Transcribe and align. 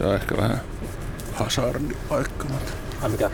Tää 0.00 0.08
on 0.08 0.14
ehkä 0.14 0.36
vähän 0.36 0.60
hazardipaikka, 1.34 2.44
mutta 2.44 2.72
Ai 3.02 3.08
mikä? 3.08 3.30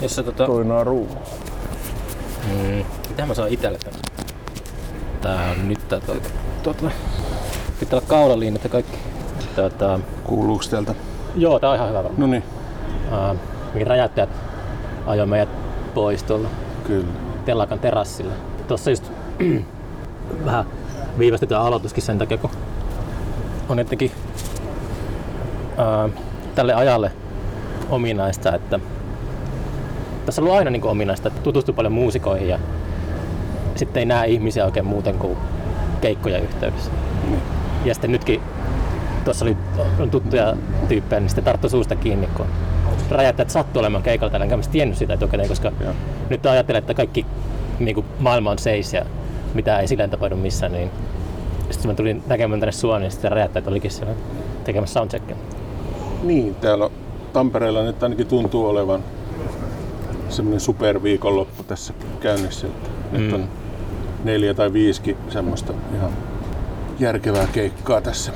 Jos 0.00 0.14
se 0.14 0.22
tota... 0.22 0.46
toi 0.46 0.64
naru. 0.64 1.08
Mm, 2.48 2.84
mitä 3.08 3.26
mä 3.26 3.34
saan 3.34 3.48
itelle 3.48 3.78
tän? 3.78 3.92
Tää 5.20 5.50
on 5.50 5.68
nyt 5.68 5.88
tää 5.88 6.00
tota... 6.00 6.28
tota 6.62 6.90
pitää 7.80 7.96
olla 7.98 8.08
kaulaliinat 8.08 8.64
ja 8.64 8.70
kaikki. 8.70 8.98
Tota, 9.56 10.00
Kuuluuks 10.24 10.68
täältä? 10.68 10.94
joo, 11.36 11.58
tää 11.58 11.70
on 11.70 11.76
ihan 11.76 11.88
hyvä 11.88 12.02
varmaan. 12.02 12.20
No 12.20 12.26
niin, 12.26 12.44
Uh, 13.10 13.36
mikä 13.74 13.84
räjäyttäjät 13.84 14.30
ajoi 15.06 15.26
meidät 15.26 15.48
pois 15.94 16.22
tuolla 16.22 16.48
kyllä. 16.86 17.12
telakan 17.44 17.78
terassille. 17.78 18.32
Tuossa 18.68 18.90
just 18.90 19.04
vähän 20.44 20.64
viivästytään 21.18 21.62
aloituskin 21.62 22.02
sen 22.02 22.18
takia, 22.18 22.38
kun 22.38 22.50
on 23.68 23.78
jotenkin 23.78 24.12
ää, 25.80 26.08
tälle 26.54 26.74
ajalle 26.74 27.12
ominaista, 27.90 28.54
että 28.54 28.80
tässä 30.26 30.42
on 30.42 30.46
ollut 30.46 30.58
aina 30.58 30.70
niin 30.70 30.82
kuin 30.82 30.90
ominaista, 30.90 31.28
että 31.28 31.40
tutustuu 31.40 31.74
paljon 31.74 31.92
muusikoihin 31.92 32.48
ja 32.48 32.58
sitten 33.74 34.00
ei 34.00 34.06
näe 34.06 34.28
ihmisiä 34.28 34.64
oikein 34.64 34.86
muuten 34.86 35.18
kuin 35.18 35.38
keikkoja 36.00 36.38
yhteydessä. 36.38 36.90
Ja 37.84 37.94
sitten 37.94 38.12
nytkin 38.12 38.42
tuossa 39.24 39.44
oli 39.44 39.56
on 39.98 40.10
tuttuja 40.10 40.56
tyyppejä, 40.88 41.20
niin 41.20 41.28
sitten 41.28 41.44
tarttu 41.44 41.68
suusta 41.68 41.96
kiinni, 41.96 42.28
kun 42.36 42.46
räjäyttäjät 43.10 43.50
sattuu 43.50 43.80
olemaan 43.80 44.02
keikalla 44.02 44.30
täällä, 44.30 44.44
enkä 44.44 44.56
mä 44.56 44.62
tiennyt 44.70 44.98
sitä 44.98 45.14
etukäteen, 45.14 45.48
koska 45.48 45.72
Joo. 45.80 45.92
nyt 46.30 46.46
ajattelen, 46.46 46.78
että 46.78 46.94
kaikki 46.94 47.26
niin 47.78 47.94
kuin 47.94 48.06
maailma 48.18 48.50
on 48.50 48.58
seis 48.58 48.92
ja 48.92 49.04
mitä 49.54 49.78
ei 49.78 49.88
silleen 49.88 50.10
tapahdu 50.10 50.36
missään, 50.36 50.72
niin 50.72 50.90
sitten 51.70 51.90
mä 51.90 51.94
tulin 51.94 52.22
näkemään 52.26 52.60
tänne 52.60 52.72
Suoneen, 52.72 53.02
niin 53.02 53.10
sitten 53.10 53.32
räjäyttäjät 53.32 53.66
olikin 53.66 53.90
siellä 53.90 54.14
tekemässä 54.64 54.92
soundcheckia. 54.92 55.36
Niin, 56.22 56.54
täällä 56.54 56.90
Tampereella 57.32 57.82
nyt 57.82 58.02
ainakin 58.02 58.26
tuntuu 58.26 58.66
olevan 58.66 59.04
semmoinen 60.28 60.60
superviikonloppu 60.60 61.62
tässä 61.62 61.94
käynnissä. 62.20 62.66
Että 62.66 62.90
mm. 63.12 63.18
Nyt 63.18 63.32
on 63.32 63.48
neljä 64.24 64.54
tai 64.54 64.72
viisikin 64.72 65.16
semmoista 65.28 65.72
ihan 65.94 66.10
järkevää 66.98 67.46
keikkaa 67.52 68.00
tässä. 68.00 68.32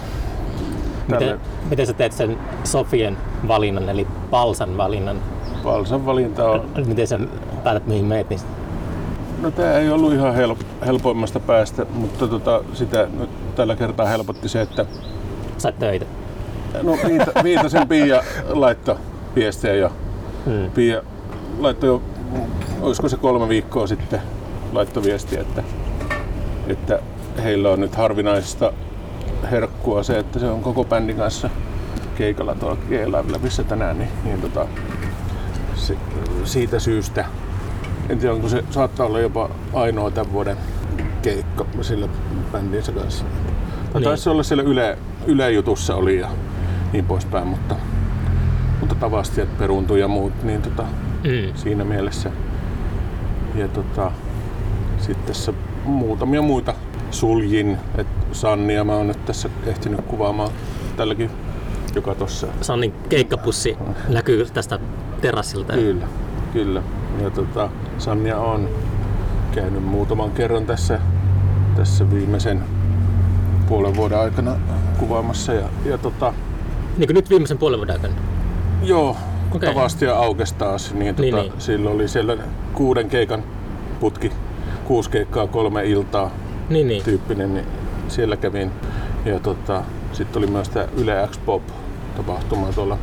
Tälle 1.08 1.27
Miten, 1.27 1.40
miten 1.70 1.86
sä 1.86 1.92
teet 1.92 2.12
sen 2.12 2.38
Sofien 2.64 3.16
valinnan, 3.48 3.88
eli 3.88 4.06
Palsan 4.30 4.77
valinnan? 4.77 5.22
Valsan 5.64 6.06
valinta 6.06 6.50
on... 6.50 6.64
Miten 6.86 7.06
sä 7.06 7.18
päätät 7.64 7.86
mihin 7.86 8.05
meet? 8.05 8.30
Niin... 8.30 8.40
No 9.42 9.50
tää 9.50 9.78
ei 9.78 9.90
ollut 9.90 10.12
ihan 10.12 10.34
help, 10.34 10.58
helpoimmasta 10.86 11.40
päästä, 11.40 11.86
mutta 11.94 12.28
tota, 12.28 12.64
sitä 12.72 13.08
nyt 13.18 13.55
tällä 13.55 13.77
kertaa 13.77 14.06
helpotti 14.06 14.48
se, 14.48 14.60
että 14.60 14.86
Sait 15.58 15.78
töitä. 15.78 16.06
No, 16.83 16.98
Viita, 17.08 17.42
Viitasen 17.42 17.89
Pia 17.89 18.22
laittoi 18.48 18.97
viestejä 19.36 19.75
jo. 19.75 19.92
Hmm. 20.47 20.70
Pia 20.70 21.03
laittoi 21.58 21.89
jo, 21.89 22.03
olisiko 22.80 23.08
se 23.08 23.17
kolme 23.17 23.48
viikkoa 23.48 23.86
sitten, 23.86 24.20
laittoi 24.72 25.02
viestiä, 25.02 25.41
että, 25.41 25.62
että 26.67 26.98
heillä 27.42 27.70
on 27.70 27.80
nyt 27.80 27.95
harvinaista 27.95 28.72
herkkua 29.50 30.02
se, 30.02 30.19
että 30.19 30.39
se 30.39 30.47
on 30.47 30.62
koko 30.62 30.84
bändin 30.84 31.17
kanssa 31.17 31.50
keikalla 32.14 32.55
tuolla 32.55 32.77
G-Live 32.77 33.64
tänään, 33.69 33.98
niin, 33.98 34.11
niin 34.25 34.41
tota, 34.41 34.67
se, 35.75 35.97
siitä 36.45 36.78
syystä, 36.78 37.25
en 38.08 38.19
tiedä 38.19 38.34
onko 38.34 38.48
se 38.48 38.64
saattaa 38.70 39.06
olla 39.06 39.20
jopa 39.20 39.50
ainoa 39.72 40.11
tämän 40.11 40.33
vuoden 40.33 40.56
keikka 41.22 41.67
sillä 41.80 42.08
bändinsä 42.52 42.92
kanssa. 42.92 43.25
Tai 43.92 44.00
Niin. 44.00 44.05
taisi 44.05 44.30
olla 44.30 44.42
siellä 44.42 44.62
yle, 44.62 44.98
yle 45.27 45.52
jutussa 45.52 45.95
oli 45.97 46.19
ja 46.20 46.28
niin 46.94 47.04
poispäin, 47.04 47.46
mutta, 47.46 47.76
mutta 48.80 48.94
tavastajat 48.94 49.58
peruuntui 49.58 50.00
ja 50.00 50.08
muut, 50.08 50.42
niin 50.42 50.62
tota, 50.62 50.84
Mm. 51.24 51.54
siinä 51.54 51.84
mielessä. 51.84 52.30
Ja 53.55 53.68
tota, 53.68 54.10
sitten 54.98 55.27
tässä 55.27 55.52
muutamia 55.84 56.42
muita 56.42 56.74
suljin, 57.10 57.78
että 57.98 58.27
Sannia 58.33 58.84
mä 58.84 58.92
oon 58.92 59.06
nyt 59.06 59.24
tässä 59.24 59.48
ehtinyt 59.66 60.00
kuvaamaan 60.00 60.50
tälläkin, 60.96 61.30
joka 61.94 62.14
tossa. 62.14 62.46
Sannin 62.60 62.92
keikkapussi 63.08 63.77
näkyy 64.08 64.46
tästä 64.54 64.78
terassilta. 65.20 65.72
Kyllä, 65.72 66.06
kyllä. 66.52 66.83
Ja 67.22 67.30
tota, 67.30 67.68
Sannia 67.98 68.38
on 68.38 68.68
käynyt 69.54 69.84
muutaman 69.84 70.30
kerran 70.30 70.66
tässä, 70.66 71.00
tässä 71.77 72.10
viimeisen 72.10 72.62
puolen 73.68 73.96
vuoden 73.96 74.18
aikana 74.18 74.56
kuvaamassa. 74.98 75.52
Ja, 75.52 75.68
ja 75.84 75.98
tota, 75.98 76.33
Niin 76.98 77.08
kuin 77.08 77.14
nyt 77.14 77.30
viimeisen 77.30 77.58
puolen 77.58 77.78
vuoden 77.78 77.94
aikana. 77.96 78.14
Joo, 78.82 79.16
okay. 79.55 79.68
Tavastia 79.74 80.16
aukesi 80.16 80.55
taas, 80.55 80.94
niin, 80.94 81.14
Niin, 81.18 81.34
tota, 81.34 81.42
niin. 81.48 81.60
silloin 81.60 81.94
oli 81.94 82.08
siellä 82.08 82.36
kuuden 82.74 83.08
keikan 83.08 83.42
putki, 84.00 84.32
kuusi 84.84 85.10
keikkaa, 85.10 85.46
kolme 85.46 85.84
iltaa 85.84 86.30
Niin, 86.68 86.88
niin. 86.88 87.04
tyyppinen, 87.04 87.54
niin 87.54 87.66
siellä 88.08 88.36
kävin. 88.36 88.70
Ja 89.24 89.40
tota, 89.40 89.83
sitten 90.12 90.38
oli 90.38 90.46
myös 90.46 90.68
tämä 90.68 90.86
Yle 90.96 91.28
X 91.30 91.38
Pop 91.46 91.62
tapahtuma 92.16 92.66
tuolla 92.72 92.98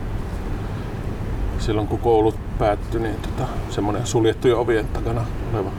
silloin 1.60 1.88
kun 1.88 2.00
koulut 2.00 2.36
päättyi, 2.60 3.02
niin 3.02 3.16
tota, 3.16 3.50
semmoinen 3.70 4.06
suljettujen 4.06 4.58
ovien 4.58 4.88
takana 4.88 5.26
oleva 5.54 5.70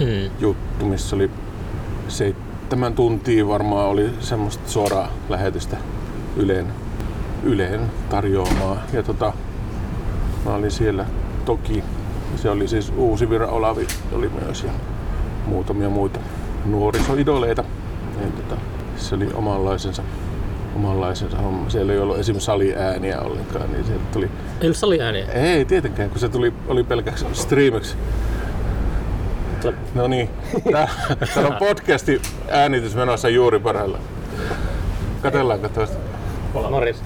Mm. 0.00 0.30
juttu, 0.40 0.84
missä 0.86 1.16
oli 1.16 1.30
seitsemän 2.08 2.94
tuntia 2.94 3.48
varmaan 3.48 3.86
oli 3.88 4.10
semmoista 4.20 4.70
suoraa 4.70 5.08
lähetystä 5.28 5.76
Yleen, 6.36 6.66
Yleen 7.42 7.80
tarjoamaa. 8.10 8.76
Ja 8.92 9.02
tota, 9.02 9.32
mä 10.44 10.54
olin 10.54 10.70
siellä 10.70 11.04
toki. 11.44 11.84
Se 12.36 12.50
oli 12.50 12.68
siis 12.68 12.92
Uusi 12.96 13.30
Vira 13.30 13.46
Olavi 13.48 13.86
oli 14.12 14.30
myös 14.44 14.64
ja 14.64 14.70
muutamia 15.46 15.88
muita 15.90 16.20
nuorisoidoleita. 16.64 17.64
Niin 18.20 18.32
tota, 18.32 18.60
se 18.96 19.14
oli 19.14 19.28
omanlaisensa, 19.34 20.02
omanlaisensa 20.76 21.36
homma. 21.36 21.70
Siellä 21.70 21.92
ei 21.92 21.98
ollut 21.98 22.18
esimerkiksi 22.18 22.46
saliääniä 22.46 23.20
ollenkaan, 23.20 23.72
niin 23.72 23.84
sieltä 23.84 24.04
tuli 24.12 24.24
Ei 24.24 24.66
ollut 24.66 24.76
saliääniä. 24.76 25.24
ei 25.32 25.64
tietenkään, 25.64 26.10
kun 26.10 26.20
se 26.20 26.28
tuli, 26.28 26.52
oli 26.68 26.84
pelkäksi 26.84 27.26
streamiksi. 27.32 27.96
No 29.94 30.08
niin, 30.08 30.30
tää- 30.72 30.88
täällä 31.34 31.50
on 31.50 31.56
podcasti 31.58 32.22
äänitys 32.50 32.94
menossa 32.94 33.28
juuri 33.28 33.58
parhaillaan. 33.58 34.02
Katellaanko 35.22 35.68
tuosta? 35.68 35.96
Morris. 36.70 37.02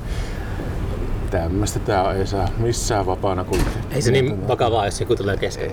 Tämmöstä 1.43 1.79
tää 1.79 2.13
ei 2.13 2.27
saa 2.27 2.49
missään 2.59 3.07
vapaana 3.07 3.45
kulkea. 3.45 3.67
Ei 3.91 4.03
se 4.03 4.11
niin 4.11 4.49
vakavaa, 4.49 4.85
jos 4.85 5.01
joku 5.01 5.17
tulee 5.17 5.37
kesken. 5.37 5.71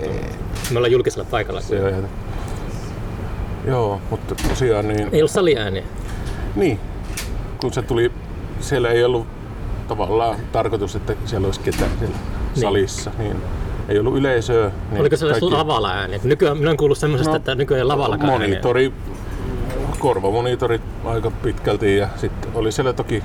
Me 0.70 0.76
ollaan 0.78 0.92
julkisella 0.92 1.26
paikalla. 1.30 1.60
Se 1.60 1.82
on 1.82 1.88
ihan... 1.88 2.08
Joo, 3.66 4.00
mutta 4.10 4.34
tosiaan 4.48 4.88
niin, 4.88 5.08
Ei 5.12 5.20
ollut 5.20 5.30
saliääniä. 5.30 5.82
niin, 6.56 6.80
kun 7.60 7.72
se 7.72 7.82
tuli, 7.82 8.12
siellä 8.60 8.90
ei 8.90 9.04
ollut 9.04 9.26
tavallaan 9.88 10.36
tarkoitus, 10.52 10.96
että 10.96 11.14
siellä 11.24 11.46
olisi 11.46 11.60
ketään 11.60 11.90
siellä 11.98 12.16
salissa, 12.54 13.10
niin 13.18 13.36
ei 13.88 13.98
ollut 13.98 14.16
yleisöä. 14.16 14.70
Niin 14.90 15.00
Oliko 15.00 15.16
se 15.16 15.26
kaikki... 15.26 15.50
lavalla 15.50 15.90
ääniä? 15.90 16.18
Kun 16.18 16.28
Nykyään 16.28 16.56
minä 16.56 16.68
olen 16.68 16.76
kuullut 16.76 16.98
semmoisesta, 16.98 17.30
No, 17.30 17.36
että 17.36 17.54
nykyään 17.54 17.78
ei 17.78 17.84
lavallakaan 17.84 18.30
ääniä. 18.30 18.48
Monitori, 18.48 18.92
korvamonitorit 19.98 20.82
aika 21.04 21.30
pitkälti 21.30 21.96
ja 21.96 22.08
sitten 22.16 22.50
oli 22.54 22.72
siellä 22.72 22.92
toki, 22.92 23.22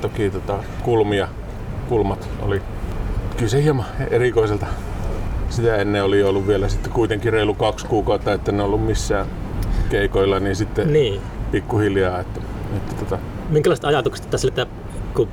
toki 0.00 0.30
tota 0.30 0.58
kulmia, 0.82 1.28
kulmat 1.88 2.28
oli 2.42 2.62
kyllä 3.36 3.50
se 3.50 3.62
hieman 3.62 3.86
erikoiselta. 4.10 4.66
Sitä 5.50 5.76
ennen 5.76 6.04
oli 6.04 6.22
ollut 6.22 6.46
vielä 6.46 6.68
sitten 6.68 6.92
kuitenkin 6.92 7.32
reilu 7.32 7.54
kaksi 7.54 7.86
kuukautta, 7.86 8.32
että 8.32 8.52
ne 8.52 8.62
ollut 8.62 8.86
missään 8.86 9.26
keikoilla, 9.90 10.40
niin 10.40 10.56
sitten 10.56 10.92
Niin. 10.92 11.20
pikkuhiljaa, 11.50 12.20
että, 12.20 12.40
että 12.76 12.94
tota, 12.94 13.18
Minkälaiset 13.48 13.84
ajatukset 13.84 14.30
tässä, 14.30 14.48
että 14.48 14.66
kun 15.14 15.28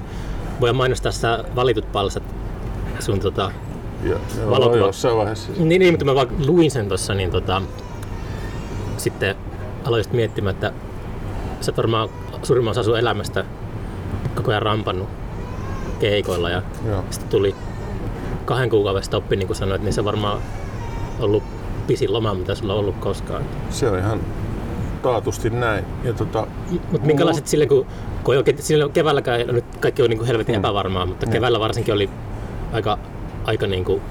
voi 0.62 0.74
mainostaa 0.74 1.12
sä 1.12 1.44
valitut 1.56 1.92
palsat 1.92 2.24
sun 3.00 3.20
tota... 3.20 3.52
jo, 4.04 4.20
joo, 4.38 4.76
jossain 4.76 5.18
vaiheessa. 5.18 5.52
Niin, 5.58 5.80
niin, 5.80 5.94
mutta 5.94 6.06
mä 6.06 6.16
vaan 6.16 6.28
luin 6.48 6.72
sen 6.72 6.90
tossa, 6.90 7.14
niin 7.14 7.32
tota... 7.32 7.62
Sitten 8.98 9.36
aloin 9.84 10.06
miettimään, 10.12 10.54
että 10.54 10.72
sä 11.62 11.74
varmaan 11.78 12.10
suurimman 12.44 12.72
osa 12.72 12.84
sun 12.84 13.00
elämästä 13.00 13.46
koko 14.36 14.52
ajan 14.52 14.62
rampannut 14.62 15.10
keikoilla 16.00 16.50
ja 16.50 16.62
Joo. 16.88 17.04
sitten 17.10 17.30
tuli 17.30 17.56
kahden 18.46 18.70
kuukauden 18.70 19.04
stoppi, 19.04 19.36
niin 19.36 19.48
kuin 19.48 19.58
sanoit, 19.58 19.82
niin 19.82 19.94
se 19.94 20.02
on 20.02 20.06
varmaan 20.06 20.42
ollut 21.20 21.44
pisin 21.88 22.14
loma, 22.14 22.34
mitä 22.34 22.56
sulla 22.56 22.74
on 22.74 22.80
ollut 22.80 22.96
koskaan. 23.00 23.44
Se 23.70 23.90
on 23.90 24.00
ihan 24.00 24.20
taatusti 25.02 25.50
näin. 25.50 25.86
Ja 26.04 26.14
tota, 26.14 26.48
Mutta 26.92 27.08
minkälaiset 27.08 27.48
silleen, 27.48 27.70
kun, 27.70 27.86
kun 28.24 28.34
ei 28.34 28.38
oikein, 28.38 28.62
silloin 28.62 28.92
keväälläkään, 28.92 29.48
nyt 29.48 29.66
kaikki 29.80 30.02
on 30.02 30.10
niin 30.10 30.18
kuin 30.18 30.28
helvetin 30.28 30.56
epävarmaa, 30.56 31.06
mutta 31.06 31.26
keväällä 31.26 31.60
varsinkin 31.60 31.94
oli 31.94 32.10
aika, 32.74 32.98
aika 33.46 33.68
niin 33.68 33.86
kuin 33.86 34.02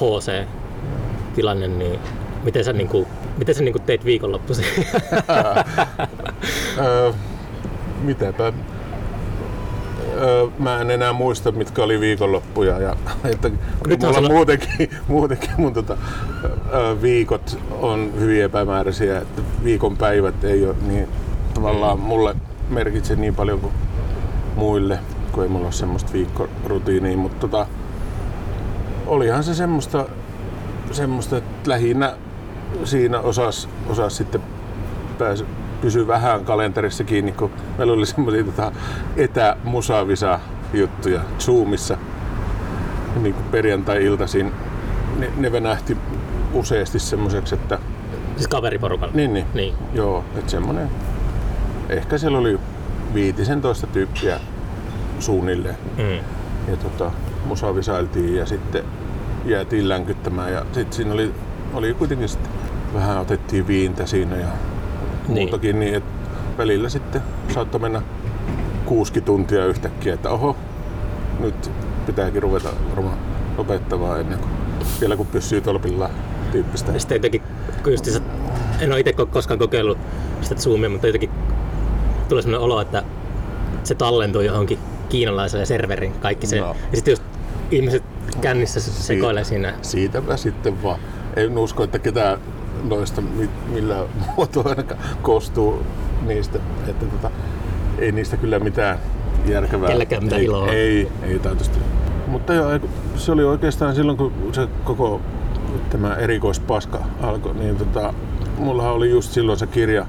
HC-tilanne, 0.00 1.68
niin 1.68 2.00
miten 2.42 2.64
sä, 2.64 2.72
niin 2.72 2.88
kuin, 2.88 3.06
miten 3.38 3.54
sä 3.54 3.62
niin 3.62 3.72
kuin 3.72 3.82
teit 3.82 4.04
viikonloppuisin? 4.04 4.64
Mitäpä? 8.02 8.52
Öö, 10.22 10.46
mä 10.58 10.80
en 10.80 10.90
enää 10.90 11.12
muista, 11.12 11.52
mitkä 11.52 11.82
oli 11.82 12.00
viikonloppuja. 12.00 12.78
Ja, 12.78 12.96
että 13.32 13.50
Nyt 13.86 14.02
on 14.02 14.08
mulla 14.08 14.14
sulla- 14.20 14.28
muutenkin, 14.28 14.90
muutenkin 15.08 15.50
mun 15.56 15.72
tota, 15.74 15.96
öö, 16.72 17.02
viikot 17.02 17.58
on 17.80 18.12
hyvin 18.18 18.42
epämääräisiä, 18.42 19.18
että 19.18 19.42
viikon 19.64 19.96
päivät 19.96 20.44
ei 20.44 20.66
ole 20.66 20.74
niin 20.86 21.08
tavallaan 21.54 22.00
mulle 22.00 22.34
merkitse 22.68 23.16
niin 23.16 23.34
paljon 23.34 23.60
kuin 23.60 23.72
muille, 24.56 24.98
kun 25.32 25.42
ei 25.42 25.48
mulla 25.48 25.64
ole 25.66 25.72
semmoista 25.72 26.12
viikkorutiinia, 26.12 27.16
mutta 27.16 27.48
tota, 27.48 27.66
olihan 29.06 29.44
se 29.44 29.54
semmoista, 29.54 30.06
semmoista 30.92 31.36
että 31.36 31.70
lähinnä 31.70 32.14
siinä 32.84 33.20
osas, 33.20 33.68
osas 33.88 34.16
sitten 34.16 34.40
pääsi 35.18 35.44
pysyä 35.82 36.06
vähän 36.06 36.44
kalenterissa 36.44 37.04
kiinni, 37.04 37.32
kun 37.32 37.50
meillä 37.78 37.92
oli 37.92 38.06
semmoisia 38.06 38.44
tota, 38.44 38.72
etämusavisa 39.16 40.40
juttuja 40.72 41.20
Zoomissa 41.38 41.96
niin 43.22 43.34
kuin 43.34 43.44
perjantai-iltaisin. 43.50 44.52
Ne, 45.18 45.30
ne 45.36 45.52
venähti 45.52 45.96
useasti 46.52 46.98
semmoiseksi, 46.98 47.54
että 47.54 47.78
Siis 48.36 48.48
kaveriporukalla. 48.48 49.14
niin, 49.14 49.34
niin, 49.34 49.46
Niin. 49.54 49.74
joo, 49.94 50.24
että 50.36 50.50
semmoinen, 50.50 50.88
ehkä 51.88 52.18
siellä 52.18 52.38
oli 52.38 52.60
15 53.14 53.86
tyyppiä 53.86 54.40
suunnilleen 55.18 55.76
Mm. 55.98 56.16
ja 56.70 56.76
tota, 56.82 57.10
musavisailtiin 57.44 58.36
ja 58.36 58.46
sitten 58.46 58.84
jäätiin 59.44 59.88
länkyttämään 59.88 60.52
ja 60.52 60.60
sitten 60.72 60.92
siinä 60.92 61.12
oli, 61.14 61.34
oli 61.74 61.94
kuitenkin 61.94 62.28
sitten 62.28 62.50
vähän 62.94 63.18
otettiin 63.18 63.66
viintä 63.66 64.06
siinä 64.06 64.36
ja. 64.36 64.46
Muutakin 65.28 65.80
niin, 65.80 65.94
että 65.94 66.10
välillä 66.58 66.88
sitten 66.88 67.22
saattoi 67.54 67.80
mennä 67.80 68.02
kuusi 68.84 69.20
tuntia 69.20 69.66
yhtäkkiä, 69.66 70.14
että 70.14 70.30
oho, 70.30 70.56
nyt 71.40 71.70
pitääkin 72.06 72.42
ruveta 72.42 72.68
varmaan 72.90 73.18
lopettamaan 73.58 74.20
ennen 74.20 74.38
kuin 74.38 74.50
vielä 75.00 75.16
kun 75.16 75.26
pysyy 75.26 75.60
tolpillaan 75.60 76.10
tyyppistä. 76.52 76.98
Sitten 76.98 77.16
jotenkin, 77.16 77.42
just 77.86 78.22
en 78.80 78.92
ole 78.92 79.00
itse 79.00 79.12
koskaan 79.12 79.58
kokeillut 79.58 79.98
sitä 80.40 80.54
Zoomia, 80.54 80.88
mutta 80.88 81.06
jotenkin 81.06 81.30
tulee 82.28 82.42
sellainen 82.42 82.64
olo, 82.64 82.80
että 82.80 83.02
se 83.84 83.94
tallentuu 83.94 84.40
johonkin 84.40 84.78
kiinalaiselle 85.08 85.66
serveriin 85.66 86.12
kaikki 86.12 86.46
se. 86.46 86.60
No. 86.60 86.76
Ja 86.90 86.96
sitten 86.96 87.12
just 87.12 87.22
ihmiset 87.70 88.02
kännissä 88.40 88.80
sekoilee 88.80 89.44
siinä. 89.44 89.74
Siitäpä 89.82 90.36
sitten 90.36 90.82
vaan. 90.82 90.98
En 91.36 91.58
usko, 91.58 91.84
että 91.84 91.98
ketään 91.98 92.38
noista 92.88 93.20
mi- 93.20 93.50
millään 93.72 94.06
muotoa 94.36 94.64
ainakaan 94.66 95.00
koostuu 95.22 95.82
niistä. 96.26 96.58
Että 96.88 97.06
tota, 97.06 97.30
ei 97.98 98.12
niistä 98.12 98.36
kyllä 98.36 98.58
mitään 98.58 98.98
järkevää. 99.46 99.88
Kellekään 99.88 100.24
mitään 100.24 100.40
ei, 100.40 100.46
iloa. 100.46 100.66
Ei, 100.66 101.08
ei 101.22 101.38
taatusti. 101.38 101.78
Mutta 102.26 102.54
joo, 102.54 102.80
se 103.16 103.32
oli 103.32 103.44
oikeastaan 103.44 103.94
silloin, 103.94 104.18
kun 104.18 104.32
se 104.52 104.68
koko 104.84 105.20
tämä 105.90 106.14
erikoispaska 106.14 106.98
alkoi, 107.22 107.54
niin 107.54 107.76
tota, 107.76 108.14
mullahan 108.58 108.92
oli 108.92 109.10
just 109.10 109.32
silloin 109.32 109.58
se 109.58 109.66
kirja 109.66 110.06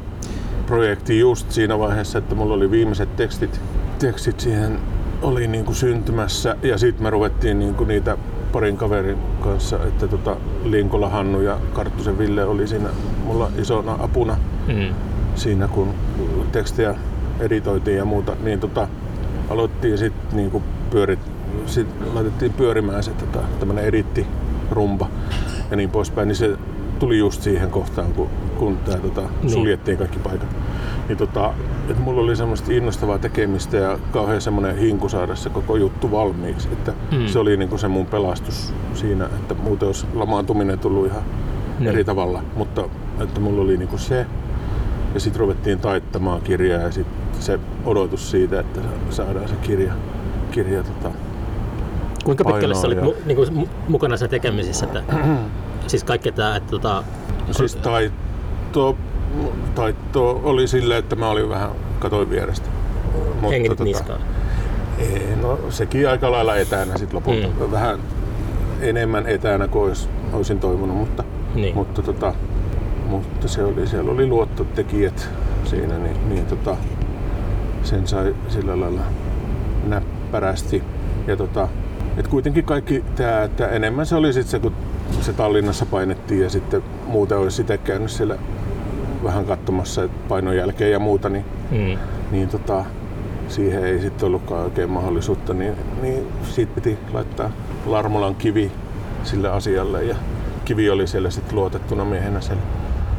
projekti 0.66 1.20
just 1.20 1.52
siinä 1.52 1.80
vaiheessa, 1.80 2.18
että 2.18 2.36
mulla 2.36 2.54
oli 2.54 2.72
viimeiset 2.72 3.16
tekstit, 3.16 3.62
tekstit 4.00 4.40
siihen 4.40 4.80
oli 5.22 5.48
niin 5.48 5.66
kuin 5.66 5.76
syntymässä 5.76 6.56
ja 6.62 6.78
sitten 6.78 7.04
me 7.04 7.10
ruvettiin 7.10 7.60
niin 7.60 7.76
kuin 7.76 7.88
niitä 7.88 8.18
parin 8.54 8.78
kaverin 8.78 9.18
kanssa, 9.42 9.80
että 9.84 10.08
tota 10.08 10.36
Linkola 10.64 11.10
Hannu 11.10 11.42
ja 11.42 11.58
Karttusen 11.74 12.18
Ville 12.18 12.46
oli 12.46 12.68
siinä 12.68 12.90
mulla 13.26 13.50
isona 13.58 13.96
apuna 14.00 14.38
Mm. 14.68 14.94
siinä 15.36 15.68
kun 15.68 15.88
tekstejä 16.52 16.96
editoitiin 17.40 17.98
ja 17.98 18.06
muuta, 18.06 18.36
niin 18.44 18.60
tota, 18.60 18.88
aloittiin 19.50 19.98
sitten 19.98 20.38
niinku 20.38 20.62
pyörit, 20.90 21.20
sit 21.66 21.88
laitettiin 22.14 22.54
pyörimään 22.54 23.04
se 23.04 23.12
tota, 23.12 23.40
tämmönen 23.60 23.86
edittirumba 23.86 25.08
ja 25.72 25.78
niin 25.78 25.90
poispäin, 25.90 26.28
niin 26.28 26.36
se 26.36 26.58
tuli 27.00 27.18
just 27.18 27.42
siihen 27.42 27.70
kohtaan, 27.70 28.14
kun, 28.14 28.30
kun 28.58 28.78
tää, 28.78 28.98
tota, 29.00 29.22
Niin. 29.22 29.50
suljettiin 29.50 29.98
kaikki 29.98 30.20
paikat. 30.20 30.48
Niin 31.08 31.18
tota, 31.18 31.54
et 31.90 32.00
mulla 32.00 32.22
oli 32.22 32.36
semmoista 32.36 32.72
innostavaa 32.74 33.18
tekemistä 33.20 33.78
ja 33.78 34.00
kauhean 34.12 34.42
semmoinen 34.42 34.78
hinku 34.78 35.10
saada 35.10 35.36
se 35.36 35.50
koko 35.50 35.76
juttu 35.76 36.12
valmiiksi. 36.12 36.70
Että 36.72 36.94
Mm. 37.12 37.28
Se 37.28 37.40
oli 37.40 37.58
niinku 37.58 37.78
se 37.78 37.88
mun 37.88 38.06
pelastus 38.06 38.74
siinä, 38.94 39.26
että 39.26 39.54
muuten 39.54 39.88
olisi 39.88 40.06
lamaantuminen 40.14 40.80
tullut 40.80 41.06
ihan 41.08 41.22
Niin. 41.80 41.90
eri 41.90 42.04
tavalla. 42.04 42.44
Mutta 42.56 42.84
että 43.20 43.40
mulla 43.40 43.62
oli 43.62 43.78
niinku 43.78 43.98
se, 43.98 44.26
ja 45.14 45.20
sitten 45.20 45.40
ruvettiin 45.40 45.80
taittamaan 45.80 46.42
kirjaa 46.42 46.82
ja 46.82 46.92
sitten 46.92 47.42
se 47.42 47.60
odotus 47.86 48.32
siitä, 48.32 48.60
että 48.60 48.80
saadaan 49.10 49.48
se 49.48 49.56
kirja, 49.56 49.94
kirja 50.52 50.84
tota, 50.84 51.10
Kuinka 52.24 52.44
pitkälle 52.44 52.76
sä 52.76 52.88
olit 52.88 52.98
Painoa 53.00 53.16
mu, 53.16 53.26
niin 53.26 53.36
kuin, 53.36 53.54
mu, 53.54 53.68
mukana 53.88 54.18
siinä 54.18 54.30
tekemisissä? 54.30 54.86
Että, 54.86 55.04
siis 55.88 56.04
kaikki 56.04 56.32
tämä, 56.32 56.56
että 56.56 56.72
tota, 56.72 57.04
Siis 57.52 57.76
taitto, 57.76 58.98
taitto 59.76 60.42
oli 60.44 60.68
silleen, 60.68 61.00
että 61.00 61.16
mä 61.16 61.30
olin 61.30 61.50
vähän 61.50 61.70
katoin 62.00 62.30
vierestä. 62.30 62.70
Mutta 63.34 63.48
hengit 63.50 63.80
niskaan. 63.80 64.20
Ei, 65.00 65.36
no 65.42 65.60
sekin 65.70 66.10
aika 66.10 66.32
lailla 66.32 66.56
etänä 66.56 66.98
sit 66.98 67.14
lopulta. 67.14 67.48
Mm. 67.48 67.72
Vähän 67.72 68.00
enemmän 68.82 69.28
etänä 69.28 69.68
kuin 69.68 69.84
ois, 69.84 70.10
olisin 70.34 70.60
toivonut, 70.60 70.98
mutta, 70.98 71.24
Niin. 71.56 71.76
mutta, 71.76 72.02
tota, 72.02 72.34
mutta 73.08 73.48
se 73.48 73.64
oli, 73.64 73.88
siellä 73.88 74.12
oli 74.12 74.26
luottotekijät 74.28 75.30
siinä, 75.66 75.98
niin, 75.98 76.30
niin 76.30 76.46
tota, 76.46 76.76
sen 77.84 78.08
sai 78.08 78.36
sillä 78.50 78.80
lailla 78.80 79.02
näppärästi. 79.88 80.84
Ja 81.28 81.36
tota, 81.36 81.68
et 82.18 82.28
kuitenkin 82.28 82.64
kaikki 82.64 83.04
tämä, 83.16 83.44
että 83.44 83.68
enemmän 83.68 84.06
se 84.06 84.16
oli 84.16 84.34
sitten 84.34 84.52
se, 84.52 84.60
kun 84.60 84.74
se 85.22 85.34
Tallinnassa 85.34 85.86
painettiin 85.86 86.42
ja 86.42 86.50
sitten 86.50 86.84
muuten 87.08 87.38
olisi 87.38 87.58
sitä 87.58 87.78
käynyt 87.78 88.12
siellä 88.12 88.36
vähän 89.24 89.46
katsomassa 89.46 90.10
painon 90.30 90.56
jälkeen 90.56 90.92
ja 90.92 91.00
muuta, 91.00 91.30
niin 91.30 91.46
Mm. 91.72 91.98
niin 92.32 92.50
tota, 92.50 92.86
siihen 93.48 93.84
ei 93.84 94.02
sitten 94.02 94.28
ollutkaan 94.28 94.64
oikein 94.64 94.90
mahdollisuutta, 94.90 95.54
niin, 95.54 95.74
niin 96.02 96.28
siitä 96.44 96.72
piti 96.76 96.98
laittaa 97.14 97.50
Larmolan 97.86 98.36
kivi 98.36 98.72
sille 99.24 99.50
asialle 99.50 100.04
ja 100.04 100.16
kivi 100.66 100.90
oli 100.90 101.08
siellä 101.08 101.30
sitten 101.30 101.56
luotettuna 101.56 102.06
miehenä 102.06 102.42
siellä 102.42 102.64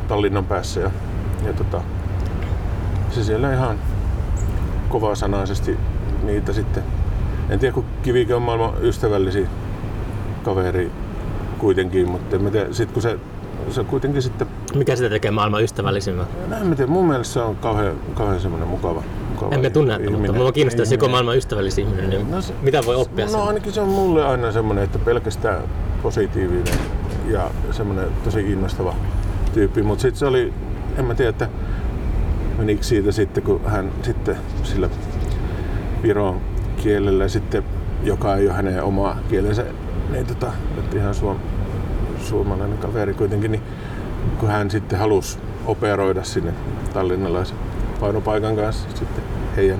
Tallinnan 0.08 0.44
päässä 0.44 0.80
ja, 0.80 0.90
ja 1.46 1.52
tota, 1.52 1.82
se 3.10 3.24
siellä 3.24 3.52
ihan 3.54 3.78
kovasanaisesti 4.88 5.78
niitä 6.22 6.52
sitten, 6.52 6.82
en 7.50 7.58
tiedä 7.58 7.74
kun 7.74 7.84
Kivikin 8.02 8.36
on 8.36 8.42
maailman 8.42 8.72
ystävällisin 8.82 9.48
kaveri 10.42 10.90
kuitenkin, 11.58 12.10
mutta 12.10 12.36
en 12.36 12.42
mä 12.42 12.50
tiedä, 12.50 12.72
sit 12.72 12.92
kun 12.92 13.02
se, 13.02 13.18
se 13.70 13.84
kuitenkin 13.84 14.22
sitten 14.22 14.46
Mikä 14.74 14.96
sitä 14.96 15.10
tekee 15.10 15.30
maailman 15.30 15.62
ystävällisimmän? 15.62 16.26
No, 16.48 16.56
en 16.56 16.76
tiedä, 16.76 16.90
mun 16.92 17.08
mielestä 17.08 17.32
se 17.34 17.40
on 17.40 17.56
kauhean, 17.56 17.94
kauhean 18.14 18.40
semmoinen 18.40 18.68
mukava, 18.68 19.02
mukava 19.30 19.54
Emme 19.54 19.70
tunne, 19.70 19.92
häntä, 19.92 20.10
mutta 20.10 20.16
ihminen. 20.24 20.42
mua 20.42 20.52
kiinnostaisi 20.52 20.94
joku 20.94 21.08
maailman 21.08 21.36
ystävällisin 21.36 21.86
ihminen, 21.88 22.10
niin 22.10 22.30
No 22.30 22.40
se- 22.42 22.54
mitä 22.62 22.80
voi 22.86 22.94
oppia 22.96 23.24
No 23.24 23.30
sen? 23.30 23.40
ainakin 23.40 23.72
se 23.72 23.80
on 23.80 23.88
mulle 23.88 24.26
aina 24.26 24.52
semmoinen, 24.52 24.84
että 24.84 24.98
pelkästään 24.98 25.62
positiivinen 26.02 26.74
ja 27.30 27.50
semmoinen 27.70 28.06
tosi 28.24 28.40
innostava 28.52 28.94
tyyppi. 29.52 29.82
Mutta 29.82 30.02
sitten 30.02 30.18
se 30.18 30.26
oli, 30.26 30.52
en 30.98 31.04
mä 31.04 31.14
tiedä, 31.14 31.28
että 31.30 31.48
menikö 32.58 32.82
siitä 32.82 33.12
sitten, 33.12 33.42
kun 33.42 33.60
hän 33.66 33.90
sitten 34.02 34.36
sillä 34.62 34.88
viron 36.02 36.40
kielellä 36.82 37.28
sitten, 37.28 37.64
joka 38.02 38.36
ei 38.36 38.46
ole 38.46 38.54
hänen 38.54 38.82
oma 38.82 39.16
kielensä, 39.30 39.64
niin 40.10 40.26
tota, 40.26 40.52
että 40.78 40.96
ihan 40.96 41.14
suom, 41.14 41.36
suomalainen 42.24 42.78
kaveri 42.78 43.14
kuitenkin, 43.14 43.52
niin 43.52 43.62
kun 44.40 44.48
hän 44.48 44.70
sitten 44.70 44.98
halusi 44.98 45.38
operoida 45.66 46.22
sinne 46.24 46.52
tallinnalaisen 46.92 47.56
painopaikan 48.00 48.56
kanssa 48.56 48.88
sitten 48.88 49.24
heidän 49.56 49.78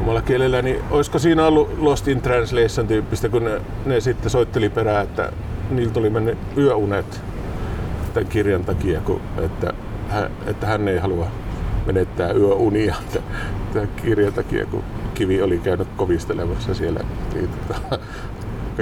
omalla 0.00 0.22
kielellä, 0.22 0.62
niin 0.62 0.80
olisiko 0.90 1.18
siinä 1.18 1.46
ollut 1.46 1.78
Lost 1.78 2.08
in 2.08 2.20
Translation 2.20 2.86
tyyppistä, 2.86 3.28
kun 3.28 3.44
ne, 3.44 3.60
ne 3.86 4.00
sitten 4.00 4.30
soitteli 4.30 4.68
perään, 4.68 5.04
että 5.04 5.32
niiltä 5.70 6.00
oli 6.00 6.10
mennyt 6.10 6.38
yöunet 6.56 7.20
tämän 8.14 8.28
kirjan 8.28 8.64
takia, 8.64 9.00
kun, 9.00 9.20
että, 9.44 9.72
hän, 10.08 10.30
että 10.46 10.66
hän 10.66 10.88
ei 10.88 10.98
halua 10.98 11.26
menettää 11.86 12.32
yöunia 12.32 12.94
tämän- 13.72 13.88
kirjan 14.02 14.32
takia, 14.32 14.66
kun 14.66 14.82
Kivi 15.14 15.42
oli 15.42 15.58
käynyt 15.58 15.88
kovistelemassa 15.96 16.74
siellä. 16.74 17.00
Niin, 17.34 17.48
tota, 17.68 17.98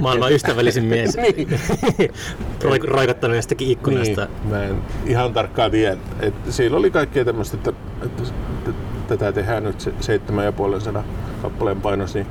Maailman 0.00 0.32
ystävällisin 0.32 0.84
mies. 0.84 1.16
niin, 1.16 1.48
Roik- 2.64 2.84
Roikottanut 2.88 3.36
jostakin 3.36 3.70
ikkunasta. 3.70 4.24
niin, 4.24 4.50
mä 4.50 4.62
en 4.64 4.76
ihan 5.06 5.32
tarkkaan 5.32 5.70
tiedä. 5.70 5.96
Et 6.20 6.34
siellä 6.50 6.76
oli 6.76 6.90
kaikkea 6.90 7.24
tämmöistä, 7.24 7.56
että, 7.56 7.72
että, 8.04 8.22
että 8.68 8.70
tätä 9.08 9.32
tehdään 9.32 9.64
nyt 9.64 9.80
se 9.80 9.92
seitsemän 10.00 10.44
ja 10.44 10.52
puolen 10.52 10.80
sadan 10.80 11.04
kappaleen 11.42 11.80
painos, 11.80 12.14
niin 12.14 12.26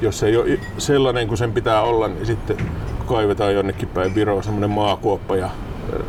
jos 0.00 0.18
se 0.18 0.26
ei 0.26 0.36
ole 0.36 0.58
sellainen 0.78 1.28
kuin 1.28 1.38
sen 1.38 1.52
pitää 1.52 1.82
olla, 1.82 2.08
niin 2.08 2.26
sitten 2.26 2.56
kaivetaan 3.06 3.54
jonnekin 3.54 3.88
päin 3.88 4.14
Viroon 4.14 4.44
semmoinen 4.44 4.70
maakuoppa 4.70 5.36
ja 5.36 5.46
äh, 5.46 6.00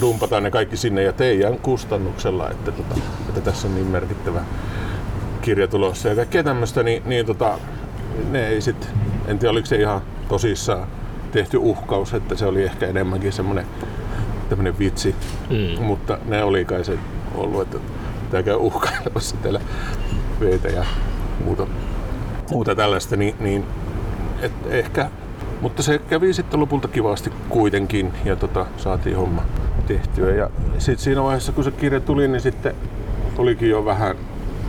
dumpataan 0.00 0.42
ne 0.42 0.50
kaikki 0.50 0.76
sinne 0.76 1.02
ja 1.02 1.12
teidän 1.12 1.58
kustannuksella, 1.58 2.50
että, 2.50 2.72
tota, 2.72 2.94
että 3.28 3.40
tässä 3.40 3.68
on 3.68 3.74
niin 3.74 3.86
merkittävä 3.86 4.40
kirja 5.42 5.68
tulossa 5.68 6.08
ja 6.08 6.14
kaikkea 6.14 6.44
tämmöistä, 6.44 6.82
niin, 6.82 7.02
niin 7.06 7.26
tota, 7.26 7.58
ne 8.30 8.48
ei 8.48 8.60
sit, 8.60 8.88
en 9.26 9.38
tiedä 9.38 9.52
oliko 9.52 9.66
se 9.66 9.76
ihan 9.76 10.00
tosissaan 10.28 10.86
tehty 11.32 11.56
uhkaus, 11.56 12.14
että 12.14 12.34
se 12.36 12.46
oli 12.46 12.62
ehkä 12.64 12.86
enemmänkin 12.86 13.32
semmoinen 13.32 13.66
tämmöinen 14.48 14.78
vitsi, 14.78 15.14
Mm. 15.50 15.82
mutta 15.84 16.18
ne 16.26 16.42
oli 16.44 16.64
kai 16.64 16.84
se 16.84 16.98
ollut, 17.34 17.62
että 17.62 17.78
pitää 18.24 18.42
käy 18.42 18.56
uhkailemassa 18.56 19.36
täällä 19.42 19.60
veitä 20.40 20.68
ja 20.68 20.84
muuta, 21.44 21.66
muuta 22.50 22.74
tällaista, 22.74 23.16
niin, 23.16 23.34
niin 23.40 23.64
et 24.42 24.52
ehkä, 24.68 25.10
mutta 25.60 25.82
se 25.82 25.98
kävi 25.98 26.32
sitten 26.32 26.60
lopulta 26.60 26.88
kivasti 26.88 27.32
kuitenkin 27.48 28.12
ja 28.24 28.36
tota, 28.36 28.66
saatiin 28.76 29.16
homma 29.16 29.42
tehtyä. 29.86 30.34
Ja 30.34 30.50
sitten 30.78 31.04
siinä 31.04 31.22
vaiheessa, 31.22 31.52
kun 31.52 31.64
se 31.64 31.70
kirja 31.70 32.00
tuli, 32.00 32.28
niin 32.28 32.40
sitten 32.40 32.74
olikin 33.38 33.70
jo 33.70 33.84
vähän 33.84 34.16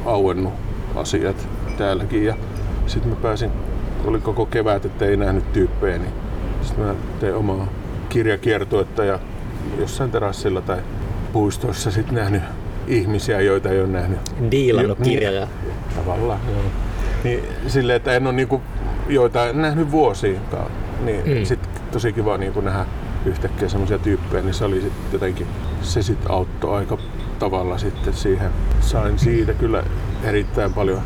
auennut 0.05 0.53
asiat 0.95 1.47
täälläkin 1.77 2.25
ja 2.25 2.35
sitten 2.89 3.09
mä 3.09 3.15
pääsin, 3.21 3.51
oli 4.05 4.19
koko 4.19 4.45
kevät, 4.45 4.85
että 4.85 5.05
ei 5.05 5.17
nähnyt 5.17 5.53
tyyppejä, 5.53 5.97
niin 5.97 6.13
sitten 6.61 6.85
mä 6.85 6.95
tein 7.19 7.35
omaa 7.35 7.67
kirjakiertuetta 8.09 9.03
ja 9.03 9.19
jossain 9.79 10.11
terassilla 10.11 10.61
tai 10.61 10.77
puistoissa 11.33 11.91
sitten 11.91 12.15
nähnyt 12.15 12.41
ihmisiä, 12.87 13.41
joita 13.41 13.69
ei 13.69 13.79
ole 13.79 13.87
nähnyt 13.87 14.19
Diilannut 14.51 14.99
Joo, 14.99 15.05
niin. 15.07 15.47
tavallaan. 15.95 16.39
Joo. 16.51 16.61
Niin 17.23 17.43
silleen, 17.67 17.97
että 17.97 18.13
en 18.13 18.27
ole 18.27 18.35
niinku, 18.35 18.61
joita 19.09 19.45
en 19.49 19.61
nähnyt 19.61 19.91
vuosiinkaan. 19.91 20.71
Niin 21.05 21.23
Mm. 21.25 21.37
mm. 21.37 21.45
sit 21.45 21.59
tosi 21.91 22.13
kiva 22.13 22.37
niinku 22.37 22.61
nähdä 22.61 22.85
yhtäkkiä 23.25 23.69
semmoisia 23.69 23.97
tyyppejä, 23.97 24.43
niin 24.43 24.53
se 24.53 24.65
oli 24.65 24.81
sit 24.81 24.93
jotenkin, 25.13 25.47
se 25.81 26.01
sit 26.01 26.19
auttoi 26.29 26.77
aika 26.77 26.97
tavalla 27.39 27.77
sitten 27.77 28.13
siihen. 28.13 28.49
Sain 28.81 29.19
siitä 29.19 29.53
kyllä 29.53 29.83
erittäin 30.23 30.73
paljon 30.73 31.01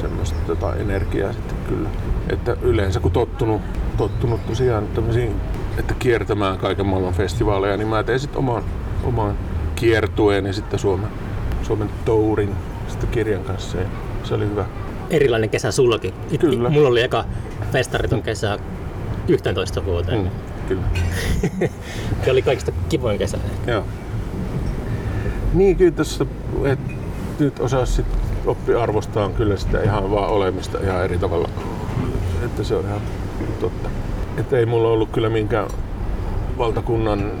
semmoista 0.00 0.36
tota, 0.46 0.74
energiaa 0.74 1.32
sitten 1.32 1.56
kyllä. 1.68 1.88
Että 2.28 2.56
yleensä 2.62 3.00
kun 3.00 3.12
tottunut, 3.12 3.62
tottunut 3.96 4.46
tosiaan 4.46 4.86
tämmöisiin, 4.86 5.34
että 5.78 5.94
kiertämään 5.98 6.58
kaiken 6.58 6.86
maailman 6.86 7.14
festivaaleja, 7.14 7.76
niin 7.76 7.88
mä 7.88 8.02
tein 8.02 8.20
sitten 8.20 8.38
oman, 8.38 8.62
oman 9.04 9.34
kiertueen 9.74 10.46
ja 10.46 10.52
sitten 10.52 10.78
Suomen, 10.78 11.08
Suomen 11.62 11.90
tourin 12.04 12.54
sitten 12.88 13.08
kirjan 13.10 13.44
kanssa. 13.44 13.78
Ja 13.78 13.84
se 14.24 14.34
oli 14.34 14.44
hyvä. 14.44 14.64
Erilainen 15.10 15.50
kesä 15.50 15.72
sullakin. 15.72 16.14
It- 16.30 16.40
Kyllä. 16.40 16.68
Mulla 16.70 16.88
oli 16.88 17.02
eka 17.02 17.24
festariton 17.72 18.22
kesä 18.22 18.58
11 19.28 19.84
vuoteen. 19.84 20.20
Mm, 20.20 20.30
kyllä. 20.68 20.82
Se 22.24 22.30
oli 22.30 22.42
kaikista 22.42 22.72
kivoin 22.88 23.18
kesä. 23.18 23.38
Joo. 23.66 23.84
Niin 25.54 25.76
kyllä 25.76 25.90
tässä, 25.90 26.26
et 26.64 26.78
nyt 27.38 27.60
osaa 27.60 27.86
sit 27.86 28.06
oppi 28.48 28.74
arvostaa 28.74 29.28
kyllä 29.28 29.56
sitä 29.56 29.82
ihan 29.82 30.10
vaan 30.10 30.30
olemista 30.30 30.78
ihan 30.82 31.04
eri 31.04 31.18
tavalla. 31.18 31.48
Että 32.44 32.64
se 32.64 32.74
on 32.74 32.84
ihan 32.84 33.00
totta. 33.60 33.90
Että 34.38 34.58
ei 34.58 34.66
mulla 34.66 34.88
ollut 34.88 35.10
kyllä 35.10 35.28
minkään 35.28 35.68
valtakunnan 36.58 37.32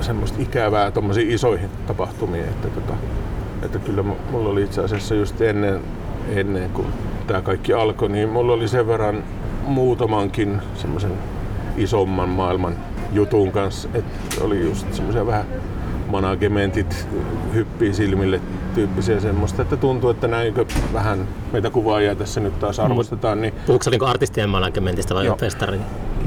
semmoista 0.00 0.42
ikävää 0.42 0.90
tommosiin 0.90 1.30
isoihin 1.30 1.70
tapahtumiin. 1.86 2.44
Että, 2.44 2.68
tota, 2.68 2.92
että 3.62 3.78
kyllä 3.78 4.02
mu- 4.02 4.30
mulla 4.30 4.48
oli 4.48 4.62
itse 4.62 4.80
asiassa 4.84 5.14
just 5.14 5.40
ennen, 5.40 5.80
ennen 6.28 6.70
kuin 6.70 6.86
tämä 7.26 7.42
kaikki 7.42 7.72
alkoi, 7.72 8.08
niin 8.08 8.28
mulla 8.28 8.52
oli 8.52 8.68
sen 8.68 8.86
verran 8.86 9.24
muutamankin 9.66 10.60
semmoisen 10.74 11.12
isomman 11.76 12.28
maailman 12.28 12.76
jutun 13.12 13.52
kanssa, 13.52 13.88
että 13.94 14.44
oli 14.44 14.64
just 14.64 14.94
semmoisia 14.94 15.26
vähän 15.26 15.44
managementit 16.06 17.08
hyppii 17.54 17.94
silmille 17.94 18.40
tyyppisiä 18.74 19.20
semmoista, 19.20 19.62
että 19.62 19.76
tuntuu, 19.76 20.10
että 20.10 20.28
näinkö 20.28 20.64
vähän 20.92 21.28
meitä 21.52 21.70
kuvaajia 21.70 22.14
tässä 22.14 22.40
nyt 22.40 22.58
taas 22.58 22.80
arvostetaan, 22.80 23.40
niin 23.40 23.54
Puhuuko 23.66 23.82
se 23.82 23.90
niinku 23.90 24.04
artistien 24.04 24.48
managementista 24.48 25.14
vai 25.14 25.34
festarin 25.38 25.80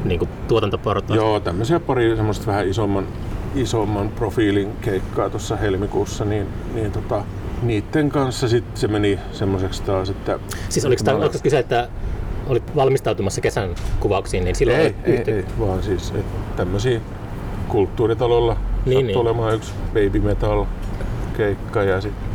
niinku 0.05 0.27
tuotantoportaista? 0.47 1.25
Joo, 1.25 1.39
tämmöisiä 1.39 1.79
pari 1.79 2.15
semmoista 2.15 2.47
vähän 2.47 2.67
isomman, 2.67 3.07
isomman 3.55 4.09
profiilin 4.09 4.71
keikkaa 4.81 5.29
tuossa 5.29 5.55
helmikuussa, 5.55 6.25
niin, 6.25 6.47
niin 6.73 6.91
tota, 6.91 7.23
niiden 7.61 8.09
kanssa 8.09 8.47
sitten 8.47 8.77
se 8.77 8.87
meni 8.87 9.19
semmoiseksi 9.31 9.83
taas, 9.83 10.09
että... 10.09 10.39
Siis 10.69 10.85
oliko, 10.85 11.03
tämä, 11.03 11.17
Mä- 11.17 11.23
oliko 11.23 11.39
kyse, 11.43 11.59
että 11.59 11.89
olit 12.47 12.75
valmistautumassa 12.75 13.41
kesän 13.41 13.69
kuvauksiin, 13.99 14.43
niin 14.43 14.55
silloin 14.55 14.79
ei, 14.79 14.95
ei, 15.03 15.23
ei, 15.27 15.45
vaan 15.59 15.83
siis 15.83 16.09
että 16.11 16.55
tämmöisiä 16.55 17.01
kulttuuritalolla 17.67 18.57
Niin, 18.89 18.97
niin, 18.97 19.07
niin. 19.07 19.17
olemaan 19.17 19.55
yksi 19.55 19.73
Baby 19.87 20.19
Metal 20.19 20.65
keikka 21.37 21.83
ja 21.83 22.01
sitten 22.01 22.27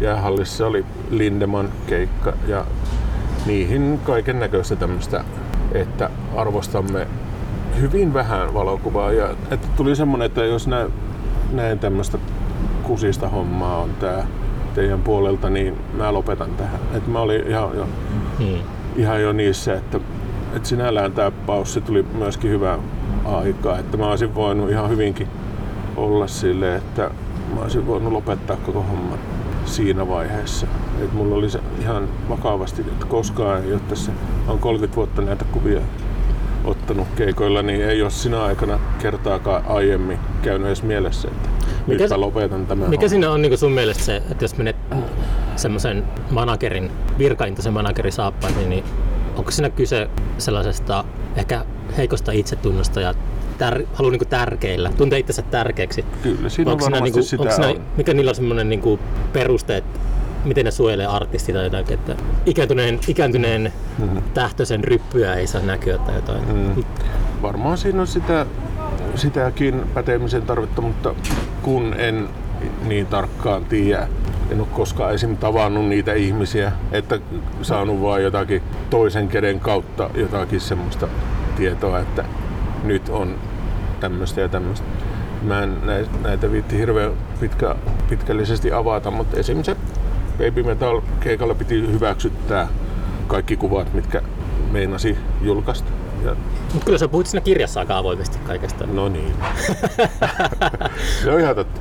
jäähallissa 0.00 0.66
oli 0.66 0.84
Lindeman 1.10 1.68
keikka 1.86 2.32
ja 2.46 2.64
niihin 3.46 4.00
kaiken 4.04 4.40
näköistä 4.40 4.76
tämmöistä, 4.76 5.24
että 5.72 6.10
arvostamme 6.36 7.06
hyvin 7.80 8.14
vähän 8.14 8.54
valokuvaa 8.54 9.12
ja 9.12 9.30
että 9.50 9.68
tuli 9.76 9.96
semmoinen, 9.96 10.26
että 10.26 10.44
jos 10.44 10.66
näin, 10.66 10.92
näin 11.52 11.78
tämmöistä 11.78 12.18
kusista 12.82 13.28
hommaa 13.28 13.78
on 13.78 13.90
tää 14.00 14.26
teidän 14.74 15.02
puolelta, 15.02 15.50
niin 15.50 15.76
mä 15.92 16.12
lopetan 16.12 16.50
tähän. 16.50 16.80
Et 16.94 17.06
mä 17.06 17.20
olin 17.20 17.46
ihan 17.46 17.70
jo 17.76 17.86
Hmm. 18.38 18.58
ihan 18.96 19.22
jo 19.22 19.32
niissä, 19.32 19.74
että, 19.74 20.00
että 20.56 20.68
sinällään 20.68 21.12
tämä 21.12 21.30
paussi 21.30 21.80
tuli 21.80 22.02
myöskin 22.02 22.50
hyvää 22.50 22.78
aikaa, 23.24 23.78
että 23.78 23.96
mä 23.96 24.10
olisin 24.10 24.34
voinut 24.34 24.70
ihan 24.70 24.90
hyvinkin 24.90 25.28
olla 26.00 26.26
sille, 26.26 26.76
että 26.76 27.10
mä 27.54 27.60
olisin 27.60 27.86
voinut 27.86 28.12
lopettaa 28.12 28.56
koko 28.56 28.82
homman 28.82 29.18
siinä 29.64 30.08
vaiheessa. 30.08 30.66
Et 31.02 31.12
mulla 31.12 31.34
oli 31.34 31.46
ihan 31.80 32.08
vakavasti, 32.28 32.82
että 32.82 33.06
koskaan 33.06 33.64
ei 33.64 33.72
ole 33.72 33.80
tässä, 33.88 34.12
on 34.48 34.58
30 34.58 34.96
vuotta 34.96 35.22
näitä 35.22 35.44
kuvia 35.44 35.80
ottanut 36.64 37.08
keikoilla, 37.16 37.62
niin 37.62 37.88
ei 37.88 38.02
ole 38.02 38.10
sinä 38.10 38.42
aikana 38.42 38.78
kertaakaan 38.98 39.64
aiemmin 39.66 40.18
käynyt 40.42 40.66
edes 40.66 40.82
mielessä, 40.82 41.28
että 41.28 41.48
Mikä 41.86 42.02
nyt 42.02 42.10
mä 42.10 42.20
lopetan 42.20 42.66
tämän 42.66 42.90
Mikä 42.90 43.00
homman. 43.00 43.10
siinä 43.10 43.30
on 43.30 43.42
niin 43.42 43.58
sun 43.58 43.72
mielestä 43.72 44.02
se, 44.04 44.16
että 44.16 44.44
jos 44.44 44.56
menet 44.56 44.76
semmoisen 45.56 46.04
managerin, 46.30 46.90
virkaintoisen 47.18 47.72
managerin 47.72 48.12
saappaisiin, 48.12 48.70
niin 48.70 48.84
onko 49.36 49.50
siinä 49.50 49.70
kyse 49.70 50.10
sellaisesta 50.38 51.04
ehkä 51.36 51.64
heikosta 51.96 52.32
itsetunnosta 52.32 53.00
ja 53.00 53.14
tär, 53.60 53.82
haluaa 53.94 54.10
niin 54.12 54.28
tärkeillä, 54.28 54.90
tuntee 54.96 55.18
itsensä 55.18 55.42
tärkeäksi? 55.42 56.04
Kyllä, 56.22 56.48
siinä 56.48 56.70
on 56.70 56.72
Onko 56.72 56.84
siinä 56.84 56.96
varmasti 57.00 57.20
niinku- 57.20 57.54
sitä 57.54 57.68
on. 57.68 57.80
mikä 57.96 58.14
niillä 58.14 58.28
on 58.28 58.34
semmoinen 58.34 58.68
niinku 58.68 58.98
peruste, 59.32 59.76
että 59.76 59.98
miten 60.44 60.64
ne 60.64 60.70
suojelee 60.70 61.06
artistia 61.06 61.54
tai 61.54 61.64
jotakin, 61.64 61.94
että 61.94 62.16
ikääntyneen, 62.46 63.00
ikääntyneen 63.08 63.72
Mhm. 63.98 64.18
tähtöisen 64.34 64.84
ryppyä 64.84 65.34
ei 65.34 65.46
saa 65.46 65.60
näkyä 65.62 65.98
tai 65.98 66.14
jotain. 66.14 66.42
Mm. 66.54 66.84
Varmaan 67.42 67.78
siinä 67.78 68.00
on 68.00 68.06
sitä, 68.06 68.46
sitäkin 69.14 69.82
pätemisen 69.94 70.42
tarvetta, 70.42 70.82
mutta 70.82 71.14
kun 71.62 71.94
en 71.98 72.28
niin 72.88 73.06
tarkkaan 73.06 73.64
tiedä, 73.64 74.08
en 74.50 74.60
ole 74.60 74.68
koskaan 74.72 75.14
esim. 75.14 75.36
tavannut 75.36 75.84
niitä 75.88 76.12
ihmisiä, 76.12 76.72
että 76.92 77.18
saanut 77.62 78.02
vaan 78.02 78.22
jotakin 78.22 78.62
toisen 78.90 79.28
käden 79.28 79.60
kautta 79.60 80.10
jotakin 80.14 80.60
semmoista 80.60 81.08
tietoa, 81.56 81.98
että 81.98 82.24
nyt 82.84 83.08
on 83.08 83.34
tämmöistä 84.00 84.40
ja 84.40 84.48
tämmöistä. 84.48 84.86
Mä 85.42 85.62
en 85.62 85.76
näi- 85.84 86.08
näitä 86.22 86.52
viitti 86.52 86.78
hirveän 86.78 87.12
pitkä, 87.40 87.74
pitkällisesti 88.08 88.72
avata, 88.72 89.10
mutta 89.10 89.36
esim. 89.36 89.62
se 89.62 89.76
Baby 90.38 90.62
Metal 90.62 91.00
keikalla 91.20 91.54
piti 91.54 91.92
hyväksyttää 91.92 92.68
kaikki 93.26 93.56
kuvat, 93.56 93.94
mitkä 93.94 94.22
meinasi 94.72 95.16
julkaista. 95.42 95.90
Ja, 96.24 96.36
Mutta 96.72 96.84
kyllä 96.84 96.98
sä 96.98 97.08
puhuit 97.08 97.26
siinä 97.26 97.44
kirjassa 97.44 97.80
aika 97.80 97.98
avoimesti 97.98 98.38
kaikesta. 98.46 98.86
no 98.86 99.08
niin. 99.08 99.32
se 101.22 101.30
on 101.32 101.40
ihan 101.40 101.54
totta. 101.54 101.80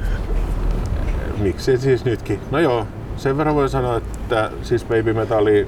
Miksi 1.38 1.78
siis 1.78 2.06
nytkin? 2.06 2.40
No 2.52 2.60
joo, 2.60 2.88
sen 3.18 3.38
verran 3.38 3.56
voi 3.56 3.70
sanoa, 3.70 3.98
että 3.98 4.52
siis 4.62 4.86
Baby 4.86 5.14
Metalli 5.14 5.68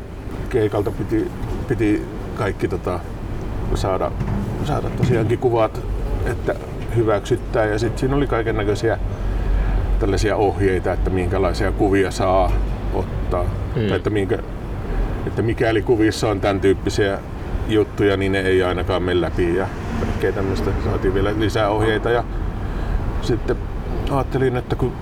keikalta 0.50 0.92
piti, 0.92 1.32
piti 1.68 2.06
kaikki 2.36 2.68
tota, 2.68 3.00
saada, 3.76 4.12
saada 4.66 4.90
tosiaankin 4.90 5.40
kuvat, 5.40 5.82
että 6.26 6.56
hyväksyttää. 6.96 7.66
Ja 7.66 7.80
sitten 7.80 8.00
siinä 8.00 8.16
oli 8.16 8.28
kaiken 8.28 8.58
näköisiä 8.58 9.00
tällaisia 10.00 10.36
ohjeita, 10.36 10.94
että 10.94 11.10
minkälaisia 11.10 11.72
kuvia 11.72 12.12
saa 12.12 12.52
ottaa. 12.94 13.44
Mm. 13.44 13.88
Tai 13.88 13.96
että, 13.96 14.10
minkä, 14.10 14.40
että 15.28 15.42
mikäli 15.42 15.82
kuvissa 15.82 16.30
on 16.30 16.42
tämän 16.42 16.60
tyyppisiä 16.60 17.20
juttuja, 17.68 18.18
niin 18.18 18.32
ne 18.32 18.40
ei 18.40 18.64
ainakaan 18.64 19.04
mene 19.04 19.22
läpi 19.22 19.56
ja 19.56 19.68
kaikkea 20.00 20.32
tämmöistä. 20.32 20.72
Saatiin 20.84 21.14
vielä 21.14 21.34
lisää 21.40 21.70
ohjeita 21.70 22.10
ja 22.10 22.24
sitten 23.22 23.58
ajattelin, 24.12 24.58
että 24.58 24.76
kun 24.76 24.94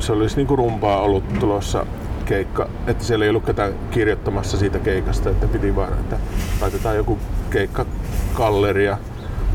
se 0.00 0.12
olisi 0.12 0.36
niin 0.36 0.46
kuin 0.46 0.58
rumpaa 0.58 1.00
ollut 1.00 1.38
tulossa 1.40 1.86
keikka, 2.24 2.68
että 2.86 3.04
siellä 3.04 3.24
ei 3.24 3.28
ollut 3.28 3.44
ketään 3.46 3.72
kirjoittamassa 3.90 4.56
siitä 4.56 4.78
keikasta, 4.78 5.30
että 5.30 5.46
piti 5.46 5.76
vaan, 5.76 5.92
että 5.92 6.16
laitetaan 6.60 6.96
joku 6.96 7.18
keikkakalleria 7.50 8.98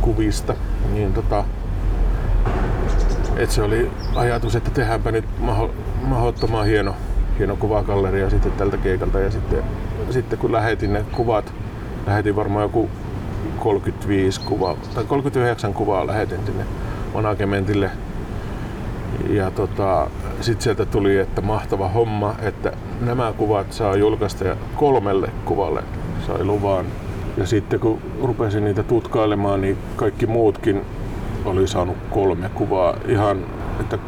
kuvista, 0.01 0.53
niin 0.93 1.13
tota, 1.13 1.43
et 3.37 3.51
se 3.51 3.63
oli 3.63 3.91
ajatus, 4.15 4.55
että 4.55 4.71
tehdäänpä 4.71 5.11
nyt 5.11 5.25
maho, 5.39 5.69
mahdottoman 6.01 6.65
hieno, 6.65 6.95
hieno 7.39 7.55
kuvakalleria 7.55 8.29
sitten 8.29 8.51
tältä 8.51 8.77
keikalta 8.77 9.19
ja 9.19 9.31
sitten, 9.31 9.63
sitten 10.09 10.39
kun 10.39 10.51
lähetin 10.51 10.93
ne 10.93 11.05
kuvat 11.11 11.53
lähetin 12.07 12.35
varmaan 12.35 12.63
joku 12.63 12.89
35 13.59 14.41
kuvaa, 14.41 14.75
tai 14.95 15.03
39 15.03 15.73
kuvaa 15.73 16.07
lähetin 16.07 16.39
sinne 16.45 16.63
managementille. 17.13 17.91
Ja 19.29 19.51
tota, 19.51 20.07
sitten 20.41 20.63
sieltä 20.63 20.85
tuli, 20.85 21.17
että 21.17 21.41
mahtava 21.41 21.89
homma, 21.89 22.35
että 22.41 22.73
nämä 23.01 23.33
kuvat 23.37 23.73
saa 23.73 23.95
julkaista 23.95 24.45
kolmelle 24.75 25.29
kuvalle 25.45 25.83
sai 26.27 26.43
luvan. 26.43 26.85
Ja 27.37 27.45
sitten 27.45 27.79
kun 27.79 27.99
rupesin 28.23 28.65
niitä 28.65 28.83
tutkailemaan, 28.83 29.61
niin 29.61 29.77
kaikki 29.95 30.27
muutkin 30.27 30.81
oli 31.45 31.67
saanut 31.67 31.97
kolme 32.09 32.49
kuvaa. 32.49 32.97
Ihan, 33.07 33.37
että 33.79 33.99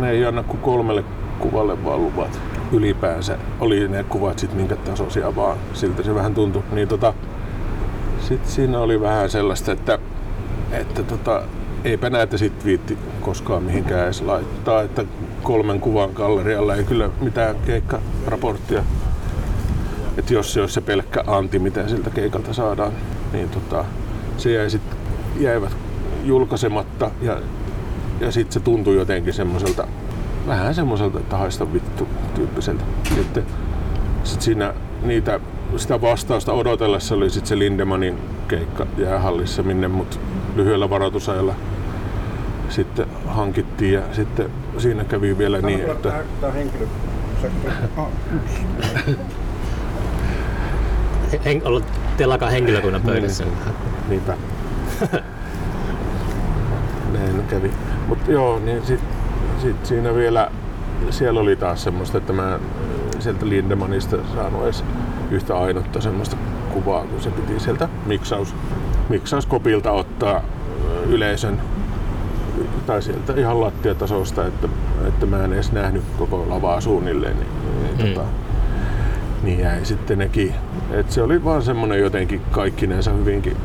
ne 0.00 0.10
ei 0.10 0.26
anna 0.26 0.42
kuin 0.42 0.60
kolmelle 0.60 1.04
kuvalle 1.38 1.84
vaan 1.84 2.02
luvat 2.02 2.40
ylipäänsä. 2.72 3.38
Oli 3.60 3.88
ne 3.88 4.04
kuvat 4.04 4.38
sitten 4.38 4.58
minkä 4.58 4.76
tasoisia 4.76 5.36
vaan, 5.36 5.56
siltä 5.72 6.02
se 6.02 6.14
vähän 6.14 6.34
tuntui. 6.34 6.62
Niin 6.72 6.88
tota, 6.88 7.14
sitten 8.20 8.50
siinä 8.50 8.78
oli 8.78 9.00
vähän 9.00 9.30
sellaista, 9.30 9.72
että, 9.72 9.98
että 10.72 11.02
tota, 11.02 11.42
eipä 11.84 12.10
näitä 12.10 12.38
sit 12.38 12.64
viitti 12.64 12.98
koskaan 13.20 13.62
mihinkään 13.62 14.04
edes 14.04 14.22
laittaa, 14.22 14.82
että 14.82 15.04
kolmen 15.42 15.80
kuvan 15.80 16.10
gallerialla 16.14 16.74
ei 16.74 16.84
kyllä 16.84 17.10
mitään 17.20 17.56
keikkaraporttia. 17.66 18.82
Että 20.18 20.34
jos 20.34 20.52
se 20.52 20.60
olisi 20.60 20.74
se 20.74 20.80
pelkkä 20.80 21.24
anti, 21.26 21.58
mitä 21.58 21.88
siltä 21.88 22.10
keikalta 22.10 22.52
saadaan, 22.52 22.92
niin 23.32 23.48
tota, 23.48 23.84
se 24.36 24.52
jäi 24.52 24.70
sit, 24.70 24.82
jäivät 25.40 25.76
julkaisematta 26.24 27.10
ja, 27.22 27.40
ja 28.20 28.32
sitten 28.32 28.52
se 28.52 28.60
tuntui 28.60 28.96
jotenkin 28.96 29.34
semmoiselta, 29.34 29.86
vähän 30.46 30.74
semmoiselta, 30.74 31.18
että 31.18 31.36
haista 31.36 31.72
vittu 31.72 32.08
tyyppiseltä. 32.34 32.84
Sitten 33.14 33.46
sit 34.24 34.42
siinä 34.42 34.74
niitä, 35.02 35.40
sitä 35.76 36.00
vastausta 36.00 36.52
odotellessa 36.52 37.14
oli 37.14 37.30
sitten 37.30 37.48
se 37.48 37.58
Lindemanin 37.58 38.18
keikka 38.48 38.86
jäähallissa, 38.98 39.62
minne 39.62 39.88
mut 39.88 40.20
lyhyellä 40.56 40.90
varoitusajalla 40.90 41.54
sitten 42.68 43.06
hankittiin 43.26 43.94
ja 43.94 44.02
sitten 44.12 44.50
siinä 44.78 45.04
kävi 45.04 45.38
vielä 45.38 45.60
niin, 45.60 45.90
että 45.90 46.12
Tämä 46.40 46.52
henkilö. 46.52 46.86
Ah, 51.34 51.46
En 51.46 51.62
ollut 51.64 51.84
telakan 52.16 52.50
henkilökunnan 52.50 53.02
pöydässä. 53.02 53.44
niinpä. 54.08 54.34
Näin 57.12 57.42
kävi. 57.50 57.70
Mutta 58.08 58.30
joo, 58.32 58.58
niin 58.58 58.86
sit, 58.86 59.00
sit 59.62 59.86
siinä 59.86 60.14
vielä, 60.14 60.50
siellä 61.10 61.40
oli 61.40 61.56
taas 61.56 61.82
semmoista, 61.82 62.18
että 62.18 62.32
mä 62.32 62.54
en 62.54 63.22
sieltä 63.22 63.48
Lindemanista 63.48 64.16
saanut 64.34 64.64
edes 64.64 64.84
yhtä 65.30 65.58
ainutta 65.58 66.00
semmoista 66.00 66.36
kuvaa, 66.72 67.04
kun 67.04 67.20
se 67.20 67.30
piti 67.30 67.60
sieltä 67.60 67.88
miksaus, 68.06 68.54
miksauskopilta 69.08 69.92
ottaa 69.92 70.36
ö, 70.36 70.42
yleisön 71.08 71.60
tai 72.86 73.02
sieltä 73.02 73.32
ihan 73.36 73.60
lattiatasosta, 73.60 74.46
että, 74.46 74.68
että 75.08 75.26
mä 75.26 75.44
en 75.44 75.52
edes 75.52 75.72
nähnyt 75.72 76.02
koko 76.18 76.46
lavaa 76.48 76.80
suunnilleen. 76.80 77.36
Niin, 77.36 77.48
niin, 77.98 78.08
Mm. 78.08 78.14
tota, 78.14 78.26
niin 79.42 79.60
jäi 79.60 79.84
sitten 79.84 80.18
nekin. 80.18 80.54
Et 80.90 81.10
se 81.10 81.22
oli 81.22 81.44
vaan 81.44 81.62
semmonen 81.62 82.00
jotenkin 82.00 82.40
kaikkinensa 82.50 83.10
hyvinkin 83.10 83.56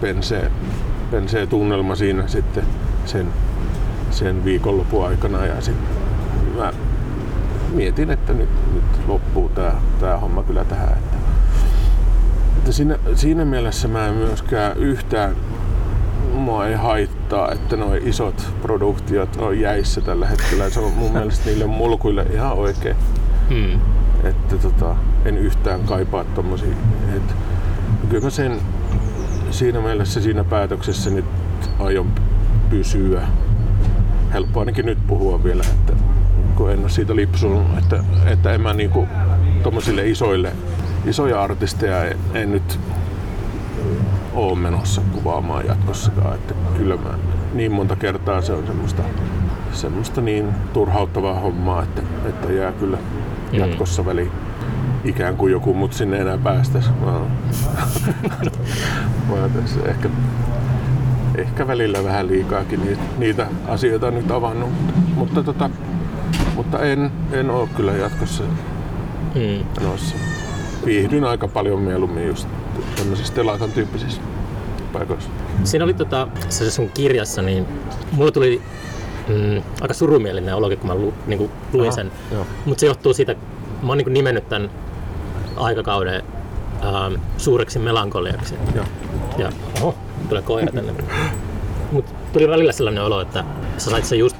pensee, 0.00 0.50
pensee 1.10 1.46
tunnelma 1.46 1.94
siinä 1.94 2.28
sitten 2.28 2.64
sen, 3.04 3.26
sen 4.10 4.44
viikonlopun 4.44 5.06
aikana. 5.06 5.46
Ja 5.46 5.60
sitten 5.60 5.88
mä 6.56 6.72
mietin, 7.72 8.10
että 8.10 8.32
nyt, 8.32 8.48
nyt 8.74 9.08
loppuu 9.08 9.48
tää, 9.48 9.80
tää 10.00 10.18
homma 10.18 10.42
kyllä 10.42 10.64
tähän. 10.64 10.88
Että, 10.88 11.16
että 12.58 12.72
siinä, 12.72 12.98
siinä 13.14 13.44
mielessä 13.44 13.88
mä 13.88 14.06
en 14.06 14.14
myöskään 14.14 14.76
yhtään 14.76 15.36
mua 16.34 16.66
ei 16.66 16.74
haittaa, 16.74 17.52
että 17.52 17.76
nuo 17.76 17.94
isot 17.94 18.54
produktiot 18.62 19.36
on 19.36 19.60
jäissä 19.60 20.00
tällä 20.00 20.26
hetkellä. 20.26 20.70
Se 20.70 20.80
on 20.80 20.92
mun 20.92 21.12
mielestä 21.12 21.46
niille 21.46 21.66
mulkuille 21.66 22.26
ihan 22.32 22.52
oikein 22.52 22.96
Hmm. 23.50 23.80
että 24.24 24.56
tota, 24.56 24.96
en 25.24 25.38
yhtään 25.38 25.80
kaipaa 25.80 26.24
tommosia. 26.24 26.74
Et, 27.16 27.34
kyllä 28.08 28.22
mä 28.24 28.30
sen 28.30 28.60
siinä 29.50 29.80
mielessä 29.80 30.20
siinä 30.20 30.44
päätöksessä 30.44 31.10
nyt 31.10 31.24
aion 31.78 32.12
pysyä. 32.70 33.22
Helppo 34.32 34.60
ainakin 34.60 34.86
nyt 34.86 35.06
puhua 35.06 35.44
vielä, 35.44 35.62
että 35.62 35.92
kun 36.56 36.70
en 36.70 36.80
ole 36.80 36.88
siitä 36.88 37.16
lipsunut, 37.16 37.62
että, 37.78 38.04
että 38.26 38.52
en 38.52 38.60
mä 38.60 38.72
niinku 38.72 39.08
tommosille 39.62 40.08
isoille, 40.08 40.52
isoja 41.06 41.42
artisteja 41.42 42.04
en, 42.04 42.18
en 42.34 42.52
nyt 42.52 42.78
oo 44.34 44.54
menossa 44.54 45.02
kuvaamaan 45.12 45.66
jatkossakaan. 45.66 46.34
Että 46.34 46.54
kyllä 46.76 46.96
mä 46.96 47.10
niin 47.54 47.72
monta 47.72 47.96
kertaa 47.96 48.42
se 48.42 48.52
on 48.52 48.66
semmoista, 48.66 49.02
semmoista 49.72 50.20
niin 50.20 50.48
turhauttavaa 50.72 51.40
hommaa, 51.40 51.82
että, 51.82 52.02
että 52.28 52.52
jää 52.52 52.72
kyllä 52.72 52.98
jatkossa 53.52 54.06
väliin 54.06 54.30
ikään 55.04 55.36
kuin 55.36 55.52
joku 55.52 55.74
mut 55.74 55.92
sinne 55.92 56.18
enää 56.18 56.38
päästäisi. 56.38 56.90
Mä 57.00 57.10
oon 59.30 59.50
tässä 59.50 59.80
ehkä, 59.84 60.08
ehkä 61.34 61.66
välillä 61.66 62.04
vähän 62.04 62.28
liikaakin 62.28 62.84
niitä, 62.84 63.02
niitä 63.18 63.46
asioita 63.68 64.10
nyt 64.10 64.30
avannut, 64.30 64.70
mutta, 64.70 64.94
mutta, 65.14 65.42
tota, 65.42 65.70
mutta 66.56 66.82
en, 66.82 67.10
en 67.32 67.50
ole 67.50 67.68
kyllä 67.76 67.92
jatkossa 67.92 68.44
Hmm. 69.34 69.84
noissa. 69.84 70.14
Viihdyn 70.84 71.24
aika 71.24 71.48
paljon 71.48 71.80
mieluummin 71.80 72.26
just 72.26 72.48
tämmöisissä 72.96 73.34
telakan 73.34 73.72
tyyppisissä 73.72 74.20
paikoissa. 74.92 75.30
Siinä 75.64 75.84
oli 75.84 75.94
tota, 75.94 76.28
se 76.48 76.70
sun 76.70 76.90
kirjassa, 76.90 77.42
niin 77.42 77.66
mulla 78.12 78.30
tuli 78.30 78.62
mm, 79.28 79.62
aika 79.80 79.94
surumielinen 79.94 80.54
olo, 80.56 80.68
kun 80.76 80.86
mä 80.86 80.94
lu, 80.94 81.14
niin 81.26 81.38
kuin 81.38 81.50
luin 81.72 81.88
Aha, 81.88 81.94
sen. 81.96 82.12
Mutta 82.64 82.80
se 82.80 82.86
johtuu 82.86 83.14
siitä, 83.14 83.34
mä 83.82 83.88
oon 83.88 83.98
niin 83.98 84.04
kuin 84.04 84.14
nimennyt 84.14 84.48
tämän 84.48 84.70
aikakauden 85.60 86.22
ähm, 86.84 87.14
suureksi 87.36 87.78
melankoliaksi. 87.78 88.54
Joo. 88.74 88.84
Ja 89.38 89.52
oho, 89.80 89.94
tulee 90.28 90.42
koira 90.42 90.72
tänne. 90.72 90.92
Mut 91.92 92.04
tuli 92.32 92.48
välillä 92.48 92.72
sellainen 92.72 93.04
olo, 93.04 93.20
että 93.20 93.44
sä 93.78 93.90
sait 93.90 94.04
sen 94.04 94.18
just 94.18 94.36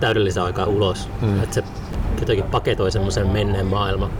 täydellisen 0.00 0.42
aikaa 0.42 0.66
ulos. 0.66 1.08
Mm. 1.22 1.42
Että 1.42 1.54
se 1.54 1.64
jotenkin 2.20 2.44
paketoi 2.44 2.90
semmoisen 2.92 3.26
menneen 3.26 3.66
maailman. 3.66 4.10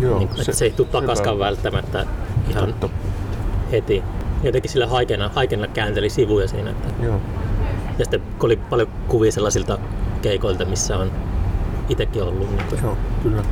Joo, 0.00 0.18
Niin, 0.18 0.28
että 0.38 0.52
se 0.52 0.64
ei 0.64 0.70
tule 0.70 0.88
takaskaan 0.88 1.38
välttämättä 1.38 2.06
ihan 2.50 2.66
Totta. 2.72 2.88
heti. 3.72 4.02
Jotenkin 4.42 4.70
sillä 4.70 4.86
haikena, 4.86 5.30
haikena 5.34 5.66
käänteli 5.66 6.10
sivuja 6.10 6.48
siinä. 6.48 6.70
Että, 6.70 7.04
Joo. 7.04 7.20
ja 7.98 8.04
sitten 8.04 8.22
kun 8.38 8.46
oli 8.48 8.56
paljon 8.56 8.88
kuvia 9.08 9.32
sellaisilta 9.32 9.78
keikoilta, 10.22 10.64
missä 10.64 10.98
on 10.98 11.10
itsekin 11.88 12.22
ollut. 12.22 12.50
Niin 12.50 12.82
Joo, 12.82 12.96
kyllä. 13.22 13.42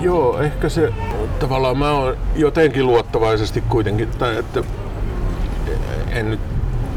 Joo, 0.00 0.40
ehkä 0.40 0.68
se 0.68 0.92
tavallaan 1.38 1.78
mä 1.78 1.90
oon 1.90 2.16
jotenkin 2.36 2.86
luottavaisesti 2.86 3.60
kuitenkin, 3.60 4.08
tai 4.18 4.36
että 4.36 4.62
en 6.10 6.30
nyt 6.30 6.40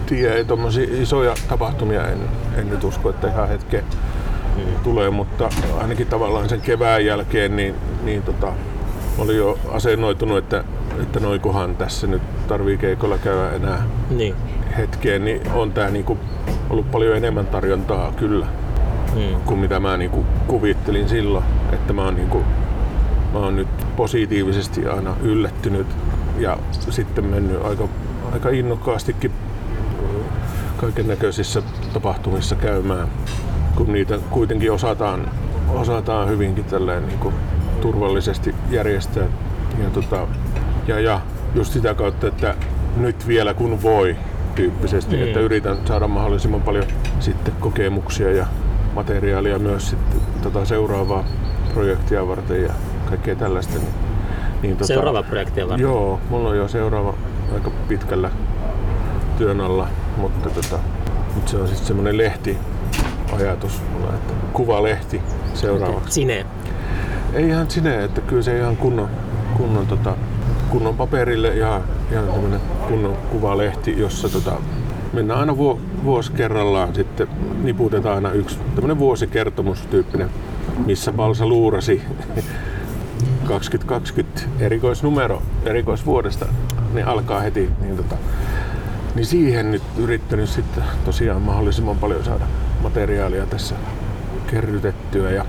tiedä, 0.05 0.43
tommosia 0.43 0.87
isoja 0.91 1.35
tapahtumia 1.49 2.07
en, 2.07 2.17
en 2.57 2.69
nyt 2.69 2.83
usko, 2.83 3.09
että 3.09 3.27
ihan 3.27 3.47
hetken 3.47 3.83
tulee, 4.83 5.09
mutta 5.09 5.49
ainakin 5.81 6.07
tavallaan 6.07 6.49
sen 6.49 6.61
kevään 6.61 7.05
jälkeen 7.05 7.55
niin, 7.55 7.75
niin 8.03 8.23
tota, 8.23 8.53
oli 9.17 9.37
jo 9.37 9.59
asennoitunut, 9.71 10.37
että, 10.37 10.63
että 11.01 11.19
noikohan 11.19 11.75
tässä 11.75 12.07
nyt 12.07 12.21
tarvii 12.47 12.77
keikolla 12.77 13.17
käydä 13.17 13.51
enää 13.51 13.83
niin. 14.09 14.35
hetkeen, 14.77 15.25
niin 15.25 15.41
on 15.53 15.71
tää 15.71 15.89
niinku 15.89 16.17
ollut 16.69 16.91
paljon 16.91 17.17
enemmän 17.17 17.47
tarjontaa 17.47 18.11
kyllä 18.11 18.47
Mm. 19.15 19.41
kuin 19.45 19.59
mitä 19.59 19.79
mä 19.79 19.97
niinku 19.97 20.25
kuvittelin 20.47 21.09
silloin, 21.09 21.45
että 21.71 21.93
mä 21.93 22.03
oon, 22.03 22.15
niinku, 22.15 22.43
mä 23.35 23.45
oon 23.45 23.55
nyt 23.55 23.67
positiivisesti 23.95 24.87
aina 24.87 25.15
yllättynyt 25.21 25.87
ja 26.39 26.57
sitten 26.89 27.25
mennyt 27.25 27.65
aika, 27.65 27.87
aika 28.33 28.49
innokkaastikin 28.49 29.31
kaiken 30.77 31.07
näköisissä 31.07 31.61
tapahtumissa 31.93 32.55
käymään, 32.55 33.07
kun 33.75 33.93
niitä 33.93 34.19
kuitenkin 34.29 34.71
osataan, 34.71 35.31
osataan 35.69 36.29
hyvinkin 36.29 36.63
tälleen 36.65 37.07
niinku 37.07 37.33
turvallisesti 37.81 38.55
järjestää. 38.69 39.27
Ja, 39.83 39.89
tota, 39.93 40.27
ja, 40.87 40.99
ja 40.99 41.21
just 41.55 41.73
sitä 41.73 41.93
kautta, 41.93 42.27
että 42.27 42.55
nyt 42.97 43.27
vielä 43.27 43.53
kun 43.53 43.83
voi 43.83 44.15
tyyppisesti, 44.55 45.15
Mm. 45.15 45.23
että 45.23 45.39
yritän 45.39 45.77
saada 45.85 46.07
mahdollisimman 46.07 46.61
paljon 46.61 46.85
sitten 47.19 47.53
kokemuksia 47.59 48.31
ja 48.31 48.45
materiaalia 48.93 49.59
myös 49.59 49.89
sitten 49.89 50.21
tota 50.43 50.65
seuraavaa 50.65 51.23
projektia 51.73 52.27
varten 52.27 52.63
ja 52.63 52.73
kaikkea 53.05 53.35
tällaista. 53.35 53.73
Niin, 53.77 53.93
niin 54.61 54.77
tota, 54.77 54.87
Seuraava 54.87 55.23
projekti 55.23 55.61
on 55.61 55.69
varmaan. 55.69 55.91
Joo, 55.91 56.19
mulla 56.29 56.49
on 56.49 56.57
jo 56.57 56.67
seuraava 56.67 57.13
aika 57.53 57.71
pitkällä 57.87 58.31
työn 59.37 59.61
alla, 59.61 59.87
mutta, 60.17 60.49
tota, 60.49 60.79
mutta 61.35 61.51
se 61.51 61.57
on 61.57 61.67
sitten 61.67 61.87
semmoinen 61.87 62.17
lehti 62.17 62.57
ajatus 63.33 63.81
mulla, 63.93 64.13
että 64.13 64.33
kuvalehti 64.53 65.21
seuraavaksi. 65.53 66.13
Sine. 66.13 66.45
Ei 67.33 67.47
ihan 67.47 67.71
sinne, 67.71 68.03
että 68.03 68.21
kyllä 68.21 68.41
se 68.41 68.57
ihan 68.57 68.77
kunnon, 68.77 69.09
kunnon 69.57 69.87
tota, 69.87 70.15
kunnon 70.69 70.97
paperille 70.97 71.47
ja, 71.47 71.81
ja 72.11 72.21
tämmönen 72.21 72.59
kunnon 72.87 73.17
kuvalehti, 73.31 73.99
jossa 73.99 74.29
tota, 74.29 74.53
mennään 75.13 75.39
aina 75.39 75.57
vuo, 75.57 75.79
vuosi 76.03 76.31
kerrallaan 76.31 76.95
sitten 76.95 77.27
niputetaan 77.63 78.15
aina 78.15 78.31
yksi 78.31 78.59
tämmönen 78.75 78.99
vuosikertomus 78.99 79.81
tyyppinen, 79.81 80.29
missä 80.85 81.11
Balsa 81.11 81.47
luurasi 81.47 82.01
2020 83.45 84.41
erikoisnumero 84.59 85.41
erikoisvuodesta, 85.65 86.45
niin 86.93 87.07
alkaa 87.07 87.39
heti. 87.39 87.69
Niin, 87.81 87.97
tota, 87.97 88.15
niin 89.15 89.25
siihen 89.25 89.71
nyt 89.71 89.83
yrittänyt 89.97 90.49
sitten 90.49 90.83
tosiaan 91.05 91.41
mahdollisimman 91.41 91.97
paljon 91.97 92.23
saada 92.23 92.45
materiaalia 92.83 93.45
tässä 93.45 93.75
kerrytettyä 94.47 95.31
ja, 95.31 95.45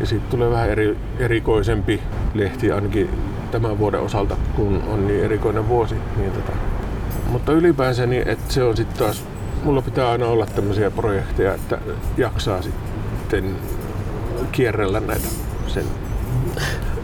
ja 0.00 0.06
siitä 0.06 0.24
tulee 0.30 0.50
vähän 0.50 0.70
eri, 0.70 0.96
erikoisempi 1.18 2.02
lehti 2.34 2.72
ainakin 2.72 3.10
tämän 3.50 3.78
vuoden 3.78 4.00
osalta, 4.00 4.36
kun 4.56 4.82
on 4.86 5.06
niin 5.06 5.24
erikoinen 5.24 5.68
vuosi. 5.68 5.94
Niin 6.16 6.32
tota. 6.32 6.52
Mutta 7.28 7.52
ylipäänsä 7.52 8.06
niin, 8.06 8.28
että 8.28 8.52
se 8.52 8.62
on 8.62 8.76
sitten 8.76 8.98
taas, 8.98 9.24
mulla 9.64 9.82
pitää 9.82 10.10
aina 10.10 10.26
olla 10.26 10.46
tämmöisiä 10.46 10.90
projekteja, 10.90 11.54
että 11.54 11.78
jaksaa 12.16 12.62
sitten 12.62 13.56
kierrellä 14.52 15.00
näitä 15.00 15.28
sen 15.66 15.84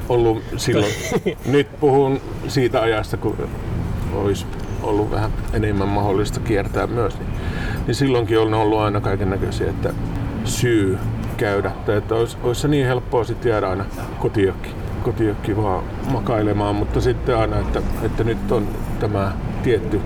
ollut 0.08 0.42
silloin. 0.56 0.92
Nyt 1.46 1.80
puhun 1.80 2.20
siitä 2.48 2.82
ajasta, 2.82 3.16
kun 3.16 3.36
olisi 4.14 4.46
ollut 4.82 5.10
vähän 5.10 5.30
enemmän 5.52 5.88
mahdollista 5.88 6.40
kiertää 6.40 6.86
myös. 6.86 7.18
Niin, 7.18 7.30
niin 7.86 7.94
silloinkin 7.94 8.38
on 8.38 8.54
ollut 8.54 8.78
aina 8.78 9.00
kaiken 9.00 9.30
näköisiä, 9.30 9.70
että 9.70 9.92
syy 10.44 10.98
käydä. 11.36 11.72
Tai 11.86 11.96
että 11.96 12.14
olisi, 12.14 12.36
olisi 12.42 12.60
se 12.60 12.68
niin 12.68 12.86
helppoa 12.86 13.24
sitten 13.24 13.50
jäädä 13.50 13.68
aina 13.68 13.84
kotiökki, 14.18 14.70
kotiökki 15.02 15.56
vaan 15.56 15.84
makailemaan, 16.12 16.74
mutta 16.74 17.00
sitten 17.00 17.36
aina, 17.36 17.58
että, 17.58 17.82
että 18.02 18.24
nyt 18.24 18.52
on 18.52 18.68
tämä 19.00 19.32
tietty, 19.62 20.00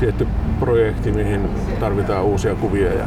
tietty 0.00 0.26
projekti, 0.60 1.12
mihin 1.12 1.48
tarvitaan 1.80 2.24
uusia 2.24 2.54
kuvia 2.54 2.92
ja 2.92 3.04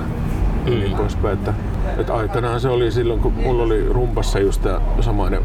mm. 0.65 0.71
niin 0.71 0.97
poispäin. 0.97 1.33
Että, 1.33 1.53
että 1.97 2.13
aikanaan 2.13 2.59
se 2.61 2.69
oli 2.69 2.91
silloin, 2.91 3.19
kun 3.19 3.33
mulla 3.33 3.63
oli 3.63 3.85
rumpassa 3.89 4.39
just 4.39 4.61
tämä 4.61 4.81
samainen 5.01 5.41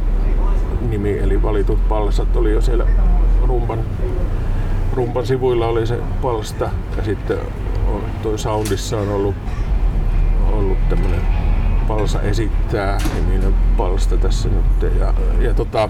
nimi, 0.90 1.18
eli 1.18 1.42
valitut 1.42 1.88
palsat 1.88 2.36
oli 2.36 2.52
jo 2.52 2.60
siellä 2.60 2.86
rumpan, 3.46 3.78
rumpan 4.92 5.26
sivuilla 5.26 5.66
oli 5.66 5.86
se 5.86 5.98
palsta 6.22 6.70
ja 6.96 7.04
sitten 7.04 7.38
toi 8.22 8.38
Soundissa 8.38 8.98
on 8.98 9.08
ollut, 9.08 9.34
ollut 10.52 10.88
tämmönen 10.88 11.20
palsa 11.88 12.22
esittää 12.22 12.98
niminen 13.14 13.54
palsta 13.76 14.16
tässä 14.16 14.48
nyt 14.48 14.92
ja, 14.98 15.14
ja 15.40 15.54
tota, 15.54 15.88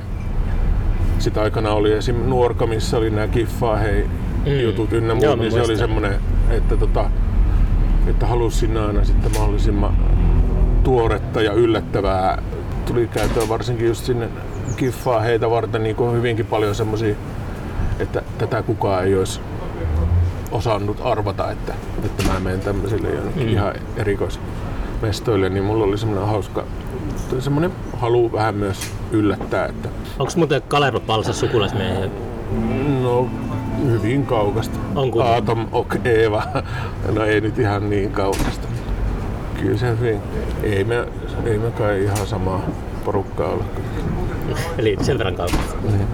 sitten 1.19 1.43
aikana 1.43 1.73
oli 1.73 1.93
esim. 1.93 2.17
Nuorka, 2.17 2.67
missä 2.67 2.97
oli 2.97 3.11
nämä 3.11 3.29
kiffaa 3.29 3.77
hei 3.77 4.07
mm. 4.47 4.61
jutut 4.61 4.93
ynnä 4.93 5.15
muut, 5.15 5.39
niin 5.39 5.53
se 5.53 5.63
oli 5.63 5.77
semmoinen, 5.77 6.15
että, 6.51 6.77
tota, 6.77 7.11
että 8.07 8.27
halusi 8.27 8.59
sinne 8.59 8.81
aina 8.81 9.05
sitten 9.05 9.33
mahdollisimman 9.33 9.97
tuoretta 10.85 11.43
ja 11.43 11.53
yllättävää 11.53 12.43
tuli 12.87 13.09
käyttöön 13.09 13.49
varsinkin 13.49 13.87
just 13.87 14.05
sinne 14.05 14.29
kiffaa 14.77 15.21
heitä 15.21 15.51
varten 15.51 15.83
niin 15.83 15.97
kuin 15.97 16.17
hyvinkin 16.17 16.47
paljon 16.47 16.75
semmoisia, 16.75 17.15
että 17.99 18.23
tätä 18.39 18.63
kukaan 18.63 19.05
ei 19.05 19.19
olisi 19.19 19.41
osannut 20.53 21.01
arvata, 21.05 21.51
että, 21.51 21.75
että 22.05 22.23
mä 22.23 22.41
menen 22.41 22.61
tämmöisille 22.61 23.09
jonnekin 23.11 23.47
mm. 23.47 23.53
ihan 23.53 23.75
erikoismestoille, 23.97 25.49
niin 25.49 25.65
mulla 25.65 25.85
oli 25.85 25.99
semmoinen 25.99 26.29
hauska 26.29 26.65
semmoinen 27.39 27.73
halu 27.97 28.33
vähän 28.33 28.55
myös 28.55 28.91
yllättää. 29.11 29.67
Että... 29.67 29.89
Onko 30.19 30.33
muuten 30.37 30.63
Kalervo 30.63 31.01
Palsa 31.01 31.33
sukulaismiehiä? 31.33 32.09
No, 33.03 33.29
hyvin 33.91 34.27
kaukasta. 34.27 34.79
On 34.95 35.11
kuin... 35.11 35.27
Aatom 35.27 35.67
ok 35.73 35.95
Eeva. 36.05 36.43
No 37.15 37.25
ei 37.25 37.41
nyt 37.41 37.59
ihan 37.59 37.91
niin 37.91 38.11
kaukasta. 38.11 38.69
Kyllä 39.61 39.79
se 39.79 39.91
hyvin. 39.91 40.21
Ei 40.63 40.85
me, 40.85 41.07
ei 41.45 41.59
me 41.59 41.71
kai 41.71 42.05
ihan 42.05 42.27
samaa 42.27 42.61
porukkaa 43.05 43.49
ole. 43.49 43.65
Eli 44.79 44.97
sen 45.03 45.19
verran 45.19 45.35
kautta. 45.35 45.59
Mm. 45.83 46.07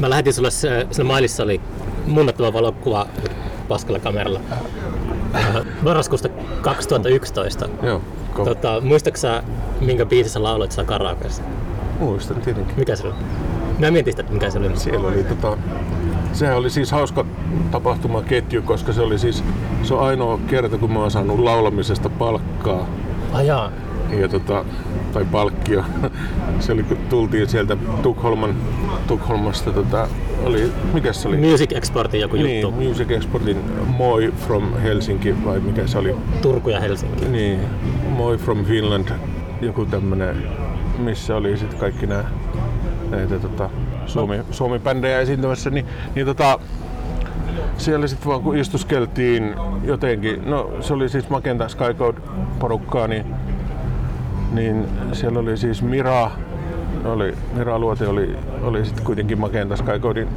Mä 0.00 0.10
lähetin 0.10 0.32
sulle, 0.32 0.50
siinä 0.50 1.04
mailissa 1.04 1.42
oli 1.42 1.60
munnattava 2.06 2.52
valokuva 2.52 3.06
paskalla 3.68 3.98
kameralla. 3.98 4.40
Marraskuusta 5.82 6.28
2011. 6.62 7.68
Joo. 7.82 8.02
Tota, 8.44 8.80
muistatko 8.80 9.28
minkä 9.80 10.06
biisin 10.06 10.32
sä 10.32 10.42
lauloit 10.42 10.72
siellä 10.72 10.88
karaokeessa? 10.88 11.42
Muistan 12.00 12.40
tietenkin. 12.40 12.74
Mikä 12.78 12.96
se 12.96 13.06
oli? 13.06 13.14
Mä 13.78 13.90
mietin 13.90 14.12
sitä, 14.12 14.20
että 14.20 14.32
mikä 14.32 14.50
se 14.50 14.58
oli. 14.58 14.76
Siellä 14.76 15.08
oli 15.08 15.24
tota, 15.24 15.58
sehän 16.32 16.56
oli 16.56 16.70
siis 16.70 16.92
hauska 16.92 17.26
tapahtumaketju, 17.70 18.62
koska 18.62 18.92
se 18.92 19.00
oli 19.00 19.18
siis 19.18 19.44
se 19.82 19.94
on 19.94 20.00
ainoa 20.00 20.38
kerta, 20.46 20.78
kun 20.78 20.92
mä 20.92 20.98
oon 20.98 21.10
saanut 21.10 21.38
laulamisesta 21.38 22.08
palkkaa. 22.08 22.86
Ajaa. 23.32 23.72
Ja 24.10 24.28
tota, 24.28 24.64
tai 25.12 25.24
palkkio. 25.24 25.84
Se 26.60 26.72
oli, 26.72 26.82
kun 26.82 26.96
tultiin 27.10 27.48
sieltä 27.48 27.76
Tukholman, 28.02 28.54
Tukholmasta, 29.06 29.72
tota, 29.72 30.08
oli, 30.44 30.72
mikä 30.94 31.12
se 31.12 31.28
oli? 31.28 31.36
Music 31.36 31.72
Exportin 31.72 32.20
joku 32.20 32.36
niin, 32.36 32.60
juttu. 32.60 32.80
Music 32.80 33.10
Exportin 33.10 33.56
Moi 33.86 34.32
from 34.46 34.76
Helsinki, 34.76 35.44
vai 35.44 35.60
mikä 35.60 35.86
se 35.86 35.98
oli? 35.98 36.14
Turku 36.42 36.70
ja 36.70 36.80
Helsinki. 36.80 37.24
Niin, 37.24 37.60
Moi 38.08 38.36
from 38.36 38.64
Finland, 38.64 39.08
joku 39.60 39.86
tämmönen, 39.86 40.36
missä 40.98 41.36
oli 41.36 41.56
sitten 41.56 41.78
kaikki 41.78 42.06
nämä 42.06 42.24
näitä 43.10 43.38
tota, 43.38 43.70
Suomi, 44.06 44.40
Suomi-bändejä 44.50 45.20
esiintymässä, 45.20 45.70
niin, 45.70 45.86
niin 46.14 46.26
tota, 46.26 46.58
siellä 47.76 48.06
sitten 48.06 48.28
vaan 48.28 48.42
kun 48.42 48.56
istuskeltiin 48.56 49.54
jotenkin, 49.84 50.50
no 50.50 50.70
se 50.80 50.94
oli 50.94 51.08
siis 51.08 51.28
Magenta 51.28 51.68
Sky 51.68 51.94
Code 51.98 52.20
porukkaa, 52.58 53.08
niin 53.08 53.26
niin 54.52 54.86
siellä 55.12 55.38
oli 55.38 55.56
siis 55.56 55.82
Mira, 55.82 56.30
oli, 57.04 57.34
Mira 57.56 57.78
Luote 57.78 58.08
oli, 58.08 58.36
oli 58.62 58.84
sitten 58.84 59.04
kuitenkin 59.04 59.40
Magenta 59.40 59.76
Skycodein 59.76 60.28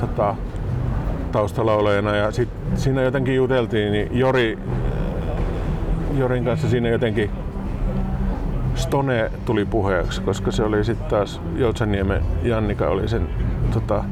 tota, 0.00 0.34
taustalaulajana 1.32 2.16
ja 2.16 2.30
sit 2.30 2.48
siinä 2.74 3.02
jotenkin 3.02 3.36
juteltiin, 3.36 3.92
niin 3.92 4.18
Jori, 4.18 4.58
Jorin 6.18 6.44
kanssa 6.44 6.68
siinä 6.68 6.88
jotenkin 6.88 7.30
Stone 8.74 9.30
tuli 9.44 9.64
puheeksi, 9.64 10.20
koska 10.20 10.50
se 10.50 10.62
oli 10.62 10.84
sitten 10.84 11.10
taas 11.10 11.40
Joutsenniemen 11.56 12.22
Jannika 12.42 12.88
oli 12.88 13.08
sen 13.08 13.28
tota, 13.72 14.04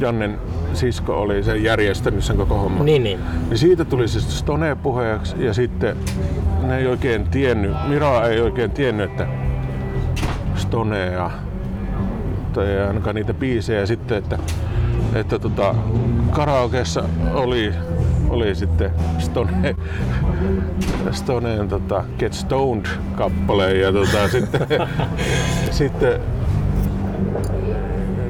Jannen 0.00 0.38
sisko 0.74 1.20
oli 1.20 1.42
sen 1.42 1.62
järjestänyt 1.62 2.24
sen 2.24 2.36
koko 2.36 2.58
homman. 2.58 2.86
Niin, 2.86 3.04
niin. 3.04 3.20
niin 3.48 3.58
siitä 3.58 3.84
tuli 3.84 4.08
siis 4.08 4.38
Stone 4.38 4.74
puheeksi 4.74 5.44
ja 5.44 5.54
sitten 5.54 5.96
ne 6.62 6.78
ei 6.78 6.86
oikein 6.86 7.26
tiennyt, 7.26 7.70
Mira 7.88 8.26
ei 8.26 8.40
oikein 8.40 8.70
tiennyt, 8.70 9.10
että 9.10 9.26
Stonea 10.56 11.30
tai 12.52 12.86
ainakaan 12.86 13.14
niitä 13.14 13.34
biisejä 13.34 13.86
sitten, 13.86 14.18
että, 14.18 14.38
että 15.14 15.38
tota, 15.38 15.74
karaokeessa 16.30 17.04
oli, 17.34 17.72
oli 18.28 18.54
sitten 18.54 18.90
Stone, 19.18 19.76
Stoneen 21.10 21.68
tota, 21.68 22.04
Get 22.18 22.32
Stoned 22.32 22.86
kappale 23.16 23.74
ja 23.74 23.92
tota, 23.92 24.28
sitten, 24.28 24.60
sitten 25.70 26.20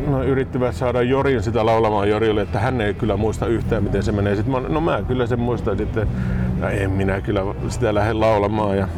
no, 0.06 0.22
yrittivät 0.22 0.74
saada 0.74 1.02
Jorin 1.02 1.42
sitä 1.42 1.66
laulamaan 1.66 2.08
Jorille, 2.08 2.42
että 2.42 2.60
hän 2.60 2.80
ei 2.80 2.94
kyllä 2.94 3.16
muista 3.16 3.46
yhtään 3.46 3.82
miten 3.82 4.02
se 4.02 4.12
menee. 4.12 4.36
Sitten 4.36 4.62
mä, 4.62 4.68
no 4.68 4.80
mä 4.80 5.02
kyllä 5.08 5.26
sen 5.26 5.40
muistan 5.40 5.76
sitten, 5.76 6.08
no 6.60 6.68
en 6.68 6.90
minä 6.90 7.20
kyllä 7.20 7.40
sitä 7.68 7.94
lähde 7.94 8.12
laulamaan. 8.12 8.78
Ja... 8.78 8.88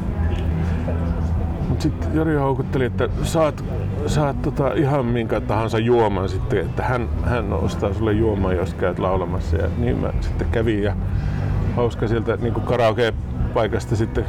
Mutta 1.68 1.82
sitten 1.82 2.08
Jori 2.14 2.34
houkutteli, 2.34 2.84
että 2.84 3.08
saat, 3.22 3.64
saat 4.06 4.42
tota 4.42 4.72
ihan 4.72 5.06
minkä 5.06 5.40
tahansa 5.40 5.78
juoman 5.78 6.28
sitten, 6.28 6.58
että 6.58 6.82
hän, 6.82 7.08
hän 7.24 7.52
ostaa 7.52 7.94
sulle 7.94 8.12
juoman, 8.12 8.56
jos 8.56 8.74
käyt 8.74 8.98
laulamassa. 8.98 9.56
Ja 9.56 9.68
niin 9.78 9.98
mä 9.98 10.12
sitten 10.20 10.48
kävin 10.52 10.82
ja 10.82 10.96
hauska 11.76 12.08
sieltä 12.08 12.36
niin 12.36 12.54
karaoke 12.54 13.14
paikasta 13.54 13.96
sitten 13.96 14.24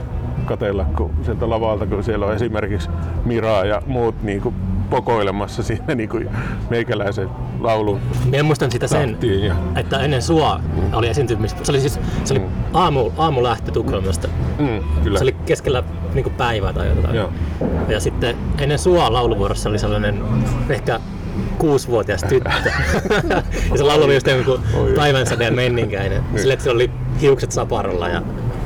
katella, 0.46 0.86
kun 0.98 1.12
sieltä 1.22 1.50
lavalta, 1.50 1.86
kun 1.86 2.04
siellä 2.04 2.26
on 2.26 2.34
esimerkiksi 2.34 2.90
Miraa 3.26 3.66
ja 3.66 3.82
muut 3.86 4.24
niin 4.24 4.42
kuin 4.42 4.56
pokoilemassa 4.90 5.64
siinä 5.64 5.96
niin 5.96 6.10
kuin 6.10 6.30
meikäläisen 6.70 7.30
laulun 7.60 8.00
Minä 8.26 8.44
muistan 8.44 8.72
sitä 8.72 8.88
sen, 8.88 9.18
ja 9.48 9.56
että 9.76 10.00
ennen 10.00 10.22
sua 10.22 10.60
oli 10.94 11.08
esiintymistä. 11.08 11.60
Se 11.66 11.72
oli 11.72 11.80
siis 11.80 12.00
se 12.24 12.34
oli 12.34 12.40
Mm. 12.40 12.46
aamu, 12.74 13.12
aamu 13.18 13.44
lähtö 13.44 13.72
Tukholmasta. 13.72 14.28
mm, 14.60 14.84
kyllä. 15.04 15.18
Se 15.20 15.24
oli 15.24 15.36
keskellä 15.46 15.84
niin 16.14 16.24
kuin 16.24 16.34
päivää 16.36 16.74
tai 16.74 16.88
jotain. 16.90 17.16
Joo. 17.16 17.30
Ja 17.88 18.00
sitten 18.00 18.36
ennen 18.58 18.80
sua 18.80 19.14
lauluvuorossa 19.14 19.70
oli 19.70 19.80
sellainen 19.80 20.22
ehkä 20.70 21.00
kuusivuotias 21.58 22.24
tyttö. 22.24 22.50
ja 23.72 23.78
se 23.78 23.84
laulu 23.84 24.04
oli 24.04 24.14
just 24.14 24.28
joku 24.28 24.52
Oi. 24.52 24.94
päivänsäde 24.96 25.52
menninkäinen. 25.52 26.24
Sille, 26.36 26.54
että 26.54 26.64
se 26.64 26.70
oli 26.72 26.92
hiukset 27.22 27.52
saparolla 27.52 28.08
ja 28.10 28.22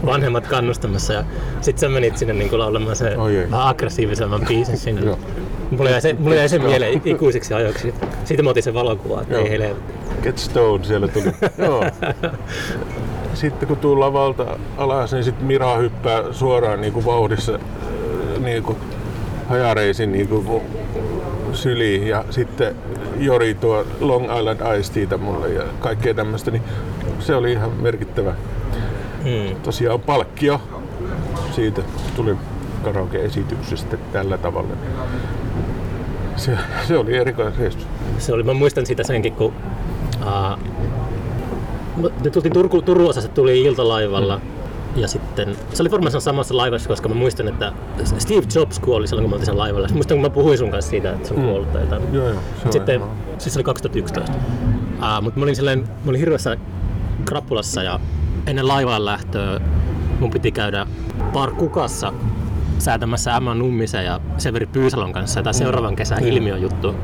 vanhemmat 0.05 0.47
kannustamassa. 0.47 1.13
Ja 1.13 1.23
sit 1.61 1.77
sä 1.77 1.89
menit 1.89 2.17
sinne 2.17 2.33
niin 2.33 2.59
laulamaan 2.59 2.95
se 2.95 3.17
vähän 3.51 3.67
aggressiivisemman 3.67 4.41
biisin 4.47 4.77
sinne. 4.77 5.17
Mulla 5.77 5.89
jäi 5.89 6.01
se, 6.01 6.15
mulla 6.19 6.35
jäi 6.35 6.49
se 6.49 6.59
mieleen 6.59 7.01
ikuisiksi 7.05 7.53
ajoiksi. 7.53 7.93
Siitä 8.25 8.43
mä 8.43 8.49
otin 8.49 8.63
sen 8.63 8.73
valokuva, 8.73 9.21
että 9.21 9.37
ei 9.37 9.49
helvetti. 9.49 9.93
Get 10.23 10.37
Stone 10.37 10.83
siellä 10.83 11.07
tuli. 11.07 11.31
Joo. 11.57 11.83
Sitten 13.33 13.67
kun 13.67 13.77
tullaan 13.77 14.13
valta 14.13 14.57
alas, 14.77 15.13
niin 15.13 15.23
sitten 15.23 15.45
Mira 15.45 15.75
hyppää 15.75 16.23
suoraan 16.31 16.81
niin 16.81 16.93
kuin 16.93 17.05
vauhdissa 17.05 17.53
äh, 17.53 18.41
niin 18.43 18.63
kuin 18.63 18.77
hajareisin 19.49 20.11
niin 20.11 20.27
kuin 20.27 20.61
syliin 21.53 22.07
ja 22.07 22.25
sitten 22.29 22.75
Jori 23.17 23.53
tuo 23.53 23.85
Long 23.99 24.25
Island 24.37 24.59
Ice 24.79 25.17
mulle 25.17 25.49
ja 25.49 25.63
kaikkea 25.79 26.13
tämmöistä, 26.13 26.51
niin 26.51 26.63
se 27.19 27.35
oli 27.35 27.51
ihan 27.51 27.71
merkittävä. 27.71 28.35
Mm. 29.23 29.55
Tosiaan 29.55 29.99
palkkio 29.99 30.61
siitä 31.51 31.81
tuli 32.15 32.35
karaoke-esityksestä 32.83 33.97
tällä 34.11 34.37
tavalla. 34.37 34.73
Se, 36.45 36.57
se 36.87 36.97
oli 36.97 37.17
erikoisreissu. 37.17 37.87
Se 38.17 38.33
oli, 38.33 38.43
mä 38.43 38.53
muistan 38.53 38.85
sitä 38.85 39.03
senkin, 39.03 39.33
kun 39.33 39.53
uh, 40.21 40.59
me 42.23 42.29
tultiin 42.29 42.53
Turku, 42.53 42.81
Turun 42.81 43.09
osassa 43.09 43.29
tuli 43.29 43.61
iltalaivalla. 43.61 44.41
Ja 44.95 45.07
sitten, 45.07 45.55
se 45.73 45.83
oli 45.83 45.91
varmaan 45.91 46.21
samassa 46.21 46.57
laivassa, 46.57 46.89
koska 46.89 47.09
mä 47.09 47.15
muistan, 47.15 47.47
että 47.47 47.73
Steve 48.17 48.41
Jobs 48.55 48.79
kuoli 48.79 49.07
silloin, 49.07 49.23
kun 49.23 49.29
mä 49.29 49.33
oltiin 49.33 49.45
sen 49.45 49.57
laivalla. 49.57 49.87
Muistan, 49.93 50.17
kun 50.17 50.21
mä 50.21 50.29
puhuin 50.29 50.57
sun 50.57 50.71
kanssa 50.71 50.89
siitä, 50.89 51.11
että 51.11 51.27
se 51.27 51.33
on 51.33 51.41
kuollut 51.41 51.73
tai 51.73 51.81
jotain. 51.81 52.13
Joo, 52.13 52.29
joo. 52.29 52.39
Se 52.63 52.71
Sitten, 52.71 52.95
ihan- 52.95 53.09
siis 53.37 53.53
se 53.53 53.59
oli 53.59 53.63
2011. 53.63 54.31
Uh, 54.31 55.21
mutta 55.21 55.39
mä 55.39 55.43
olin, 55.43 55.55
silleen, 55.55 55.79
mä 55.79 56.09
olin 56.09 56.19
hirveässä 56.19 56.57
krapulassa 57.25 57.83
ja 57.83 57.99
ennen 58.47 58.67
laivaan 58.67 59.05
lähtöä 59.05 59.59
mun 60.19 60.31
piti 60.31 60.51
käydä 60.51 60.87
Bar 61.33 61.51
Kukassa 61.51 62.13
säätämässä 62.83 63.37
Emma 63.37 63.55
Nummisen 63.55 64.05
ja 64.05 64.19
Severi 64.37 64.65
Pyysalon 64.65 65.13
kanssa 65.13 65.39
jotain 65.39 65.53
seuraavan 65.53 65.95
kesän 65.95 66.23
ilmiöjuttu. 66.25 66.95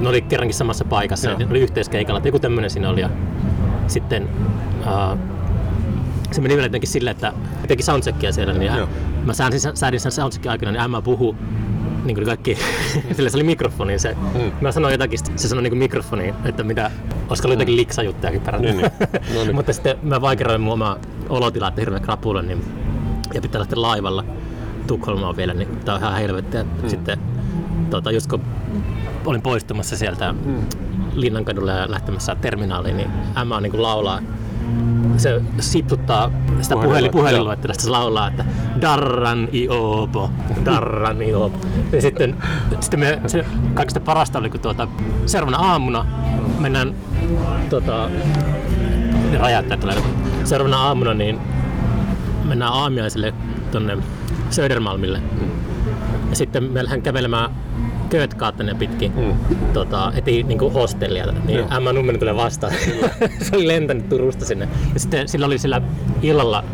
Ne 0.00 0.08
oli 0.08 0.22
kerrankin 0.22 0.54
samassa 0.54 0.84
paikassa, 0.84 1.30
Joo. 1.30 1.38
ne 1.38 1.46
oli 1.50 1.60
yhteiskeikalla, 1.60 2.18
että 2.18 2.28
joku 2.28 2.38
tämmöinen 2.38 2.70
siinä 2.70 2.88
oli. 2.88 3.00
Ja 3.00 3.10
sitten 3.86 4.28
uh, 4.80 5.18
se 6.32 6.40
meni 6.40 6.54
vielä 6.54 6.66
jotenkin 6.66 6.90
silleen, 6.90 7.14
että 7.14 7.32
teki 7.68 7.82
soundcheckia 7.82 8.32
siellä, 8.32 8.52
niin 8.52 8.74
Joo. 8.76 8.88
mä 9.24 9.32
säädin, 9.32 9.60
säädin 9.74 10.00
sen 10.00 10.12
soundcheckin 10.12 10.50
aikana, 10.50 10.72
niin 10.72 10.82
Emma 10.82 11.02
puhui 11.02 11.34
niin 12.04 12.14
kuin 12.14 12.26
kaikki, 12.26 12.58
sillä 13.16 13.30
se 13.30 13.36
oli 13.36 13.44
mikrofoni. 13.44 13.98
Se, 13.98 14.16
Mm. 14.34 14.52
Mä 14.60 14.72
sanoin 14.72 14.92
jotakin, 14.92 15.18
se 15.36 15.48
sanoi 15.48 15.62
niin 15.62 15.78
mikrofoniin, 15.78 16.34
että 16.44 16.62
mitä, 16.62 16.90
olisiko 17.28 17.48
ollut 17.48 17.58
jotakin 17.60 17.76
liksajuttujakin 17.76 18.40
peräti. 18.40 18.64
Niin, 18.64 18.76
niin. 18.76 18.90
No 19.34 19.42
niin. 19.44 19.54
Mutta 19.54 19.72
sitten 19.72 19.96
mä 20.02 20.20
vaikeroin 20.20 20.60
mun 20.60 20.72
omaa 20.72 20.96
olotilaa, 21.28 21.68
että 21.68 21.80
hirveä 21.80 22.00
krapula, 22.00 22.42
niin, 22.42 22.64
ja 23.34 23.40
pitää 23.40 23.58
lähteä 23.60 23.82
laivalla 23.82 24.24
Tukholmaan 24.86 25.36
vielä, 25.36 25.54
niin 25.54 25.68
tää 25.84 25.94
on 25.94 26.00
ihan 26.00 26.14
helvettiä. 26.14 26.62
Mm. 26.62 26.88
Sitten 26.88 27.18
tota, 27.90 28.10
just 28.10 28.30
kun 28.30 28.42
olin 29.26 29.42
poistumassa 29.42 29.96
sieltä 29.96 30.32
mm. 30.32 30.62
Linnankadulle 31.14 31.72
ja 31.72 31.90
lähtemässä 31.90 32.34
terminaaliin, 32.34 32.96
niin 32.96 33.10
Emma 33.40 33.60
niin 33.60 33.70
kuin 33.70 33.82
laulaa 33.82 34.20
se 35.16 35.42
sipsuttaa 35.60 36.30
sitä 36.60 36.74
Puhelin- 36.74 36.86
puhelin, 36.86 37.10
puhelinluettelosta, 37.10 37.82
se 37.82 37.90
laulaa, 37.90 38.28
että 38.28 38.44
Darran 38.80 39.48
iopo, 39.54 40.30
Darran 40.64 41.22
iopo. 41.22 41.58
Ja 41.92 42.02
sitten, 42.02 42.36
sitten 42.80 43.00
me, 43.00 43.20
se 43.26 43.44
kaikista 43.74 44.00
parasta 44.00 44.38
oli, 44.38 44.50
kun 44.50 44.60
tuota, 44.60 44.88
seuraavana 45.26 45.58
aamuna 45.58 46.06
mennään 46.58 46.94
tota, 47.70 48.10
räjäyttää 49.38 49.76
tulee. 49.76 49.96
Seuraavana 50.44 50.78
aamuna 50.78 51.14
niin 51.14 51.38
mennään 52.44 52.72
aamiaiselle 52.72 53.34
tonne 53.70 53.98
Södermalmille. 54.52 55.20
Ja 56.30 56.36
sitten 56.36 56.64
me 56.64 56.84
lähdemme 56.84 57.02
kävelemään 57.04 57.50
Kötgaattenen 58.10 58.76
pitkin 58.76 59.12
Mm. 59.16 59.32
tota, 59.72 60.10
heti 60.10 60.42
niin 60.42 60.58
kuin 60.58 60.72
hostellia, 60.72 61.26
niin 61.46 61.58
Joo. 61.58 61.68
Emma 61.76 61.92
Numminen 61.92 62.18
tulee 62.20 62.36
vastaan. 62.36 62.72
se 63.42 63.56
oli 63.56 63.68
lentänyt 63.68 64.08
Turusta 64.08 64.44
sinne. 64.44 64.68
Ja 64.94 65.00
sitten 65.00 65.28
sillä 65.28 65.46
oli 65.46 65.58
sillä 65.58 65.82
illalla 66.22 66.64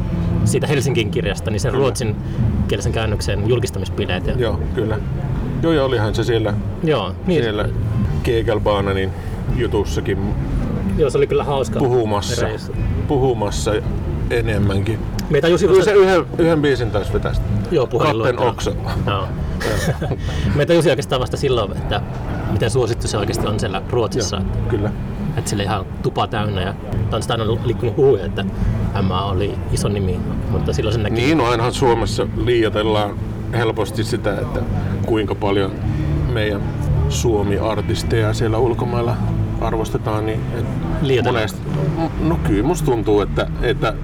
siitä 0.45 0.67
Helsingin 0.67 1.11
kirjasta, 1.11 1.51
niin 1.51 1.61
sen 1.61 1.75
ruotsin 1.75 2.17
kielisen 2.69 2.93
käännöksen 2.93 3.49
julkistamispileet. 3.49 4.27
Ja, 4.27 4.33
Joo, 4.39 4.61
kyllä. 4.75 4.99
Joo, 5.63 5.73
ja 5.73 5.85
olihan 5.85 6.15
se 6.15 6.25
siellä, 6.25 6.55
joo, 6.85 7.15
niin, 7.27 7.43
siellä 7.43 7.69
Kegelbananin 8.23 9.11
jutussakin 9.57 10.19
joo, 10.99 11.11
se 11.11 11.19
oli 11.19 11.27
kyllä 11.27 11.45
hauska 11.45 11.79
puhumassa, 11.79 12.47
reissu. 12.47 12.73
puhumassa 13.09 13.73
enemmänkin. 14.31 14.99
Just 15.51 15.67
Kyllä 15.67 15.85
se 15.85 15.93
yhden, 15.93 16.27
yhden 16.39 16.63
biisin 16.63 16.91
taas 16.91 17.13
vetästä. 17.13 17.45
Joo, 17.71 17.87
puhelinluettelo. 17.87 18.49
oksa. 18.49 18.73
Joo. 19.07 19.29
Meitä 20.57 20.75
jusi 20.75 20.91
oikeastaan 20.91 21.21
vasta 21.21 21.37
silloin, 21.37 21.73
että 21.73 22.01
miten 22.53 22.71
suosittu 22.71 23.09
se 23.09 23.19
oikeasti 23.19 23.47
on 23.47 23.61
siellä 23.61 23.83
Ruotsissa. 23.91 24.37
Joo, 24.37 24.69
kyllä. 24.69 24.93
Että 25.37 25.51
sillä 25.51 25.63
ihan 25.63 25.87
tupa 26.03 26.27
täynnä 26.27 26.63
ja 26.63 26.75
tanssista 27.11 27.35
aina 27.35 27.47
liikkunut 27.65 27.97
huhuja, 27.97 28.25
että 28.25 28.45
Emma 28.99 29.25
oli 29.25 29.55
iso 29.73 29.89
nimi, 29.89 30.21
mutta 30.51 30.73
silloin 30.73 30.95
se 30.95 31.01
näki. 31.01 31.15
Niin, 31.15 31.39
no 31.39 31.45
ainahan 31.45 31.73
Suomessa 31.73 32.27
liioitellaan 32.37 33.19
helposti 33.53 34.05
sitä, 34.05 34.41
että 34.41 34.61
kuinka 35.07 35.35
paljon 35.35 35.73
meidän 36.33 36.63
Suomi-artisteja 37.09 38.35
siellä 38.35 38.59
ulkomailla 38.59 39.17
arvostetaan, 39.61 40.27
niin 40.27 40.41
et 40.59 41.25
monesti, 41.25 41.61
no 42.21 42.39
kyllä 42.47 42.63
musta 42.63 42.85
tuntuu, 42.85 43.21
että, 43.21 43.47
että, 43.63 43.95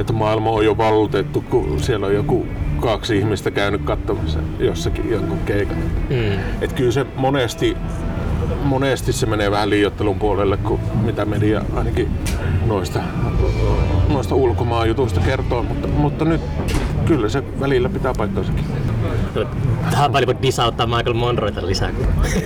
että 0.00 0.12
maailma 0.12 0.50
on 0.50 0.64
jo 0.64 0.76
vallutettu, 0.76 1.44
kun 1.50 1.80
siellä 1.80 2.06
on 2.06 2.14
joku 2.14 2.46
kaksi 2.80 3.18
ihmistä 3.18 3.50
käynyt 3.50 3.82
katsomassa 3.82 4.38
jossakin 4.58 5.10
jonkun 5.10 5.38
keikan. 5.38 5.76
Mm. 6.10 6.38
Et 6.60 6.72
kyllä 6.72 6.92
se 6.92 7.06
monesti, 7.16 7.76
monesti 8.62 9.12
se 9.12 9.26
menee 9.26 9.50
vähän 9.50 9.70
liiottelun 9.70 10.18
puolelle, 10.18 10.56
kun 10.56 10.80
mitä 11.04 11.24
media 11.24 11.62
ainakin 11.76 12.08
noista, 12.66 13.00
noista 14.08 14.34
ulkomaan 14.34 14.88
jutuista 14.88 15.20
kertoo, 15.20 15.62
mutta, 15.62 15.88
mutta 15.88 16.24
nyt 16.24 16.40
kyllä 17.06 17.28
se 17.28 17.42
välillä 17.60 17.88
pitää 17.88 18.12
paikkansakin. 18.16 18.64
Tähän 19.90 20.12
väliin 20.12 20.26
voi 20.26 20.42
disauttaa 20.42 20.86
Michael 20.86 21.14
Monroeta 21.14 21.66
lisää. 21.66 21.90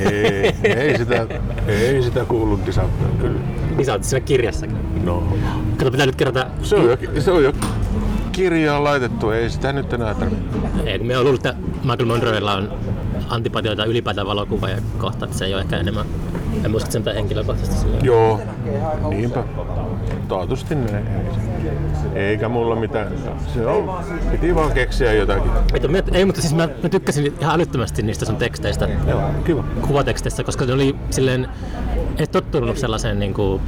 Ei, 0.00 0.54
ei, 0.62 0.98
sitä, 0.98 1.26
ei 1.66 2.02
sitä 2.02 2.24
kuulu 2.24 2.60
disauttaa, 2.66 3.08
kyllä. 3.20 3.40
Disautti 3.78 4.08
siinä 4.08 4.26
kirjassakin. 4.26 5.04
No, 5.04 5.22
Kato, 5.76 5.90
pitää 5.90 6.06
nyt 6.06 6.16
kerrata. 6.16 6.46
se 6.62 6.76
on 6.76 6.84
jo, 6.90 6.96
se 7.20 7.30
on 7.30 7.44
jo 7.44 7.52
kirjaan 8.32 8.84
laitettu, 8.84 9.30
ei 9.30 9.50
sitä 9.50 9.72
nyt 9.72 9.92
enää 9.92 10.14
tarvitse. 10.14 10.44
Ei, 10.86 10.98
kun 10.98 11.06
me 11.06 11.18
on 11.18 11.24
luullut, 11.24 11.46
että 11.46 11.60
Michael 11.82 12.04
Monroella 12.04 12.52
on 12.54 12.72
antipatioita 13.28 13.84
ylipäätään 13.84 14.26
valokuva 14.26 14.68
ja 14.68 14.76
kohta, 14.98 15.24
että 15.24 15.38
se 15.38 15.44
ei 15.44 15.54
ole 15.54 15.62
ehkä 15.62 15.76
enemmän. 15.76 16.06
En 16.64 16.70
muista 16.70 16.90
sen 16.90 17.00
mitään 17.00 17.16
henkilökohtaisesti 17.16 17.80
silleen. 17.80 18.04
Joo, 18.04 18.40
niinpä. 19.08 19.44
Taatusti 20.28 20.74
näin. 20.74 21.06
Eikä 22.14 22.48
mulla 22.48 22.76
mitään. 22.76 23.12
Se 23.54 23.66
on, 23.66 24.04
piti 24.30 24.54
vaan 24.54 24.72
keksiä 24.72 25.12
jotakin. 25.12 25.50
Että 25.74 25.88
me, 25.88 26.04
ei, 26.12 26.24
mutta 26.24 26.40
siis 26.40 26.54
mä, 26.54 26.68
mä 26.82 26.88
tykkäsin 26.88 27.34
ihan 27.40 27.54
älyttömästi 27.54 28.02
niistä 28.02 28.24
sun 28.24 28.36
teksteistä. 28.36 28.88
Joo, 29.08 29.22
kiva. 29.44 29.64
kuvateksteissä, 29.86 30.44
koska 30.44 30.64
ne 30.64 30.72
oli 30.72 30.96
silleen, 31.10 31.48
ei 32.18 32.26
tottunut 32.26 32.76
sellaiseen 32.78 33.18
niinku, 33.18 33.60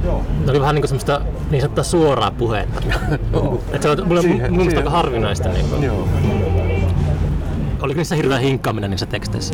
ne 0.45 0.51
oli 0.51 0.61
vähän 0.61 0.75
niinku 0.75 0.87
semmoista 0.87 1.21
niin 1.51 1.61
sanottua 1.61 1.83
suoraa 1.83 2.31
puhetta. 2.31 2.81
Et 3.71 3.81
se 3.81 3.89
on 3.89 4.07
mulle 4.07 4.21
Siihen- 4.21 4.51
mun 4.51 4.57
mielestä 4.57 4.79
aika 4.79 4.89
harvinaista. 4.89 5.49
Niinku. 5.49 5.75
Joo. 5.85 6.07
Oliko 7.81 7.97
niissä 7.97 8.15
hirveä 8.15 8.37
hinkkaaminen 8.39 8.89
niissä 8.89 9.05
teksteissä? 9.05 9.53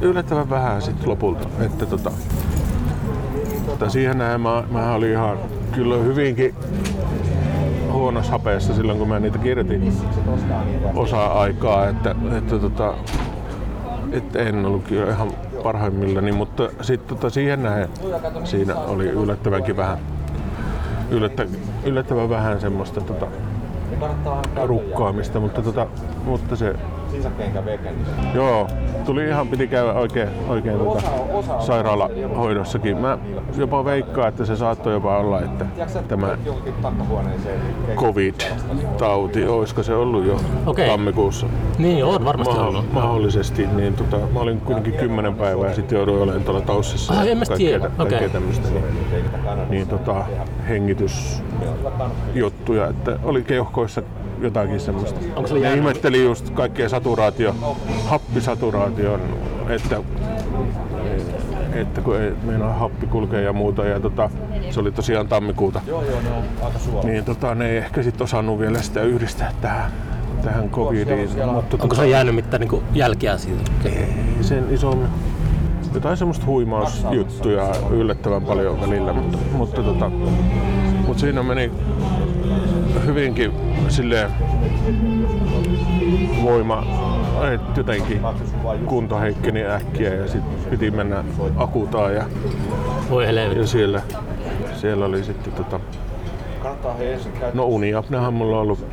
yllättävän 0.00 0.50
vähän 0.50 0.82
sitten 0.82 1.08
lopulta. 1.08 1.48
Että 1.60 1.86
tota, 1.86 2.10
mutta 3.66 3.90
siihen 3.90 4.18
näin 4.18 4.40
mä, 4.40 4.62
mä 4.70 4.94
olin 4.94 5.10
ihan 5.10 5.38
kyllä 5.72 5.96
hyvinkin 5.96 6.54
huonossa 7.92 8.32
hapeessa 8.32 8.74
silloin, 8.74 8.98
kun 8.98 9.08
mä 9.08 9.20
niitä 9.20 9.38
kirjoitin 9.38 9.92
osa 10.94 11.26
aikaa, 11.26 11.88
että, 11.88 12.14
että, 12.38 12.58
tota, 12.58 12.94
että 14.12 14.38
en 14.38 14.66
ollut 14.66 14.84
kyllä 14.84 15.10
ihan 15.10 15.28
parhaimmillani, 15.66 16.32
mutta 16.32 16.70
sitten 16.80 17.16
tota, 17.16 17.30
siihen 17.30 17.62
näin 17.62 17.88
siinä 18.44 18.76
oli 18.76 19.08
yllättävänkin 19.08 19.76
vähän 19.76 19.98
yllättä, 21.10 21.46
yllättävän 21.84 22.28
vähän 22.28 22.60
semmoista 22.60 23.00
tota, 23.00 23.26
rukkaamista, 24.64 25.40
mutta, 25.40 25.62
tota, 25.62 25.86
mutta 26.24 26.56
se 26.56 26.74
Joo, 28.34 28.68
tuli 29.04 29.28
ihan, 29.28 29.48
piti 29.48 29.68
käydä 29.68 29.92
oikein, 29.92 30.28
oikein 30.48 30.78
tota, 30.78 31.02
sairaalahoidossakin. 31.60 32.96
Mä 32.96 33.18
jopa 33.56 33.84
veikkaan, 33.84 34.28
että 34.28 34.44
se 34.44 34.56
saattoi 34.56 34.92
jopa 34.92 35.18
olla, 35.18 35.40
että 35.40 35.64
tämä 36.08 36.38
covid-tauti, 37.96 39.46
olisiko 39.48 39.82
se 39.82 39.94
ollut 39.94 40.26
jo 40.26 40.40
Okei. 40.66 40.88
tammikuussa 40.88 41.46
Niin, 41.78 42.04
on 42.04 42.24
varmasti 42.24 42.54
Maho- 42.54 42.66
ollut. 42.68 42.92
mahdollisesti, 42.92 43.66
niin 43.66 43.94
tota, 43.94 44.16
mä 44.34 44.40
olin 44.40 44.60
kuitenkin 44.60 44.94
kymmenen 44.94 45.34
päivää 45.34 45.68
ja 45.68 45.74
sitten 45.74 45.96
jouduin 45.96 46.22
olemaan 46.22 46.44
tuolla 46.44 46.60
taussissa. 46.60 47.12
Ah, 47.14 47.26
en 47.26 47.38
mä 47.38 47.44
kaikkea, 47.44 47.68
tiedä. 47.68 47.90
kaikkea 47.96 48.18
Okei. 48.18 48.30
tämmöistä. 48.30 48.68
Niin, 48.68 48.84
niin 49.70 49.88
tota, 49.88 50.24
hengitysjuttuja, 50.68 52.86
että 52.86 53.18
oli 53.24 53.42
keuhkoissa 53.42 54.02
jotakin 54.40 54.80
semmoista. 54.80 55.20
Onko 55.36 55.54
Ne 55.54 55.60
jäänyt- 55.60 55.78
ihmetteli 55.78 56.24
just 56.24 56.50
kaikkea 56.50 56.88
saturaatio, 56.88 57.54
happisaturaation 58.04 59.20
että, 59.68 59.96
että 61.72 62.00
kun 62.00 62.20
ei 62.20 62.32
meinaa 62.42 62.72
happi 62.72 63.06
kulkea 63.06 63.40
ja 63.40 63.52
muuta. 63.52 63.84
Ja 63.84 64.00
tota, 64.00 64.30
se 64.70 64.80
oli 64.80 64.92
tosiaan 64.92 65.28
tammikuuta. 65.28 65.80
Niin 67.04 67.24
tota, 67.24 67.54
ne 67.54 67.70
ei 67.70 67.76
ehkä 67.76 68.02
sit 68.02 68.20
osannut 68.20 68.58
vielä 68.58 68.82
sitä 68.82 69.02
yhdistää 69.02 69.52
tähän, 69.60 69.90
tähän 70.42 70.70
covidiin. 70.70 71.28
Mutta 71.52 71.76
Onko 71.80 71.94
se 71.94 72.08
jäänyt 72.08 72.34
mitään 72.34 72.60
niin 72.60 72.82
jälkiä 72.94 73.38
siitä? 73.38 73.70
ei 73.84 74.08
sen 74.40 74.64
isommin. 74.70 75.08
Jotain 75.94 76.16
semmoista 76.16 76.46
huimausjuttuja 76.46 77.72
yllättävän 77.90 78.42
paljon 78.42 78.80
välillä, 78.80 79.12
mutta, 79.12 79.38
mutta, 79.52 79.82
tota, 79.82 80.10
mutta 81.06 81.20
siinä 81.20 81.42
meni 81.42 81.70
hyvinkin 83.04 83.52
silleen 83.88 84.30
voima, 86.42 86.82
että 87.54 87.80
jotenkin 87.80 88.20
kunto 88.86 89.18
heikkeni 89.20 89.64
äkkiä 89.66 90.14
ja 90.14 90.28
sitten 90.28 90.70
piti 90.70 90.90
mennä 90.90 91.24
akutaan 91.56 92.14
ja, 92.14 92.24
Voi 93.10 93.26
helvetti. 93.26 93.58
ja 93.58 93.66
siellä, 93.66 94.02
siellä 94.74 95.04
oli 95.04 95.24
sitten 95.24 95.52
tota, 95.52 95.80
no 97.54 97.64
uniapnehan 97.64 98.34
mulla 98.34 98.56
on 98.56 98.62
ollut 98.62 98.86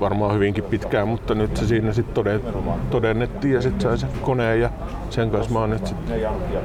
varmaan 0.00 0.34
hyvinkin 0.34 0.64
pitkään, 0.64 1.08
mutta 1.08 1.34
nyt 1.34 1.56
se 1.56 1.66
siinä 1.66 1.92
sitten 1.92 2.40
todennettiin 2.90 3.54
ja 3.54 3.62
sitten 3.62 3.80
sai 3.80 3.98
se 3.98 4.06
koneen 4.22 4.60
ja 4.60 4.70
sen 5.10 5.30
kanssa 5.30 5.52
mä 5.52 5.58
oon 5.58 5.70
nyt 5.70 5.86
sit 5.86 5.96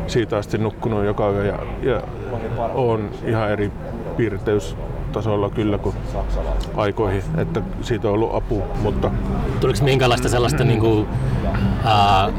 siitä 0.07 0.37
asti 0.37 0.57
nukkunut 0.57 1.05
joka 1.05 1.29
yö 1.29 1.45
ja, 1.45 1.59
ja 1.81 2.01
on 2.73 3.09
ihan 3.25 3.51
eri 3.51 3.71
piirteystasolla 5.09 5.49
kyllä 5.49 5.77
kuin 5.77 5.95
aikoihin, 6.75 7.23
että 7.37 7.61
siitä 7.81 8.07
on 8.07 8.13
ollut 8.13 8.35
apu, 8.35 8.63
mutta 8.81 9.11
Tuliko 9.59 9.79
minkälaista 9.83 10.29
sellaista 10.29 10.63
niin 10.63 10.79
kuin, 10.79 11.07
ää, 11.85 12.29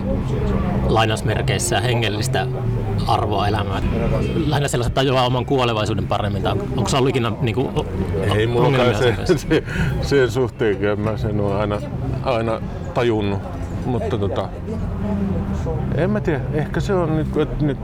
lainausmerkeissä 0.88 1.80
hengellistä 1.80 2.46
arvoa 3.06 3.48
elämään? 3.48 3.82
Lähinnä 4.46 4.68
sellaista 4.68 4.94
tajuaa 4.94 5.26
oman 5.26 5.46
kuolevaisuuden 5.46 6.06
paremmin. 6.06 6.42
Tai 6.42 6.52
on- 6.52 6.60
onko 6.76 6.88
se 6.88 6.96
ollut 6.96 7.08
ikinä 7.10 7.32
niin 7.40 7.54
kuin, 7.54 7.68
ei 8.34 8.46
mulla 8.46 8.94
se, 8.98 9.36
se, 9.36 9.62
sen 10.02 10.30
suhteen, 10.30 11.00
mä 11.00 11.16
sen 11.16 11.40
oon 11.40 11.56
aina, 11.60 11.78
aina 12.24 12.60
tajunnut, 12.94 13.40
mutta 13.86 14.18
tota, 14.18 14.48
en 15.94 16.10
mä 16.10 16.20
tiedä, 16.20 16.40
ehkä 16.52 16.80
se 16.80 16.94
on 16.94 17.16
nyt, 17.16 17.36
että 17.36 17.64
nyt 17.64 17.78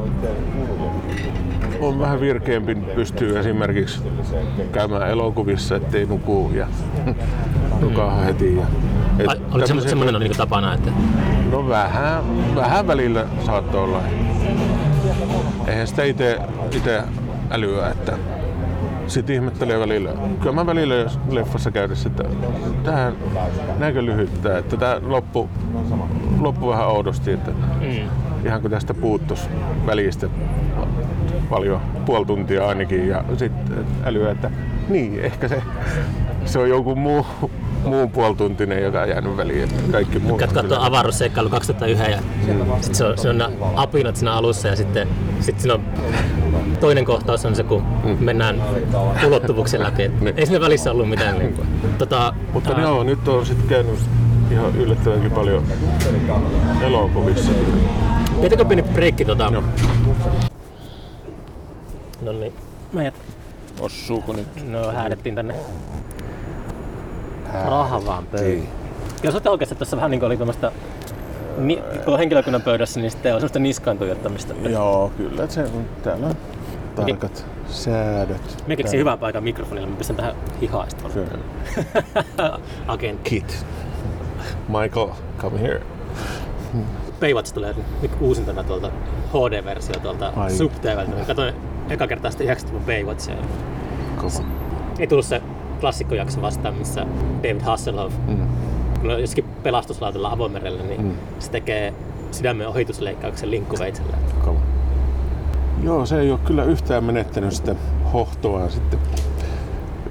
on 1.80 1.98
vähän 1.98 2.20
virkeämpi, 2.20 2.74
pystyy 2.74 3.38
esimerkiksi 3.38 4.02
käymään 4.72 5.10
elokuvissa, 5.10 5.76
ettei 5.76 6.06
nuku 6.06 6.50
ja 6.54 6.66
nukaa 7.80 8.20
heti. 8.20 8.56
Ja, 8.56 8.62
et 9.18 9.28
Ai, 9.28 9.36
Oliko 9.50 9.66
tämmöset- 9.68 9.90
semmoinen 9.90 10.20
niin 10.20 10.36
tapana, 10.36 10.74
että 10.74 10.90
No 11.50 11.68
vähän, 11.68 12.24
vähän 12.54 12.86
välillä 12.86 13.24
saattoi 13.46 13.84
olla. 13.84 14.00
Eihän 15.66 15.86
sitä 15.86 16.04
itse, 16.04 16.38
itse 16.72 17.02
älyä, 17.50 17.88
että 17.90 18.12
sitten 19.06 19.36
ihmettelee 19.36 19.80
välillä. 19.80 20.10
Kyllä 20.40 20.52
mä 20.54 20.66
välillä 20.66 20.94
jos 20.94 21.18
leffassa 21.30 21.70
käydessä, 21.70 22.08
että 22.08 22.24
tähän 22.84 23.12
näinkö 23.78 24.04
lyhyttää, 24.04 24.58
että 24.58 24.76
tämä 24.76 25.00
loppu, 25.02 25.48
loppu 26.40 26.68
vähän 26.68 26.88
oudosti, 26.88 27.30
että 27.32 27.50
mm, 27.50 28.08
ihan 28.46 28.62
kun 28.62 28.70
tästä 28.70 28.94
puuttus 28.94 29.48
välistä 29.86 30.26
paljon, 31.46 31.80
puoli 32.06 32.26
tuntia 32.26 32.66
ainakin, 32.66 33.08
ja 33.08 33.24
sitten 33.36 33.86
älyä, 34.04 34.30
että 34.30 34.50
niin, 34.88 35.20
ehkä 35.20 35.48
se, 35.48 35.62
se 36.44 36.58
on 36.58 36.68
joku 36.68 36.94
muu, 36.94 37.26
muun 37.84 38.10
puolituntinen, 38.10 38.82
joka 38.82 39.00
on 39.00 39.08
jäänyt 39.08 39.36
väliin, 39.36 39.64
että 39.64 39.92
kaikki 39.92 40.18
muu. 40.18 40.38
Käyt 40.38 40.52
katsoa 40.52 40.86
avaruusseikkailu 40.86 41.48
2001 41.48 42.10
ja 42.10 42.18
sit 42.80 42.94
se 42.94 43.04
on, 43.04 43.18
se 43.18 43.28
on 43.28 43.42
apinat 43.74 44.16
siinä 44.16 44.32
alussa 44.32 44.68
ja 44.68 44.76
sitten 44.76 45.08
sit 45.40 45.60
siinä 45.60 45.74
on 45.74 45.82
toinen 46.80 47.04
kohtaus 47.04 47.44
on 47.44 47.56
se, 47.56 47.62
kun 47.62 47.82
mennään 48.20 48.62
ulottuvuuksien 49.26 49.82
läpi. 49.82 50.08
Niin. 50.08 50.34
Ei 50.36 50.46
siinä 50.46 50.60
välissä 50.60 50.90
ollut 50.92 51.08
mitään. 51.08 51.38
Niin 51.38 51.52
kuin. 51.52 51.68
Tota, 51.98 52.34
Mutta 52.52 52.72
ää, 52.72 52.80
joo, 52.80 53.02
nyt 53.02 53.28
on 53.28 53.46
sitten 53.46 53.68
käynyt 53.68 53.98
ihan 54.50 54.76
yllättävänkin 54.76 55.30
paljon 55.30 55.64
elokuvissa. 56.80 57.52
Pidätkö 58.40 58.64
pieni 58.64 58.82
breikki? 58.82 59.24
Tota? 59.24 59.50
Joo. 59.52 59.64
No 62.20 62.32
niin. 62.32 62.52
Meidät 62.92 63.14
Ossuuko 63.80 64.32
nyt? 64.32 64.70
no, 64.70 64.92
häädettiin 64.92 65.34
tänne 65.34 65.54
rahavaan 67.52 68.26
pöytään. 68.26 68.68
Kyllä 69.22 69.40
sä 69.40 69.50
oikeasti 69.50 69.74
tässä 69.74 69.96
vähän 69.96 70.10
niin 70.10 70.20
kuin 70.20 70.26
oli 70.26 70.36
tämmöistä 70.36 70.72
ni, 71.58 71.82
kun 72.04 72.12
on 72.12 72.18
henkilökunnan 72.18 72.62
pöydässä, 72.62 73.00
niin 73.00 73.10
sitten 73.10 73.34
on 73.34 73.40
semmoista 73.40 73.58
niskaan 73.58 73.98
tuijottamista. 73.98 74.54
Joo, 74.68 75.12
kyllä 75.16 75.48
se 75.48 75.62
on. 75.62 75.84
Täällä 76.02 76.26
on 76.26 76.34
tarkat 76.96 77.46
säädöt. 77.68 78.64
Me 78.66 78.76
keksin 78.76 79.00
hyvän 79.00 79.18
paikan 79.18 79.42
mikrofonilla, 79.42 79.88
mä 79.88 79.96
pistän 79.96 80.16
tähän 80.16 80.34
hihaista. 80.60 81.08
Kyllä. 81.08 81.38
Agentti. 82.88 83.30
Kit. 83.30 83.66
Michael, 84.68 85.08
come 85.38 85.60
here. 85.60 85.82
Baywatch 87.20 87.54
tulee 87.54 87.74
nyt 88.02 88.10
uusintana 88.20 88.64
tuolta 88.64 88.90
HD-versio 89.32 90.00
tuolta 90.00 90.32
Ai. 90.36 90.50
SubTVltä. 90.50 91.52
Eka 91.90 92.06
kertaa 92.06 92.30
sitten 92.30 92.56
90-luvun 92.56 92.86
Baywatchia. 92.86 93.34
Kova. 94.16 94.44
Ei 94.98 95.06
tullut 95.06 95.24
se 95.24 95.42
klassikkojakso 95.80 96.42
vastaan, 96.42 96.74
missä 96.74 97.06
David 97.42 97.60
Hasselhoff, 97.60 98.14
Mm. 98.26 98.46
on 99.10 99.20
jossakin 99.20 99.44
pelastuslautalla 99.62 100.30
avomerellä, 100.32 100.82
niin 100.82 101.00
Mm. 101.02 101.12
se 101.38 101.50
tekee 101.50 101.94
sydämen 102.30 102.68
ohitusleikkauksen 102.68 103.50
linkkuveitsellä. 103.50 104.16
Kova. 104.44 104.58
Joo, 105.82 106.06
se 106.06 106.20
ei 106.20 106.30
ole 106.30 106.38
kyllä 106.44 106.64
yhtään 106.64 107.04
menettänyt 107.04 107.52
sitä 107.52 107.74
hohtoa 108.12 108.68
sitten 108.70 108.98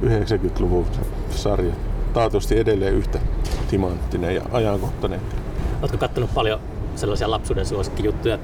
90-luvun 0.02 0.86
sarja. 1.30 1.74
Taatusti 2.14 2.60
edelleen 2.60 2.94
yhtä 2.94 3.20
timanttinen 3.70 4.36
ja 4.36 4.42
ajankohtainen. 4.52 5.20
Oletko 5.82 5.98
kattonut 5.98 6.34
paljon 6.34 6.60
sellaisia 6.96 7.32
lapsuuden 7.32 7.66
suosikkijuttuja, 7.66 8.40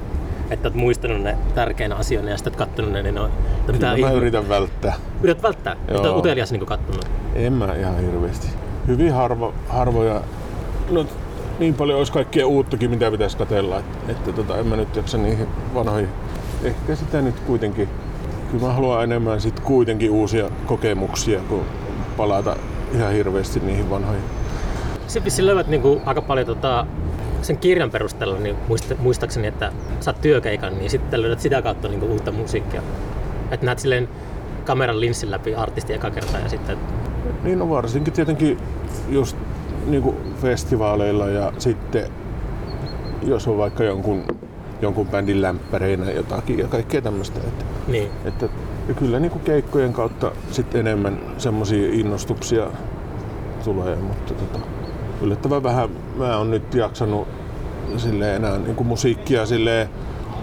että 0.51 0.67
olet 0.67 0.75
muistanut 0.75 1.21
ne 1.21 1.37
tärkeinä 1.55 1.95
asioina 1.95 2.29
ja 2.29 2.37
sitten 2.37 2.51
olet 2.51 2.57
kattonut 2.57 2.91
ne, 2.91 3.03
niin 3.03 3.17
on... 3.17 3.31
Mitä 3.67 3.71
Kyllä 3.71 3.87
mä 3.87 3.95
ihme- 3.95 4.13
yritän 4.17 4.49
välttää. 4.49 4.93
Yrität 5.21 5.43
välttää? 5.43 5.75
Joo. 5.87 6.17
utelias 6.17 6.51
niin 6.51 6.65
kattonut? 6.65 7.05
En 7.35 7.53
mä 7.53 7.73
ihan 7.73 7.97
hirveästi. 7.97 8.47
Hyvin 8.87 9.13
harvo, 9.13 9.53
harvoja. 9.69 10.21
No, 10.89 11.05
niin 11.59 11.73
paljon 11.73 11.97
olisi 11.97 12.11
kaikkea 12.11 12.47
uuttakin, 12.47 12.89
mitä 12.89 13.11
pitäisi 13.11 13.37
katella, 13.37 13.79
että, 13.79 14.11
että 14.11 14.31
tota, 14.31 14.57
en 14.57 14.67
mä 14.67 14.75
nyt 14.75 14.95
jaksa 14.95 15.17
niihin 15.17 15.47
vanhoihin. 15.73 16.09
Ehkä 16.63 16.95
sitä 16.95 17.21
nyt 17.21 17.39
kuitenkin, 17.39 17.89
kyllä 18.51 18.67
mä 18.67 18.73
haluan 18.73 19.03
enemmän 19.03 19.41
sit 19.41 19.59
kuitenkin 19.59 20.11
uusia 20.11 20.49
kokemuksia, 20.65 21.39
kuin 21.49 21.61
palata 22.17 22.55
ihan 22.95 23.13
hirveästi 23.13 23.59
niihin 23.59 23.89
vanhoihin. 23.89 24.23
Vissiin 25.25 25.45
löydät 25.45 25.67
niin 25.67 26.01
aika 26.05 26.21
paljon 26.21 26.47
tota, 26.47 26.85
sen 27.41 27.57
kirjan 27.57 27.91
perusteella, 27.91 28.39
niin 28.39 28.55
muista, 28.67 28.95
muistaakseni, 28.99 29.47
että 29.47 29.71
saat 29.99 30.21
työkeikan, 30.21 30.77
niin 30.77 30.89
sitten 30.89 31.21
löydät 31.21 31.39
sitä 31.39 31.61
kautta 31.61 31.87
niin 31.87 32.03
uutta 32.03 32.31
musiikkia. 32.31 32.81
Että 33.51 33.65
näet 33.65 33.79
silleen 33.79 34.09
kameran 34.65 34.99
linssin 34.99 35.31
läpi 35.31 35.55
artisti 35.55 35.93
eka 35.93 36.11
kertaa 36.11 36.39
ja 36.39 36.49
sitten 36.49 36.77
Niin 37.43 37.59
no 37.59 37.69
varsinkin 37.69 38.13
tietenkin 38.13 38.57
just 39.09 39.37
niin 39.87 40.03
kuin 40.03 40.15
festivaaleilla 40.41 41.27
ja 41.27 41.53
sitten 41.57 42.07
jos 43.23 43.47
on 43.47 43.57
vaikka 43.57 43.83
jonkun, 43.83 44.23
jonkun 44.81 45.07
bändin 45.07 45.41
lämpäreinä 45.41 46.11
jotakin 46.11 46.59
ja 46.59 46.67
kaikkea 46.67 47.01
tämmöistä. 47.01 47.39
Että, 47.39 47.65
niin. 47.87 48.09
että 48.25 48.49
ja 48.87 48.93
kyllä 48.93 49.19
niin 49.19 49.31
kuin 49.31 49.43
keikkojen 49.43 49.93
kautta 49.93 50.31
sitten 50.51 50.79
enemmän 50.79 51.19
semmoisia 51.37 51.89
innostuksia 51.91 52.67
tulee, 53.63 53.95
mutta 53.95 54.33
tota, 54.33 54.59
yllättävän 55.21 55.63
vähän 55.63 55.89
mä 56.21 56.37
oon 56.37 56.51
nyt 56.51 56.73
jaksanut 56.73 57.27
sille 57.97 58.35
enää 58.35 58.57
niin 58.57 58.75
kuin 58.75 58.87
musiikkia 58.87 59.45
sille 59.45 59.89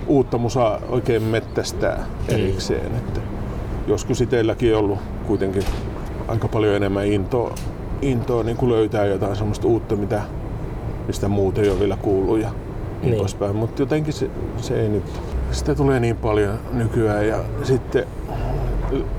uutta 0.07 0.39
musaa 0.39 0.79
oikein 0.89 1.23
mettästää 1.23 2.07
erikseen. 2.29 2.87
Että 2.97 3.21
joskus 3.87 4.21
itselläkin 4.21 4.77
ollut 4.77 4.99
kuitenkin 5.27 5.63
aika 6.29 6.49
paljon 6.49 6.75
enemmän 6.75 7.07
intoa, 7.07 7.55
intoa 8.03 8.43
niin 8.43 8.57
kuin 8.57 8.73
löytää 8.73 9.07
jotain 9.07 9.37
semmoista 9.37 9.69
uutta, 9.69 9.97
mitä, 9.97 10.23
mistä 11.07 11.29
muut 11.29 11.59
ei 11.59 11.71
ole 11.71 11.81
vielä 11.81 11.97
kuullut 11.97 12.39
ja 12.41 12.49
niin, 12.51 12.59
Niin. 13.03 13.11
niin. 13.11 13.19
poispäin. 13.21 13.57
Mutta 13.57 13.83
jotenkin 13.83 14.13
se, 14.13 14.31
se 14.57 14.81
ei 14.83 14.89
nyt, 14.89 15.05
sitä 15.51 15.75
tulee 15.75 16.01
niin 16.01 16.17
paljon 16.17 16.59
nykyään 16.73 17.29
ja 17.29 17.39
sitten 17.63 18.07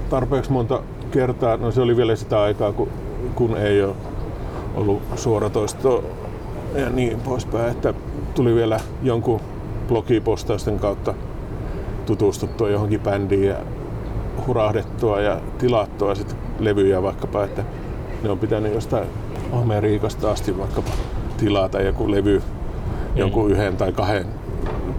tarpeeksi 0.09 0.51
monta 0.51 0.81
kertaa, 1.11 1.57
no 1.57 1.71
se 1.71 1.81
oli 1.81 1.97
vielä 1.97 2.15
sitä 2.15 2.41
aikaa, 2.41 2.73
kun, 2.73 2.89
kun 3.35 3.57
ei 3.57 3.83
ole 3.83 3.95
ollut 4.75 5.01
suoratoistoa 5.15 6.03
ja 6.75 6.89
niin 6.89 7.19
poispäin, 7.19 7.71
että 7.71 7.93
tuli 8.35 8.55
vielä 8.55 8.79
jonkun 9.03 9.41
blogipostausten 9.87 10.79
kautta 10.79 11.13
tutustuttua 12.05 12.69
johonkin 12.69 12.99
bändiin 12.99 13.47
ja 13.47 13.55
hurahdettua 14.47 15.21
ja 15.21 15.41
tilattua 15.57 16.15
sitten 16.15 16.37
levyjä 16.59 17.03
vaikkapa, 17.03 17.43
että 17.43 17.63
ne 18.23 18.29
on 18.29 18.39
pitänyt 18.39 18.73
jostain 18.73 19.07
Amerikasta 19.51 20.31
asti 20.31 20.57
vaikkapa 20.57 20.91
tilata 21.37 21.81
joku 21.81 22.11
levy 22.11 22.41
jonkun 23.15 23.51
yhden 23.51 23.77
tai 23.77 23.93
kahden 23.93 24.25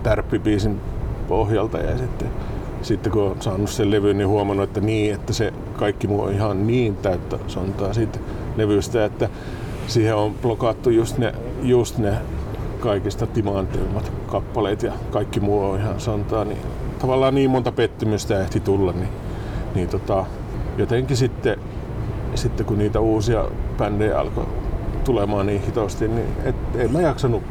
tärppipiisin 0.03 0.81
pohjalta. 1.29 1.79
Ja 1.79 1.99
sitten, 1.99 2.29
sitten 2.83 3.13
kun 3.13 3.23
on 3.23 3.37
saanut 3.41 3.71
sen 3.71 3.91
levyn, 3.91 4.19
niin 4.19 4.29
huomannut, 4.29 4.69
että 4.69 4.81
niin, 4.81 5.15
että 5.15 5.33
se 5.33 5.53
kaikki 5.77 6.07
muu 6.07 6.23
on 6.23 6.33
ihan 6.33 6.67
niin 6.67 6.97
täyttä 6.97 7.39
sontaa 7.47 7.93
siitä 7.93 8.19
levystä, 8.57 9.05
että 9.05 9.29
siihen 9.91 10.17
on 10.17 10.35
blokattu 10.43 10.91
just 10.91 11.19
ne, 11.19 11.35
just 11.63 11.99
ne 11.99 12.13
kaikista 12.81 13.27
timanteimmat 13.27 14.13
kappaleet 14.27 14.83
ja 14.83 14.93
kaikki 15.11 15.41
muu 15.41 15.65
on 15.65 15.81
ihan 15.81 16.01
sontaa, 16.01 16.45
niin 16.45 16.59
tavallaan 16.99 17.35
niin 17.35 17.51
monta 17.51 17.73
pettymystä 17.73 18.41
ehti 18.41 18.61
tulla, 18.61 18.93
niin, 18.93 19.09
niin 19.75 19.89
tota, 19.89 20.27
jotenkin 20.79 21.17
sitten, 21.17 21.59
sitten 22.35 22.67
kun 22.67 22.79
niitä 22.79 23.01
uusia 23.01 23.45
bändejä 23.79 24.19
alkoi 24.19 24.47
tulemaan 25.05 25.47
niin 25.47 25.63
hitosti, 25.63 26.09
niin 26.09 26.27
et, 26.45 26.57
en 26.75 26.93
mä 26.93 27.01
jaksanut 27.01 27.43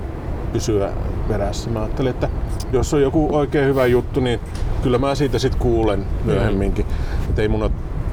pysyä 0.54 0.92
perässä. 1.28 1.70
Mä 1.70 1.80
ajattelin, 1.80 2.10
että 2.10 2.30
jos 2.74 2.94
on 2.94 3.02
joku 3.02 3.36
oikein 3.36 3.68
hyvä 3.68 3.86
juttu, 3.86 4.20
niin 4.20 4.40
kyllä 4.84 4.98
mä 4.98 5.16
siitä 5.16 5.40
sitten 5.40 5.62
kuulen 5.62 6.06
myöhemminkin. 6.26 6.86
Mm. 6.86 7.30
Että 7.30 7.42
ei 7.42 7.48
mun 7.48 7.64
ole 7.64 7.72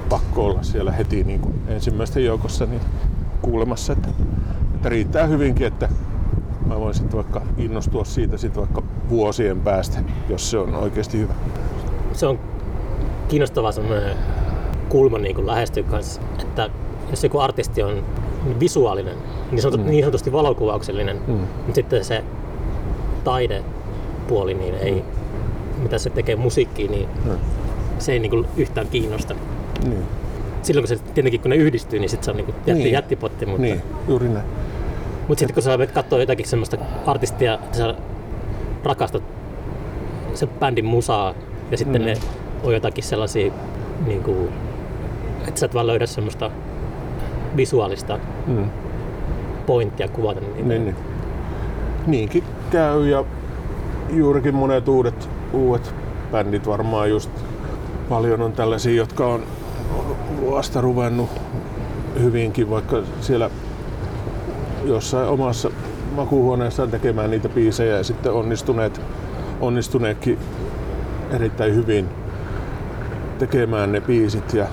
pakko 0.08 0.46
olla 0.46 0.62
siellä 0.62 0.92
heti 0.92 1.24
niin 1.24 1.40
kuin 1.40 1.54
ensimmäisten 1.68 2.24
joukossa 2.24 2.66
niin 2.66 2.80
kuulemassa. 3.42 3.92
Että, 3.92 4.08
että 4.74 4.88
riittää 4.88 5.26
hyvinkin, 5.26 5.66
että 5.66 5.88
mä 6.66 6.80
voin 6.80 6.94
sitten 6.94 7.16
vaikka 7.16 7.42
innostua 7.58 8.04
siitä 8.04 8.36
sit 8.36 8.56
vaikka 8.56 8.82
vuosien 9.08 9.60
päästä, 9.60 9.98
jos 10.28 10.50
se 10.50 10.58
on 10.58 10.74
oikeasti 10.74 11.18
hyvä. 11.18 11.34
Se 12.12 12.26
on 12.26 12.38
kiinnostava 13.28 13.72
semmoinen 13.72 14.16
kulma 14.88 15.18
niin 15.18 15.34
kuin 15.34 15.46
lähestyä 15.46 15.82
kanssa, 15.82 16.20
että 16.42 16.70
jos 17.10 17.24
joku 17.24 17.38
artisti 17.38 17.82
on 17.82 18.02
visuaalinen, 18.60 19.16
niin, 19.50 19.62
sanotut, 19.62 19.80
mm. 19.80 19.90
niin 19.90 20.04
sanotusti 20.04 20.32
valokuvauksellinen, 20.32 21.20
mm. 21.26 21.34
mutta 21.34 21.74
sitten 21.74 22.04
se 22.04 22.24
taidepuoli, 23.24 24.54
niin 24.54 24.74
ei, 24.74 24.92
mm. 24.94 25.82
mitä 25.82 25.98
se 25.98 26.10
tekee 26.10 26.36
musiikkiin, 26.36 26.90
niin 26.90 27.08
mm. 27.24 27.38
se 27.98 28.12
ei 28.12 28.18
niin 28.18 28.30
kuin 28.30 28.46
yhtään 28.56 28.88
kiinnosta. 28.88 29.34
Niin. 29.84 30.02
Silloin 30.66 30.88
kun 30.88 30.96
se 30.96 31.04
tietenkin 31.14 31.40
kun 31.40 31.50
ne 31.50 31.56
yhdistyy, 31.56 31.98
niin 31.98 32.08
sitten 32.10 32.24
se 32.24 32.30
on 32.30 32.36
niin 32.36 32.44
kuin 32.44 32.54
jätti, 32.66 32.82
Niin. 32.82 32.92
jättipotti, 32.92 33.46
mutta, 33.46 33.62
Niin, 33.62 33.82
juuri 34.08 34.28
näin. 34.28 34.46
mutta 35.28 35.38
sitten 35.38 35.54
kun 35.54 35.62
sä 35.62 35.70
menet 35.70 35.90
katsoa 35.92 36.18
jotakin 36.18 36.46
semmoista 36.46 36.76
artistia, 37.06 37.54
että 37.54 37.76
sä 37.78 37.94
rakastat 38.84 39.22
sen 40.34 40.48
bändin 40.48 40.84
musaa 40.84 41.34
ja 41.70 41.76
sitten 41.78 42.02
Mm. 42.02 42.06
ne 42.06 42.14
on 42.64 42.74
jotakin 42.74 43.04
sellaisia, 43.04 43.52
niin 44.06 44.22
kuin, 44.22 44.48
että 45.48 45.60
sä 45.60 45.66
et 45.66 45.74
vaan 45.74 45.86
löydä 45.86 46.06
semmoista 46.06 46.50
visuaalista 47.56 48.18
Mm. 48.46 48.70
pointtia 49.66 50.08
kuvata 50.08 50.40
niitä. 50.40 50.62
Niin, 50.68 50.84
niin. 50.84 50.96
Niinkin 52.06 52.44
käy 52.70 53.08
ja 53.08 53.24
juurikin 54.10 54.54
monet 54.54 54.88
uudet, 54.88 55.28
uudet 55.52 55.94
bändit 56.32 56.66
varmaan 56.66 57.10
just 57.10 57.30
paljon 58.08 58.40
on 58.42 58.52
tällaisia, 58.52 58.94
jotka 58.94 59.26
on 59.26 59.42
vasta 60.50 60.80
ruvennut 60.80 61.30
hyvinkin, 62.22 62.70
vaikka 62.70 63.02
siellä 63.20 63.50
jossain 64.84 65.28
omassa 65.28 65.70
makuuhuoneessaan 66.16 66.90
tekemään 66.90 67.30
niitä 67.30 67.48
biisejä 67.48 67.96
ja 67.96 68.04
sitten 68.04 68.32
onnistuneet, 68.32 69.00
onnistuneetkin 69.60 70.38
erittäin 71.30 71.74
hyvin 71.74 72.08
tekemään 73.38 73.92
ne 73.92 74.00
biisit 74.00 74.54
ja 74.54 74.66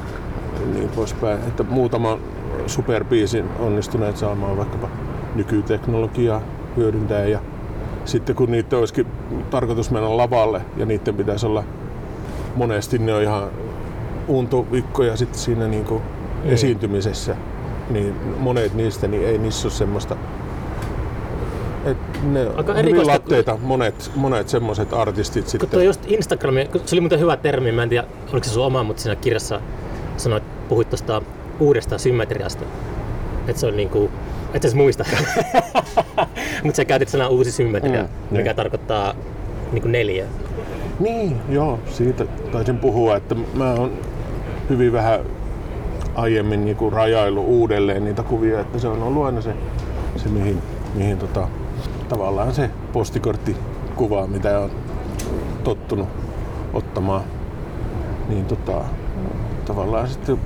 niin 0.74 0.89
poispäin. 0.89 1.39
Että 1.39 1.64
muutaman 1.64 2.20
superbiisin 2.68 3.45
onnistuneet 3.59 4.18
saamaan 4.18 4.57
vaikkapa 4.57 4.89
nykyteknologiaa 5.36 6.41
hyödyntäen 6.78 7.32
ja 7.32 7.39
sitten 8.05 8.36
kun 8.36 8.51
niitä 8.51 8.78
olisikin 8.78 9.07
tarkoitus 9.49 9.91
mennä 9.91 10.18
lavalle 10.18 10.61
ja 10.78 10.86
niiden 10.86 11.16
pitäisi 11.16 11.45
olla 11.45 11.64
monesti 12.55 12.97
ne 12.97 13.14
on 13.14 13.22
ihan 13.22 13.43
untovikkoja 14.28 15.17
sitten 15.17 15.39
siinä 15.39 15.67
niinku 15.67 16.01
Niin. 16.43 16.53
esiintymisessä, 16.53 17.36
niin 17.89 18.15
monet 18.39 18.74
niistä 18.74 19.07
niin 19.07 19.28
ei 19.28 19.38
niissä 19.38 19.67
ole 19.67 19.74
semmoista 19.74 20.15
et 21.86 21.97
ne 22.24 22.47
Aika 22.55 22.74
hyvin 22.74 23.07
latteita 23.07 23.57
monet, 23.61 24.11
monet 24.15 24.49
semmoiset 24.49 24.93
artistit 24.93 25.43
Kun 25.43 25.51
sitten. 25.51 25.69
tuo 25.69 25.82
just 25.82 26.01
Instagrami, 26.07 26.65
kun 26.71 26.82
se 26.86 26.95
oli 26.95 27.01
muuten 27.01 27.19
hyvä 27.19 27.38
termi, 27.38 27.71
mä 27.71 27.84
en 27.84 27.89
tiedä 27.89 28.07
oliko 28.32 28.43
se 28.43 28.49
sun 28.53 28.65
oma, 28.65 28.84
mutta 28.84 29.01
siinä 29.03 29.15
kirjassa 29.15 29.61
sanoit, 30.17 30.43
puhuit 30.69 30.89
tuosta 30.89 31.21
uudesta 31.59 31.97
symmetriasta. 31.97 32.63
Että 33.47 33.59
se 33.59 33.67
on 33.67 33.78
niinku, 33.78 34.11
et 34.53 34.61
sä 34.63 34.76
muista. 34.76 35.05
mutta 36.63 36.78
sä 36.78 36.86
käytit 36.86 37.09
sanaa 37.09 37.28
uusi 37.28 37.51
symmetria, 37.51 38.01
Mm, 38.01 38.07
mm, 38.07 38.38
mikä 38.38 38.43
niin. 38.49 38.55
tarkoittaa 38.55 39.15
niinku 39.71 39.88
neljä. 39.88 40.26
Niin, 40.99 41.38
joo, 41.49 41.80
siitä 41.86 42.26
taisin 42.51 42.78
puhua, 42.78 43.15
että 43.15 43.36
mä 43.53 43.74
oon 43.74 43.91
hyvin 44.70 44.93
vähän 44.93 45.20
aiemmin 46.16 46.66
niinku 46.66 46.89
rajailu 46.89 47.41
uudelleen 47.41 48.05
niitä 48.05 48.24
kuvia, 48.24 48.59
että 48.59 48.80
se 48.80 48.88
on 48.88 49.03
ollut 49.03 49.26
aina 49.26 49.41
se, 49.41 49.55
se 50.16 50.30
mihin, 50.30 50.61
mihin 50.95 51.18
tota, 51.18 51.47
tavallaan 52.09 52.53
se 52.53 52.70
postikorttikuva, 52.93 54.28
mitä 54.28 54.59
on 54.59 54.72
tottunut 55.64 56.07
ottamaan. 56.74 57.22
Niin 58.30 58.45
tota, 58.45 58.82
tavallaan 59.66 60.07
sitten 60.07 60.39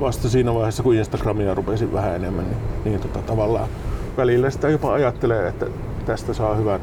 vasta 0.00 0.28
siinä 0.28 0.54
vaiheessa, 0.54 0.82
kun 0.82 0.94
Instagramia 0.94 1.54
rupesin 1.54 1.92
vähän 1.92 2.14
enemmän, 2.14 2.44
niin, 2.44 2.58
niin 2.84 3.00
tota, 3.00 3.18
tavallaan 3.18 3.68
välillä 4.16 4.50
sitä 4.50 4.68
jopa 4.68 4.92
ajattelee, 4.92 5.48
että 5.48 5.66
tästä 6.06 6.34
saa 6.34 6.54
hyvän 6.54 6.80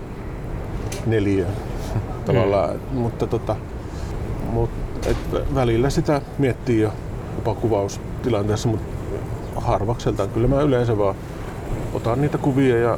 neliön 1.05 1.51
tavallaan, 2.25 2.75
mm. 2.91 2.97
mutta 2.97 3.27
tota, 3.27 3.55
mut, 4.51 4.69
et 5.05 5.17
vä- 5.33 5.55
välillä 5.55 5.89
sitä 5.89 6.21
miettii 6.37 6.81
jo 6.81 6.91
jopa 7.35 7.55
kuvaustilanteessa, 7.55 8.69
mutta 8.69 8.85
harvakseltaan 9.55 10.29
kyllä 10.29 10.47
mä 10.47 10.61
yleensä 10.61 10.97
vaan 10.97 11.15
otan 11.93 12.21
niitä 12.21 12.37
kuvia 12.37 12.77
ja 12.77 12.97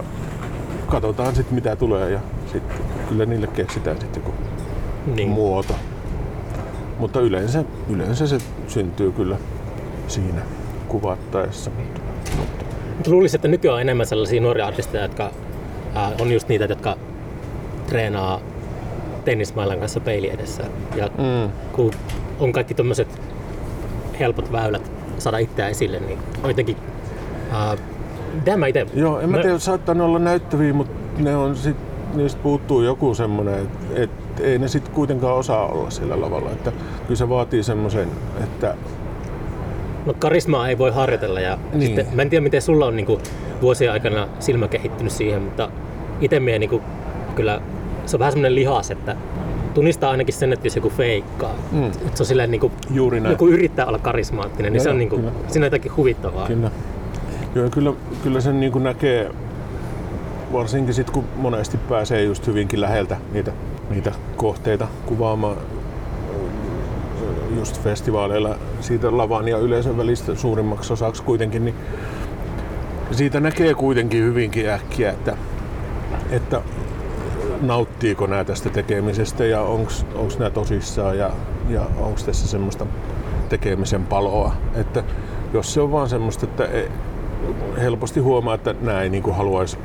katsotaan 0.88 1.36
sitten 1.36 1.56
mitä 1.56 1.76
tulee 1.76 2.12
ja 2.12 2.20
sitten 2.52 2.78
kyllä 3.10 3.26
niille 3.26 3.48
keksitään 3.48 4.00
sitten 4.02 4.24
joku 4.24 4.36
Niin. 5.16 5.30
muoto. 5.30 5.76
Mutta 7.00 7.20
yleensä, 7.20 7.64
yleensä 7.90 8.28
se 8.28 8.38
syntyy 8.68 9.12
kyllä 9.12 9.38
siinä 10.08 10.42
kuvattaessa. 10.88 11.72
Mutta 12.98 13.12
luulisin, 13.12 13.38
että 13.38 13.48
nykyään 13.48 13.76
on 13.76 13.82
enemmän 13.82 14.06
sellaisia 14.06 14.42
nuoria 14.42 14.68
artisteja, 14.68 15.04
jotka 15.04 15.32
ää, 15.96 16.12
on 16.22 16.32
just 16.32 16.48
niitä, 16.50 16.66
jotka 16.66 16.98
treenaa 17.88 18.40
tennismailan 19.26 19.80
kanssa 19.80 20.00
peili 20.00 20.30
edessä. 20.30 20.64
Ja 20.96 21.10
mm, 21.18 21.52
kun 21.72 21.92
on 22.40 22.52
kaikki 22.52 22.74
tämmöiset 22.74 23.08
helpot 24.20 24.52
väylät 24.52 24.92
saada 25.18 25.38
itseään 25.38 25.72
esille, 25.72 26.00
niin 26.00 26.20
on 26.44 26.50
jotenkin... 26.50 26.78
Ää, 27.52 27.78
mitä 28.34 28.58
mä 28.58 28.68
ite... 28.68 28.88
Joo, 28.94 29.20
en 29.20 29.30
mä 29.30 29.38
tiedä, 29.38 29.60
saattaa 29.60 29.96
ne 29.96 30.04
olla 30.04 30.20
näyttäviä, 30.20 30.74
mutta 30.74 31.22
ne 31.24 31.36
on 31.36 31.56
sit, 31.56 31.78
niistä 32.14 32.42
puuttuu 32.44 32.82
joku 32.82 33.14
semmoinen, 33.14 33.60
että 33.60 33.78
et, 33.96 34.10
ei 34.40 34.60
ne 34.60 34.68
sitten 34.68 34.94
kuitenkaan 34.94 35.36
osaa 35.36 35.68
olla 35.68 35.90
sillä 35.90 36.22
lavalla. 36.22 36.52
Että 36.52 36.72
kyllä 37.08 37.16
se 37.18 37.30
vaatii 37.30 37.64
semmoisen, 37.64 38.08
että 38.44 38.76
No 40.06 40.14
karismaa 40.20 40.70
ei 40.70 40.78
voi 40.78 40.92
harjoitella 40.92 41.40
ja 41.40 41.56
Niin. 41.56 41.80
niin. 41.80 41.88
sitten, 41.88 42.16
mä 42.16 42.22
en 42.22 42.30
tiedä 42.30 42.44
miten 42.44 42.62
sulla 42.62 42.86
on 42.86 42.96
niinku 42.96 43.20
vuosien 43.62 43.92
aikana 43.92 44.28
silmä 44.40 44.68
kehittynyt 44.68 45.14
siihen, 45.14 45.42
mutta 45.42 45.70
itse 46.22 46.40
niinku, 46.40 46.82
kyllä 47.36 47.62
se 48.06 48.16
on 48.16 48.20
vähän 48.20 48.32
semmoinen 48.32 48.56
lihas, 48.56 48.92
että 48.92 49.16
tunnistaa 49.74 50.12
ainakin 50.12 50.34
sen, 50.34 50.54
että 50.54 50.68
jos 50.68 50.76
joku 50.76 50.90
feikkaa. 50.90 51.56
Mm. 51.72 51.86
Että 51.88 52.12
se 52.14 52.24
on 52.24 52.28
silleen 52.28 52.52
niinku, 52.52 52.72
juuri 52.92 53.20
näin. 53.20 53.32
joku 53.32 53.48
yrittää 53.48 53.86
olla 53.86 54.00
karismaattinen, 54.00 54.74
niin 54.74 54.80
Joo, 54.80 54.84
se 54.84 54.90
on 54.90 54.98
niinku, 54.98 55.16
kyllä. 55.16 55.32
siinä 55.48 55.64
on 55.64 55.68
jotakin 55.68 55.96
huvittavaa. 55.98 56.48
Kyllä. 56.48 56.72
Joo, 57.56 57.70
kyllä, 57.70 57.94
kyllä 58.24 58.42
sen 58.42 58.60
niin 58.60 58.72
kuin 58.72 58.84
näkee, 58.84 59.32
varsinkin 60.54 60.94
sit 60.94 61.10
kun 61.10 61.24
monesti 61.36 61.78
pääsee 61.78 62.24
just 62.24 62.48
hyvinkin 62.48 62.82
läheltä 62.82 63.18
niitä, 63.34 63.52
niitä 63.90 64.12
kohteita 64.38 64.88
kuvaamaan 65.06 65.58
just 67.56 67.84
festivaaleilla 67.84 68.56
siitä 68.82 69.18
lavan 69.18 69.48
ja 69.48 69.58
yleisön 69.58 69.98
välistä 69.98 70.36
suurimmaksi 70.36 70.94
osaksi 70.94 71.24
kuitenkin, 71.24 71.66
niin 71.66 71.76
siitä 73.12 73.40
näkee 73.40 73.74
kuitenkin 73.74 74.24
hyvinkin 74.24 74.70
äkkiä, 74.70 75.12
että, 75.12 75.38
että 76.32 76.62
nauttiiko 77.68 78.28
nämä 78.28 78.44
tästä 78.44 78.70
tekemisestä 78.70 79.46
ja 79.46 79.62
onko 79.62 79.92
nämä 80.40 80.50
tosissaan 80.50 81.18
ja, 81.18 81.30
ja 81.70 81.82
onko 81.98 82.20
tässä 82.26 82.48
semmoista 82.48 82.86
tekemisen 83.50 84.06
paloa. 84.06 84.56
Että 84.76 85.04
jos 85.54 85.74
se 85.74 85.82
on 85.82 85.92
vaan 85.92 86.10
semmoista, 86.10 86.46
että 86.46 86.66
ei, 86.66 86.92
helposti 87.82 88.20
huomaa, 88.20 88.56
että 88.56 88.76
nämä 88.82 89.02
ei 89.02 89.10
niin 89.10 89.36
haluaisi 89.36 89.78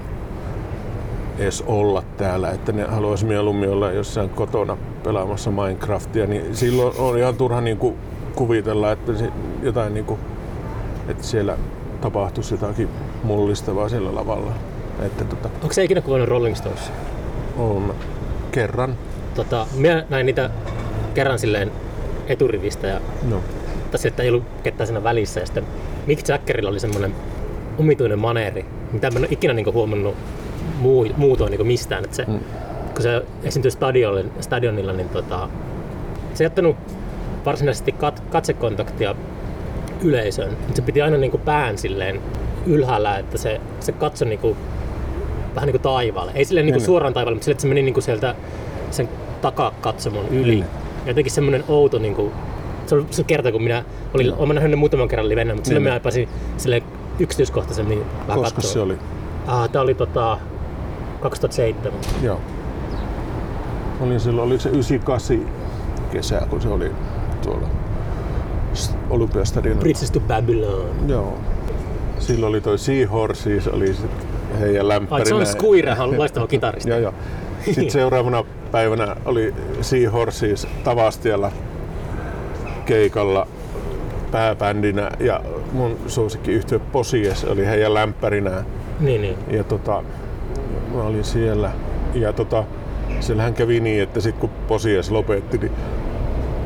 edes 1.38 1.64
olla 1.66 2.02
täällä, 2.16 2.50
että 2.50 2.72
ne 2.72 2.84
haluaisi 2.84 3.26
mieluummin 3.26 3.70
olla 3.70 3.92
jossain 3.92 4.30
kotona 4.30 4.76
pelaamassa 5.02 5.50
Minecraftia, 5.50 6.26
niin 6.26 6.56
silloin 6.56 6.94
on 6.98 7.18
ihan 7.18 7.34
turha 7.34 7.60
niin 7.60 7.78
kuin 7.78 7.96
kuvitella, 8.34 8.92
että 8.92 9.12
jotain 9.62 9.94
niin 9.94 10.04
kuin, 10.04 10.20
että 11.08 11.22
siellä 11.22 11.58
tapahtuisi 12.00 12.54
jotakin 12.54 12.88
mullistavaa 13.22 13.88
siellä 13.88 14.14
lavalla. 14.14 14.52
Että 15.02 15.24
tota, 15.24 15.48
Onko 15.62 15.72
se 15.72 15.84
ikinä 15.84 16.00
kuvannut 16.00 16.28
Rolling 16.28 16.56
Stones? 16.56 16.92
On 17.58 17.94
kerran. 18.52 18.96
Tota, 19.34 19.66
minä 19.74 20.04
näin 20.08 20.26
niitä 20.26 20.50
kerran 21.14 21.38
silleen 21.38 21.72
eturivistä 22.26 22.86
ja 22.86 23.00
No. 23.28 23.40
tässä 23.90 24.08
että 24.08 24.22
ei 24.22 24.28
ollut 24.28 24.44
ketään 24.62 24.86
siinä 24.86 25.04
välissä. 25.04 25.40
Ja 25.40 25.46
sitten 25.46 25.64
Mick 26.06 26.28
Jaggerilla 26.28 26.70
oli 26.70 26.80
semmoinen 26.80 27.14
omituinen 27.78 28.18
maneeri, 28.18 28.64
mitä 28.92 29.10
mä 29.10 29.16
en 29.18 29.24
ole 29.24 29.28
ikinä 29.30 29.54
niinku 29.54 29.72
huomannut 29.72 30.14
muu, 30.78 31.06
muutoin 31.16 31.50
niinku 31.50 31.64
mistään. 31.64 32.04
Että 32.04 32.16
se, 32.16 32.24
mm. 32.28 32.38
Kun 32.94 33.02
se 33.02 33.22
esiintyi 33.42 33.70
stadionilla, 33.70 34.32
stadionilla 34.40 34.92
niin 34.92 35.08
tota, 35.08 35.48
se 36.34 36.44
ei 36.44 36.46
ottanut 36.46 36.76
varsinaisesti 37.46 37.92
kat, 37.92 38.22
katsekontaktia 38.30 39.14
yleisöön, 40.02 40.50
mutta 40.50 40.76
se 40.76 40.82
piti 40.82 41.02
aina 41.02 41.16
niinku 41.16 41.38
pään 41.38 41.78
silleen 41.78 42.20
ylhäällä, 42.66 43.18
että 43.18 43.38
se, 43.38 43.60
se 43.80 43.92
katsoi 43.92 44.28
niinku, 44.28 44.56
vähän 45.58 45.66
niin 45.66 45.72
kuin 45.80 45.82
taivaalle. 45.82 46.32
Ei 46.34 46.44
niinku 46.50 46.62
Niin. 46.72 46.80
suoraan 46.80 47.14
taivaalle, 47.14 47.34
mutta 47.34 47.44
silleen, 47.44 47.54
että 47.54 47.62
se 47.62 47.68
meni 47.68 47.82
niinku 47.82 48.00
sieltä 48.00 48.34
sen 48.90 49.08
takakatsomon 49.42 50.28
yli. 50.30 50.50
Niin. 50.50 50.64
Ja 51.04 51.10
jotenkin 51.10 51.32
semmoinen 51.32 51.64
outo, 51.68 51.98
niinku, 51.98 52.32
se 52.86 52.94
oli 52.94 53.06
se 53.10 53.24
kerta, 53.24 53.52
kun 53.52 53.62
minä 53.62 53.84
olin, 54.14 54.34
olen 54.34 54.54
nähnyt 54.54 54.78
muutaman 54.78 55.08
kerran 55.08 55.28
livenä, 55.28 55.54
mutta 55.54 55.68
silloin 55.68 55.84
Niin. 55.84 55.92
minä 55.92 56.00
pääsin 56.00 56.28
silleen 56.56 56.82
yksityiskohtaisemmin 57.18 57.98
vähän 58.28 58.40
Koska 58.40 58.54
katsoa. 58.54 58.72
se 58.72 58.80
oli? 58.80 58.98
Ah, 59.46 59.70
tää 59.70 59.82
oli 59.82 59.94
tota, 59.94 60.38
2007. 61.20 61.92
Joo. 62.22 62.40
Olin 64.00 64.20
silloin, 64.20 64.46
oliko 64.46 64.60
se 64.60 64.68
98 64.68 65.46
kesä, 66.12 66.40
kun 66.50 66.60
se 66.60 66.68
oli 66.68 66.90
tuolla 67.42 67.68
s- 68.74 68.94
Olympiastadionilla. 69.10 69.80
Bridges 69.80 70.10
to 70.10 70.20
Babylon. 70.20 70.86
Joo. 71.06 71.38
Silloin 72.18 72.50
oli 72.50 72.60
toi 72.60 72.78
Seahorses, 72.78 73.68
oli 73.68 73.94
sit 73.94 74.10
heidän 74.60 74.88
lämpärinä. 74.88 75.24
Ai, 75.24 75.30
John 75.30 75.46
Squire 75.46 75.96
on 75.98 76.18
loistava 76.18 76.46
kitaristi. 76.46 76.90
Joo, 76.90 76.98
joo. 76.98 77.14
Sitten 77.64 77.90
seuraavana 77.90 78.44
päivänä 78.72 79.16
oli 79.24 79.54
Seahorses 79.80 80.66
Tavastialla 80.84 81.52
keikalla 82.86 83.46
pääbändinä 84.30 85.10
ja 85.20 85.40
mun 85.72 85.96
suosikki 86.06 86.52
yhtiö 86.52 86.78
Posies 86.78 87.44
oli 87.44 87.66
heidän 87.66 87.94
lämpärinään. 87.94 88.66
Niin, 89.00 89.22
niin. 89.22 89.36
Ja 89.50 89.64
tota, 89.64 90.02
mä 90.94 91.02
olin 91.02 91.24
siellä. 91.24 91.70
Ja 92.14 92.32
tota, 92.32 92.64
siellähän 93.20 93.54
kävi 93.54 93.80
niin, 93.80 94.02
että 94.02 94.20
sitten 94.20 94.40
kun 94.40 94.50
Posies 94.68 95.10
lopetti, 95.10 95.58
niin 95.58 95.72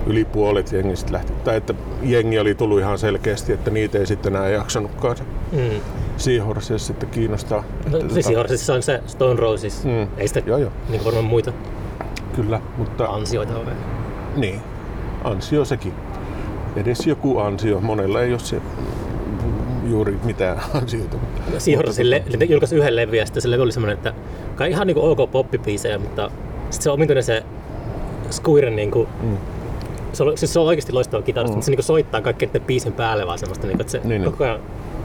yli 0.07 0.25
puolet 0.25 0.73
jengistä 0.73 1.13
lähti. 1.13 1.33
Tai 1.45 1.57
että 1.57 1.75
jengi 2.03 2.39
oli 2.39 2.55
tullut 2.55 2.81
ihan 2.81 2.99
selkeästi, 2.99 3.53
että 3.53 3.71
niitä 3.71 3.99
ei 3.99 4.07
sitten 4.07 4.37
enää 4.37 4.49
jaksanutkaan 4.49 5.17
Mm. 5.53 5.81
Seahorses 6.17 6.87
sitten 6.87 7.09
kiinnostaa. 7.09 7.65
No, 7.91 7.99
Että 7.99 8.73
on 8.75 8.83
se 8.83 9.01
Stone 9.07 9.41
Roses. 9.41 9.85
Mm. 9.85 10.09
Ei 10.19 10.29
sitä 10.29 10.43
Joo, 10.47 10.59
joo, 10.59 10.71
niin 10.89 11.05
varmaan 11.05 11.25
muita 11.25 11.53
kyllä, 12.37 12.61
mutta 12.79 13.05
ansioita 13.07 13.59
ole. 13.59 13.71
niin, 14.37 14.61
ansio 15.25 15.65
sekin. 15.65 15.93
Edes 16.77 17.07
joku 17.07 17.39
ansio, 17.39 17.81
monella 17.81 18.21
ei 18.23 18.31
ole 18.33 18.39
se 18.39 18.61
juuri 19.91 20.19
mitään 20.25 20.61
ansiota. 20.83 21.17
Seahorses 21.59 21.99
le- 22.07 22.23
le- 22.39 22.45
julkaisi 22.45 22.77
yhden 22.77 22.97
levy 22.97 23.17
ja 23.17 23.27
sitten 23.27 23.43
se 23.43 23.51
levy 23.51 23.63
oli 23.63 23.73
semmoinen, 23.73 23.97
että 23.97 24.13
kai 24.57 24.71
ihan 24.71 24.87
niinku 24.87 25.05
ok 25.11 25.31
poppipiisejä, 25.31 25.99
mutta 25.99 26.31
sitten 26.71 26.83
se 26.83 26.91
on 26.91 26.95
omituinen 26.95 27.25
se 27.25 27.43
Squiren 28.31 28.77
niinku, 28.77 29.09
Mm. 29.23 29.37
Se 30.13 30.23
on, 30.23 30.39
siis 30.39 30.53
se 30.53 30.59
on 30.61 30.67
oikeasti 30.67 30.93
loistava 30.93 31.23
kitaristi, 31.23 31.53
Mm. 31.53 31.57
mutta 31.57 31.65
se 31.65 31.71
niinku 31.71 31.83
soittaa 31.83 32.21
kaikkien 32.21 32.49
niiden 32.49 32.63
biisin 32.67 32.93
päälle 32.93 33.27
vaan 33.27 33.39
semmoista, 33.39 33.67
niinku, 33.67 33.81
että 33.81 33.91
se 33.91 33.99
Niin, 34.05 34.09
niin. 34.09 34.31
koko 34.33 34.45
ajan 34.45 34.61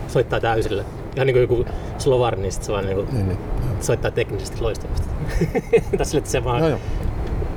soittaa 0.07 0.39
täysillä. 0.39 0.83
Ihan 1.15 1.27
niinku 1.27 1.39
joku 1.39 1.65
slovari, 1.97 2.41
niin 2.41 2.51
sit 2.51 2.63
se 2.63 2.71
vaan 2.71 2.85
niinku 2.85 3.05
Niin, 3.11 3.27
niin. 3.27 3.37
soittaa 3.81 4.11
teknisesti 4.11 4.61
loistavasti. 4.61 5.07
Tässä 5.97 6.03
sille, 6.11 6.17
että 6.17 6.31
se 6.31 6.43
vaan 6.43 6.59
Joo, 6.59 6.69
joo. 6.69 6.79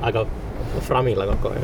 aika 0.01 0.25
framilla 0.81 1.25
koko 1.27 1.49
ajan. 1.49 1.63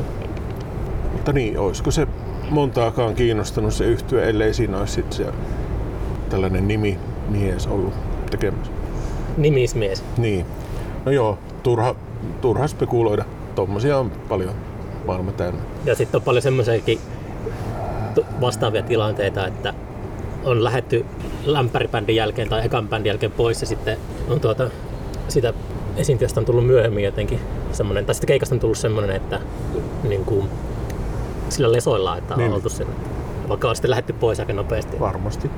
Mutta 1.12 1.32
niin, 1.32 1.58
olisiko 1.58 1.90
se 1.90 2.06
montaakaan 2.50 3.14
kiinnostanut 3.14 3.74
se 3.74 3.84
yhtyä, 3.84 4.24
ellei 4.24 4.54
siinä 4.54 4.78
olisi 4.78 4.92
sit 4.92 5.12
se 5.12 5.26
tällainen 6.30 6.68
nimi 6.68 6.98
mies 7.28 7.66
ollut 7.66 7.94
tekemässä. 8.30 8.72
Nimismies. 9.36 10.04
Niin. 10.18 10.46
No 11.04 11.12
joo, 11.12 11.38
turha, 11.62 11.94
turha 12.40 12.66
spekuloida. 12.68 13.24
Tommosia 13.54 13.98
on 13.98 14.10
paljon 14.28 14.54
täynnä. 15.36 15.60
Ja 15.84 15.94
sitten 15.94 16.18
on 16.18 16.22
paljon 16.22 16.42
semmoisiakin 16.42 16.98
vastaavia 18.40 18.82
tilanteita, 18.82 19.46
että 19.46 19.74
on 20.44 20.64
lähetty 20.64 21.04
lämpäribändin 21.44 22.16
jälkeen 22.16 22.48
tai 22.48 22.66
ekan 22.66 22.88
bändin 22.88 23.10
jälkeen 23.10 23.32
pois 23.32 23.60
ja 23.60 23.66
sitten 23.66 23.98
on 24.28 24.40
tuota, 24.40 24.70
sitä 25.28 25.52
esiintyjästä 25.96 26.40
on 26.40 26.46
tullut 26.46 26.66
myöhemmin 26.66 27.04
jotenkin 27.04 27.40
semmoinen, 27.72 28.06
tai 28.06 28.14
sitten 28.14 28.28
keikasta 28.28 28.54
on 28.54 28.60
tullut 28.60 28.78
semmoinen, 28.78 29.16
että 29.16 29.40
niin 30.08 30.24
kuin, 30.24 30.48
sillä 31.48 31.72
lesoilla, 31.72 32.16
että 32.16 32.34
on 32.34 32.40
Niin. 32.40 32.52
oltu 32.52 32.68
sen. 32.68 32.86
Vaikka 33.48 33.68
on 33.68 33.76
sitten 33.76 33.90
lähetty 33.90 34.12
pois 34.12 34.40
aika 34.40 34.52
nopeasti. 34.52 35.00
Varmasti. 35.00 35.50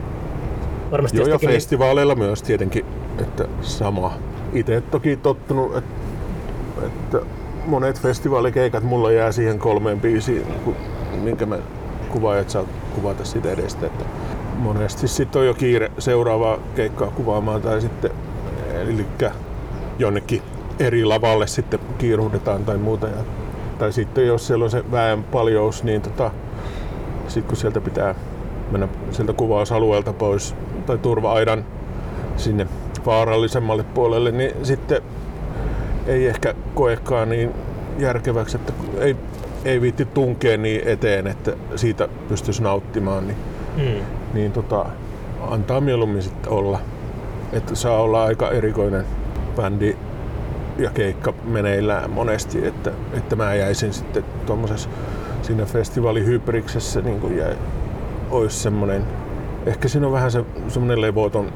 Varmasti 0.90 1.16
Joo, 1.16 1.26
ja 1.26 1.32
jostakin, 1.32 1.46
niin, 1.46 1.56
festivaaleilla 1.56 2.14
myös 2.14 2.42
tietenkin, 2.42 2.84
että 3.18 3.44
sama. 3.62 4.12
Itse 4.52 4.80
toki 4.80 5.16
tottunut, 5.16 5.76
että, 5.76 5.94
että 6.86 7.20
monet 7.70 8.00
festivaalikeikat 8.00 8.82
mulla 8.82 9.12
jää 9.12 9.32
siihen 9.32 9.58
kolmeen 9.58 10.00
biisiin, 10.00 10.46
minkä 11.22 11.46
me 11.46 11.58
kuvaajat 12.08 12.50
saa 12.50 12.64
kuvata 12.94 13.24
siitä 13.24 13.50
edestä. 13.50 13.86
Että 13.86 14.04
monesti 14.56 15.08
sitten 15.08 15.40
on 15.40 15.46
jo 15.46 15.54
kiire 15.54 15.90
seuraavaa 15.98 16.58
keikkaa 16.74 17.10
kuvaamaan 17.10 17.62
tai 17.62 17.80
sitten 17.80 18.10
eli 18.74 19.06
jonnekin 19.98 20.42
eri 20.78 21.04
lavalle 21.04 21.46
sitten 21.46 21.80
kiiruhdetaan 21.98 22.64
tai 22.64 22.78
muuta. 22.78 23.06
Ja, 23.06 23.22
tai 23.78 23.92
sitten 23.92 24.26
jos 24.26 24.46
siellä 24.46 24.64
on 24.64 24.70
se 24.70 24.84
väen 24.90 25.24
paljous, 25.24 25.84
niin 25.84 26.02
tota, 26.02 26.30
sitten 27.28 27.48
kun 27.48 27.56
sieltä 27.56 27.80
pitää 27.80 28.14
mennä 28.70 28.88
sieltä 29.10 29.32
kuvausalueelta 29.32 30.12
pois 30.12 30.54
tai 30.86 30.98
turva-aidan 30.98 31.64
sinne 32.36 32.66
vaarallisemmalle 33.06 33.82
puolelle, 33.82 34.30
niin 34.30 34.52
sitten 34.62 35.02
ei 36.10 36.26
ehkä 36.26 36.54
koekaan 36.74 37.28
niin 37.28 37.50
järkeväksi, 37.98 38.56
että 38.56 38.72
ei, 38.98 39.16
ei 39.64 39.80
viitti 39.80 40.04
tunkea 40.04 40.56
niin 40.56 40.88
eteen, 40.88 41.26
että 41.26 41.52
siitä 41.76 42.08
pystyisi 42.28 42.62
nauttimaan, 42.62 43.26
niin, 43.26 43.36
mm, 43.76 44.04
niin 44.34 44.52
tota, 44.52 44.86
antaa 45.40 45.80
mieluummin 45.80 46.22
sitten 46.22 46.52
olla. 46.52 46.80
Että 47.52 47.74
saa 47.74 48.00
olla 48.00 48.24
aika 48.24 48.50
erikoinen 48.50 49.04
bändi 49.56 49.96
ja 50.78 50.90
keikka 50.90 51.34
meneillään 51.44 52.10
monesti, 52.10 52.66
että, 52.66 52.90
että 53.12 53.36
mä 53.36 53.54
jäisin 53.54 53.92
sitten 53.92 54.24
tuommoisessa 54.46 54.88
siinä 55.42 55.64
festivaalihybriksessä 55.64 57.00
niin 57.00 57.20
kuin 57.20 57.36
jäi, 57.36 57.56
olisi 58.30 58.58
semmoinen, 58.58 59.04
ehkä 59.66 59.88
siinä 59.88 60.06
on 60.06 60.12
vähän 60.12 60.30
se, 60.30 60.44
semmoinen 60.68 61.00
levoton 61.00 61.52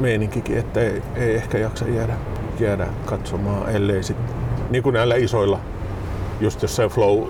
meininkikin, 0.00 0.58
että 0.58 0.80
ei, 0.80 1.02
ei 1.16 1.34
ehkä 1.34 1.58
jaksa 1.58 1.88
jäädä, 1.88 2.14
jäädä 2.60 2.86
katsomaan, 3.04 3.70
ellei 3.70 4.02
sitten, 4.02 4.34
niin 4.70 4.82
kuin 4.82 4.92
näillä 4.92 5.14
isoilla, 5.14 5.60
just 6.40 6.62
jossain 6.62 6.90
flow 6.90 7.28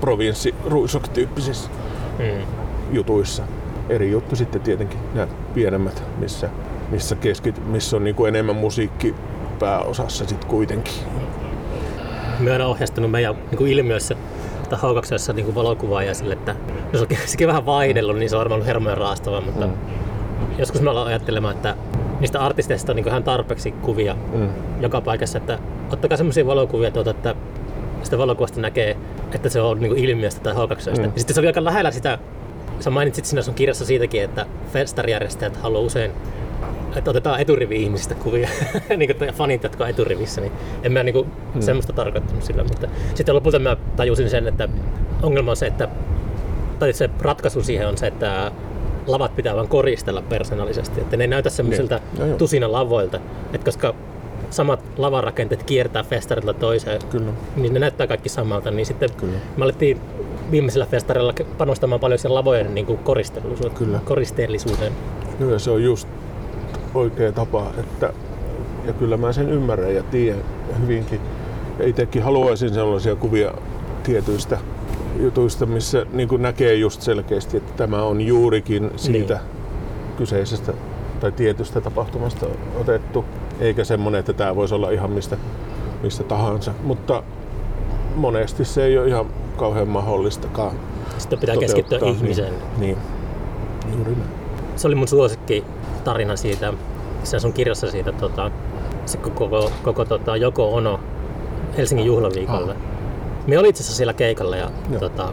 provinssi 0.00 0.54
ruisok 0.66 1.08
tyyppisissä 1.08 1.70
mm. 2.18 2.46
jutuissa. 2.92 3.42
Eri 3.88 4.10
juttu 4.10 4.36
sitten 4.36 4.60
tietenkin 4.60 5.00
nämä 5.14 5.26
pienemmät, 5.54 6.02
missä, 6.18 6.48
missä, 6.90 7.16
keskit, 7.16 7.66
missä 7.66 7.96
on 7.96 8.04
niin 8.04 8.14
kuin 8.14 8.28
enemmän 8.28 8.56
musiikki 8.56 9.14
pääosassa 9.58 10.26
sitten 10.26 10.48
kuitenkin. 10.48 10.94
Me 12.38 12.52
on 12.52 12.60
ohjastanut 12.60 13.10
meidän 13.10 13.34
niin 13.34 13.58
kuin 13.58 13.72
ilmiössä 13.72 14.16
tai 14.70 14.78
haukauksessa 14.78 15.32
niin 15.32 15.54
valokuvaajia 15.54 16.14
sille, 16.14 16.34
että 16.34 16.56
se 16.92 16.98
on 16.98 17.06
sekin 17.26 17.48
vähän 17.48 17.66
vaihdellut, 17.66 18.18
niin 18.18 18.30
se 18.30 18.36
on 18.36 18.40
varmaan 18.40 18.56
ollut 18.56 18.66
hermojen 18.66 18.98
raastavaa, 18.98 19.40
mutta 19.40 19.66
mm. 19.66 19.72
joskus 20.58 20.80
me 20.80 20.90
ollaan 20.90 21.06
ajattelemaan, 21.06 21.56
että 21.56 21.76
niistä 22.20 22.40
artisteista 22.40 22.92
on 22.92 22.96
niin 22.96 23.08
ihan 23.08 23.24
tarpeeksi 23.24 23.72
kuvia 23.72 24.16
Mm. 24.34 24.48
joka 24.80 25.00
paikassa, 25.00 25.38
että 25.38 25.58
ottakaa 25.92 26.16
semmoisia 26.16 26.46
valokuvia, 26.46 26.90
tuota, 26.90 27.10
että 27.10 27.34
sitä 28.02 28.18
valokuvasta 28.18 28.60
näkee, 28.60 28.96
että 29.34 29.48
se 29.48 29.60
on 29.60 29.80
niin 29.80 29.96
ilmiöstä 29.98 30.40
tai 30.40 30.54
haukauksesta. 30.54 31.00
Mm. 31.00 31.04
Ja 31.04 31.12
sitten 31.16 31.34
se 31.34 31.40
oli 31.40 31.46
aika 31.46 31.64
lähellä 31.64 31.90
sitä, 31.90 32.18
sä 32.80 32.90
mainitsit 32.90 33.24
siinä 33.24 33.42
sun 33.42 33.54
kirjassa 33.54 33.84
siitäkin, 33.84 34.22
että 34.22 34.46
festarijärjestäjät 34.72 35.56
haluaa 35.56 35.82
usein 35.82 36.12
että 36.96 37.10
otetaan 37.10 37.40
eturivi-ihmisistä 37.40 38.14
kuvia, 38.14 38.48
niin 38.96 39.16
kuin 39.16 39.34
fanit, 39.34 39.62
jotka 39.62 39.84
on 39.84 39.90
eturivissä, 39.90 40.40
niin 40.40 40.52
en 40.82 40.92
mä 40.92 41.02
niin 41.02 41.12
kuin 41.12 41.28
mm. 41.54 41.60
semmoista 41.60 41.92
tarkoittanut 41.92 42.44
sillä, 42.44 42.64
mutta 42.64 42.88
sitten 43.14 43.34
lopulta 43.34 43.58
mä 43.58 43.76
tajusin 43.96 44.30
sen, 44.30 44.48
että 44.48 44.68
ongelma 45.22 45.50
on 45.50 45.56
se, 45.56 45.66
että 45.66 45.88
tai 46.78 46.92
se 46.92 47.10
ratkaisu 47.20 47.62
siihen 47.62 47.88
on 47.88 47.98
se, 47.98 48.06
että 48.06 48.52
lavat 49.10 49.36
pitää 49.36 49.56
vain 49.56 49.68
koristella 49.68 50.22
persoonallisesti, 50.22 51.00
että 51.00 51.16
ne 51.16 51.24
ei 51.24 51.28
näytä 51.28 51.50
semmoisilta 51.50 52.00
Niin. 52.18 52.28
Joo. 52.28 52.38
tusina 52.38 52.72
lavoilta, 52.72 53.20
että 53.52 53.64
koska 53.64 53.94
samat 54.50 54.80
lavarakenteet 54.98 55.62
kiertää 55.62 56.02
festarilta 56.02 56.54
toiseen, 56.54 57.00
Kyllä. 57.10 57.32
niin 57.56 57.74
ne 57.74 57.80
näyttää 57.80 58.06
kaikki 58.06 58.28
samalta, 58.28 58.70
niin 58.70 58.86
sitten 58.86 59.10
Kyllä. 59.16 59.32
me 59.56 59.64
alettiin 59.64 60.00
viimeisellä 60.50 60.86
festarilla 60.86 61.34
panostamaan 61.58 62.00
paljon 62.00 62.18
sen 62.18 62.34
lavojen 62.34 62.74
niin 62.74 62.86
kuin. 62.86 62.98
Kyllä. 63.78 64.00
koristeellisuuteen. 64.04 64.92
Ja 65.50 65.58
se 65.58 65.70
on 65.70 65.82
just 65.84 66.08
oikea 66.94 67.32
tapa, 67.32 67.66
että 67.78 68.12
ja 68.86 68.92
kyllä 68.92 69.16
mä 69.16 69.32
sen 69.32 69.50
ymmärrän 69.50 69.94
ja 69.94 70.02
tiedän 70.02 70.42
hyvinkin, 70.82 71.20
Ja 71.78 71.86
itsekin 71.86 72.22
haluaisin 72.22 72.74
sellaisia 72.74 73.16
kuvia 73.16 73.50
tietyistä 74.02 74.58
jutuista, 75.18 75.66
missä 75.66 76.06
niin 76.12 76.28
kuin 76.28 76.42
näkee 76.42 76.74
just 76.74 77.02
selkeästi, 77.02 77.56
että 77.56 77.72
tämä 77.76 78.02
on 78.02 78.20
juurikin 78.20 78.90
siitä 78.96 79.34
niin. 79.34 80.16
kyseisestä 80.16 80.72
tai 81.20 81.32
tietystä 81.32 81.80
tapahtumasta 81.80 82.46
otettu, 82.80 83.24
eikä 83.60 83.84
semmoinen, 83.84 84.18
että 84.18 84.32
tämä 84.32 84.56
voisi 84.56 84.74
olla 84.74 84.90
ihan 84.90 85.10
mistä, 85.10 85.36
mistä 86.02 86.24
tahansa. 86.24 86.74
Mutta 86.82 87.22
monesti 88.16 88.64
se 88.64 88.84
ei 88.84 88.98
ole 88.98 89.08
ihan 89.08 89.26
kauhean 89.56 89.88
mahdollistakaan. 89.88 90.76
Sitten 91.18 91.38
pitää 91.38 91.56
keskittyä 91.56 91.98
toteuttaa. 91.98 92.22
ihmiseen. 92.22 92.54
Niin, 92.78 92.98
niin. 93.86 93.96
juuri 93.96 94.12
näin. 94.12 94.30
Se 94.76 94.86
oli 94.86 94.94
mun 94.94 95.08
suosikki 95.08 95.64
tarina 96.04 96.36
siitä, 96.36 96.72
se 97.24 97.40
sun 97.40 97.52
kirjassa 97.52 97.90
siitä, 97.90 98.12
tota, 98.12 98.50
se 99.06 99.18
koko, 99.18 99.72
koko, 99.82 100.04
tota, 100.04 100.36
Joko 100.36 100.74
Ono 100.74 101.00
Helsingin 101.76 102.06
juhlaviikolle. 102.06 102.76
Me 103.50 103.58
oli 103.58 103.68
itse 103.68 103.82
asiassa 103.82 103.96
siellä 103.96 104.12
keikalla 104.12 104.56
ja 104.56 104.70
Joo. 104.90 105.00
tota, 105.00 105.32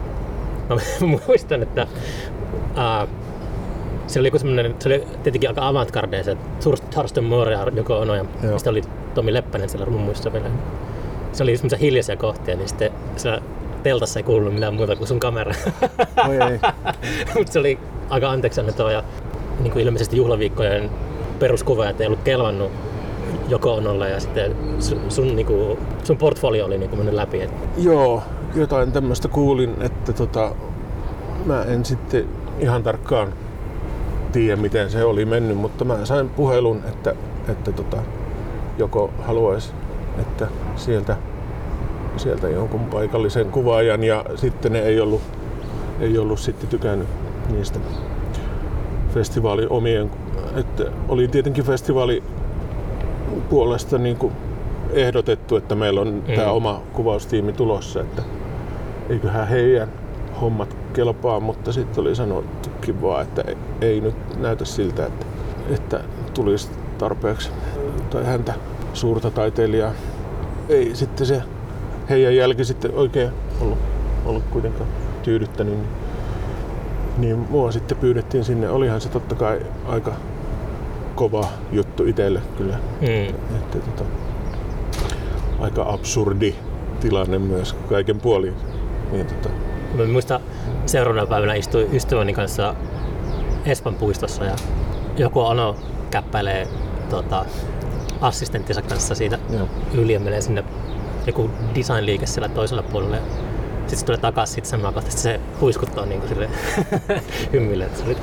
mä 1.01 1.17
muistan, 1.27 1.63
että 1.63 1.87
ää, 2.75 3.07
se 4.07 4.19
oli 4.19 4.31
semmoinen, 4.35 4.75
se 4.79 4.89
oli 4.89 5.07
tietenkin 5.23 5.49
aika 5.49 5.67
avantgarde, 5.67 6.23
se 6.23 6.37
Thurston 6.91 7.23
Moore 7.23 7.51
ja 7.51 7.67
Joko 7.75 7.99
Ono 7.99 8.15
ja 8.15 8.25
sitten 8.57 8.71
oli 8.71 8.81
Tomi 9.13 9.33
Leppänen 9.33 9.69
siellä 9.69 9.85
rummuissa 9.85 10.33
vielä. 10.33 10.49
Se 11.31 11.43
oli 11.43 11.57
semmoisia 11.57 11.79
hiljaisia 11.79 12.17
kohtia, 12.17 12.55
niin 12.55 12.67
sitten 12.67 12.91
siellä 13.15 13.41
teltassa 13.83 14.19
ei 14.19 14.23
kuulunut 14.23 14.53
mitään 14.53 14.73
muuta 14.73 14.95
kuin 14.95 15.07
sun 15.07 15.19
kamera. 15.19 15.53
Oi 16.27 16.35
ei. 16.35 16.59
Mutta 17.37 17.53
se 17.53 17.59
oli 17.59 17.79
aika 18.09 18.29
anteeksi 18.29 18.59
annettava 18.59 18.91
ja 18.91 19.03
niin 19.59 19.71
kuin 19.71 19.85
ilmeisesti 19.85 20.17
juhlaviikkojen 20.17 20.89
peruskuva, 21.39 21.89
että 21.89 22.03
ei 22.03 22.07
ollut 22.07 22.23
kelvannut 22.23 22.71
joko 23.47 23.73
onolla 23.73 24.07
ja 24.07 24.19
sitten 24.19 24.55
sun, 24.79 24.99
sun, 25.09 25.35
niin 25.35 25.45
kuin, 25.45 25.77
sun 26.03 26.17
portfolio 26.17 26.65
oli 26.65 26.77
niin 26.77 26.89
kuin 26.89 26.99
mennyt 26.99 27.15
läpi. 27.15 27.41
Et, 27.41 27.51
Joo, 27.77 28.23
jotain 28.55 28.91
tämmöistä 28.91 29.27
kuulin, 29.27 29.75
että 29.79 30.13
tota, 30.13 30.51
mä 31.45 31.63
en 31.63 31.85
sitten 31.85 32.25
ihan 32.59 32.83
tarkkaan 32.83 33.33
tiedä, 34.31 34.55
miten 34.55 34.89
se 34.89 35.03
oli 35.03 35.25
mennyt, 35.25 35.57
mutta 35.57 35.85
mä 35.85 36.05
sain 36.05 36.29
puhelun, 36.29 36.81
että, 36.87 37.15
että 37.49 37.71
tota, 37.71 37.97
joko 38.77 39.11
haluaisi, 39.23 39.71
että 40.19 40.47
sieltä, 40.75 41.17
sieltä 42.17 42.49
jonkun 42.49 42.85
paikallisen 42.85 43.51
kuvaajan 43.51 44.03
ja 44.03 44.25
sitten 44.35 44.73
ne 44.73 44.79
ei 44.79 44.99
ollut, 44.99 45.21
ei 45.99 46.17
ollut 46.17 46.39
sitten 46.39 46.69
tykännyt 46.69 47.07
niistä 47.51 47.79
festivaalin 49.13 49.69
omien, 49.69 50.11
että 50.55 50.83
oli 51.07 51.27
tietenkin 51.27 51.63
festivaali 51.65 52.23
puolesta 53.49 53.97
niin 53.97 54.17
kuin 54.17 54.33
ehdotettu, 54.91 55.55
että 55.55 55.75
meillä 55.75 56.01
on 56.01 56.07
mm. 56.07 56.35
tämä 56.35 56.51
oma 56.51 56.81
kuvaustiimi 56.93 57.53
tulossa, 57.53 58.01
että 58.01 58.21
eiköhän 59.09 59.47
heidän 59.47 59.91
hommat 60.41 60.77
kelpaa, 60.93 61.39
mutta 61.39 61.71
sitten 61.71 62.01
oli 62.01 62.15
sanottukin 62.15 63.01
vaan, 63.01 63.21
että 63.21 63.41
ei, 63.41 63.57
ei 63.81 64.01
nyt 64.01 64.15
näytä 64.37 64.65
siltä, 64.65 65.05
että, 65.05 65.25
että 65.69 65.99
tulisi 66.33 66.69
tarpeeksi 66.97 67.49
tai 68.09 68.25
häntä 68.25 68.53
suurta 68.93 69.31
taiteilijaa. 69.31 69.91
Ei 70.69 70.95
sitten 70.95 71.27
se 71.27 71.41
heidän 72.09 72.35
jälki 72.35 72.65
sitten 72.65 72.91
oikein 72.95 73.29
ollut, 73.61 73.77
ollut 74.25 74.43
kuitenkaan 74.51 74.89
tyydyttänyt. 75.23 75.73
Niin, 75.73 75.87
niin 77.17 77.47
mua 77.49 77.71
sitten 77.71 77.97
pyydettiin 77.97 78.43
sinne. 78.43 78.69
Olihan 78.69 79.01
se 79.01 79.09
totta 79.09 79.35
kai 79.35 79.59
aika 79.87 80.13
kova 81.17 81.47
juttu 81.71 82.05
itselle 82.05 82.41
kyllä. 82.57 82.75
mm. 83.01 83.35
Että, 83.57 83.77
tota, 83.79 84.03
aika 85.59 85.85
absurdi 85.93 86.55
tilanne 86.99 87.39
myös 87.39 87.73
kaiken 87.89 88.19
puolin. 88.21 88.53
Niin, 89.11 89.25
tota, 89.25 89.49
Mä 89.97 90.05
muistan 90.05 90.41
seuraavana 90.85 91.27
päivänä 91.27 91.53
istuin 91.53 91.95
ystäväni 91.95 92.33
kanssa 92.33 92.75
Espan 93.65 93.95
puistossa 93.95 94.43
ja 94.45 94.55
joku 95.17 95.39
Ono 95.41 95.75
käppäilee 96.11 96.67
tota, 97.09 97.45
assistenttinsa 98.21 98.81
kanssa 98.81 99.15
siitä 99.15 99.39
joo. 99.49 99.67
yli 99.93 100.13
ja 100.13 100.19
menee 100.19 100.41
sinne 100.41 100.63
joku 101.27 101.49
designliike 101.75 102.25
siellä 102.25 102.49
toisella 102.49 102.83
puolella. 102.83 103.17
Sitten 103.77 103.99
se 103.99 104.05
tulee 104.05 104.17
takaisin 104.19 104.53
siitä 104.53 104.67
samaa 104.67 104.91
kohtaa, 104.91 105.11
sitten 105.11 105.23
se 105.33 105.39
huiskuttaa 105.61 106.05
niin 106.05 106.19
kuin 106.19 106.29
sille 106.29 106.49
hymyille. 107.53 107.85
Että 107.85 107.97
se 107.99 108.05
oli, 108.05 108.13
"Oh, 108.13 108.19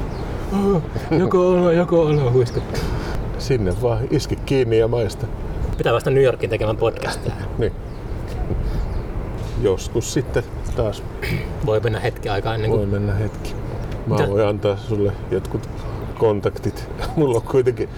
joko 1.19 1.51
Ono, 1.51 1.71
joko 1.71 2.03
Ono 2.03 2.33
huiskuttaa. 2.33 2.81
Sinne 3.39 3.75
vaan 3.83 3.99
iski 4.11 4.37
kiinni 4.37 4.79
ja 4.79 4.89
maista. 4.89 5.27
Pitää 5.79 5.93
vasta 5.93 6.11
New 6.11 6.23
Yorkiin 6.23 6.51
tekemään 6.51 6.77
podcastia. 6.77 7.33
Niin. 7.59 7.73
Joskus 9.63 10.13
sitten 10.13 10.43
taas 10.77 11.03
Voi 11.67 11.81
mennä 11.81 12.01
hetki 12.01 12.29
aikaa 12.29 12.55
ennen 12.55 12.71
voi 12.71 12.79
kuin... 12.79 12.89
mennä 12.89 13.15
hetki. 13.15 13.55
Mä 14.07 14.15
Mitä- 14.15 14.31
voin 14.31 14.47
antaa 14.47 14.77
sulle 14.77 15.13
jotkut 15.31 15.69
kontaktit. 16.19 16.89
Mulla 17.17 17.37
on 17.37 17.43
kuitenkin... 17.43 17.89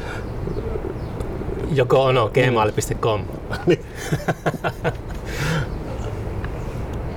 Joko 1.72 2.04
ono, 2.04 2.30
gmail.com. 2.34 3.20
Niin. 3.66 3.80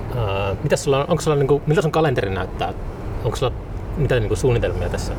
Uh, 0.09 0.57
mitäs 0.63 0.83
sulla 0.83 0.97
on, 0.97 1.05
onko 1.09 1.21
sulla 1.21 1.37
niinku, 1.37 1.61
miltä 1.67 1.81
sun 1.81 1.91
kalenteri 1.91 2.29
näyttää? 2.29 2.73
Onko 3.23 3.37
sulla 3.37 3.53
mitä 3.99 4.19
niinku 4.19 4.35
suunnitelmia 4.35 4.89
tässä? 4.89 5.13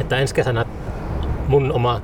Että 0.00 0.18
ensi 0.18 0.34
kesänä 0.34 0.64
mun 1.48 1.72
oma 1.72 2.00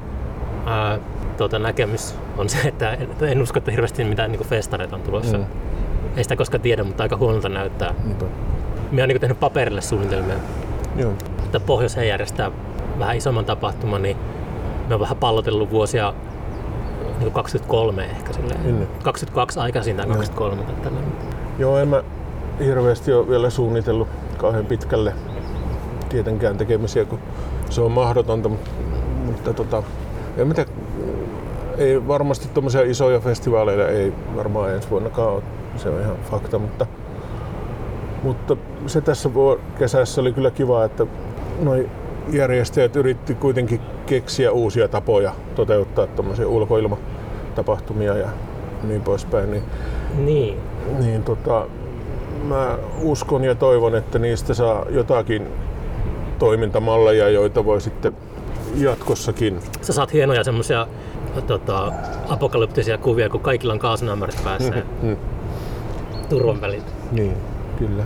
ää, 0.66 0.99
tuota, 1.36 1.59
näkemys 1.59 2.14
on 2.38 2.49
se, 2.49 2.68
että 2.68 2.93
en, 2.93 3.03
että 3.03 3.26
en 3.26 3.43
usko, 3.43 3.59
että 3.59 3.70
hirveästi 3.70 4.05
mitään 4.05 4.30
niinku 4.30 4.45
festareita 4.45 4.97
on 4.97 5.03
tulossa. 5.03 5.38
Mm. 5.38 5.45
Mm. 5.45 6.16
Ei 6.16 6.22
sitä 6.22 6.36
koskaan 6.36 6.61
tiedä, 6.61 6.84
mutta 6.84 7.03
aika 7.03 7.16
huonolta 7.16 7.49
näyttää. 7.49 7.95
Niinpä. 8.05 8.24
Mä 8.93 9.01
oon 9.01 9.09
niinku 9.09 9.20
tehnyt 9.20 9.40
paperille 9.40 9.80
suunnitelmia, 9.80 10.36
Joo. 10.97 11.12
että 11.45 11.61
pohjois 11.61 11.97
järjestää 11.97 12.51
vähän 12.99 13.16
isomman 13.16 13.45
tapahtuman, 13.45 14.03
niin 14.03 14.16
me 14.88 14.95
on 14.95 15.01
vähän 15.01 15.16
pallotellut 15.16 15.70
vuosia 15.70 16.14
niin 17.18 17.32
23 17.32 18.05
ehkä 18.05 18.32
silleen. 18.32 18.61
Minne? 18.61 18.86
22 19.03 19.61
aikaisin 19.61 19.97
tai 19.97 20.07
23 20.07 20.62
tai 20.62 20.74
tällainen. 20.74 21.12
Joo, 21.59 21.78
en 21.78 21.88
mä 21.88 22.03
hirveästi 22.64 23.12
ole 23.12 23.28
vielä 23.28 23.51
suunnitellut 23.51 24.09
kauhean 24.36 24.66
pitkälle 24.66 25.14
tietenkään 26.13 26.59
tekemisiä, 26.59 27.05
kun 27.05 27.19
se 27.71 27.81
on 27.81 27.93
mahdotonta, 27.93 28.49
mutta, 29.25 29.53
tota, 29.53 29.83
mä 30.45 30.55
tiedä, 30.55 30.71
ei 31.79 32.09
varmasti 32.09 32.49
tuommoisia 32.55 32.83
isoja 32.83 33.21
festivaaleja 33.21 33.89
ei 33.89 34.13
varmaan 34.37 34.71
ensi 34.71 34.91
vuonnakaan 34.91 35.33
ole, 35.33 35.43
se 35.77 35.89
on 35.89 36.01
ihan 36.01 36.17
fakta, 36.31 36.59
mutta, 36.59 36.87
mutta 38.23 38.57
se 38.87 39.01
tässä 39.01 39.29
kesässä 39.79 40.21
oli 40.21 40.33
kyllä 40.33 40.51
kiva, 40.51 40.85
että 40.85 41.07
noi 41.61 41.89
järjestäjät 42.31 42.97
yritti 42.97 43.35
kuitenkin 43.35 43.81
keksiä 44.07 44.53
uusia 44.53 44.89
tapoja 44.89 45.33
toteuttaa 45.55 46.07
tuommoisia 46.07 46.49
ulkoilmatapahtumia 46.49 48.17
ja 48.17 48.29
niin 48.83 49.03
poispäin, 49.03 49.51
niin 49.51 49.63
Niin. 50.25 50.59
niin 50.99 51.23
tota, 51.23 51.67
mä 52.45 52.79
uskon 53.03 53.45
ja 53.45 53.55
toivon, 53.55 53.95
että 53.95 54.19
niistä 54.19 54.55
saa 54.55 54.87
jotakin 54.91 55.47
toimintamalleja, 56.43 57.28
joita 57.28 57.64
voi 57.64 57.80
sitten 57.80 58.12
jatkossakin. 58.76 59.61
Sä 59.82 59.93
saat 59.93 60.12
hienoja 60.12 60.45
semmosia 60.45 60.86
tota, 61.47 61.93
apokalyptisia 62.28 62.99
kuvia, 62.99 63.28
kun 63.28 63.40
kaikilla 63.40 63.72
on 63.72 63.78
kaasunämmärit 63.78 64.45
päässä 64.45 64.74
ja 64.74 64.82
Mm. 65.03 65.16
turvan 66.28 66.61
välit. 66.61 66.95
Niin, 67.12 67.36
kyllä. 67.78 68.05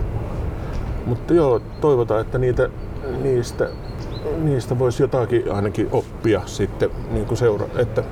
Mutta 1.05 1.33
joo, 1.33 1.61
toivotaan, 1.81 2.21
että 2.21 2.37
niitä, 2.37 2.69
niistä, 3.21 3.69
niistä 4.37 4.79
voisi 4.79 5.03
jotakin 5.03 5.51
ainakin 5.51 5.89
oppia 5.91 6.41
sitten 6.45 6.89
niin 7.11 7.25
kuin 7.25 7.37
seura, 7.37 7.65
että 7.77 8.03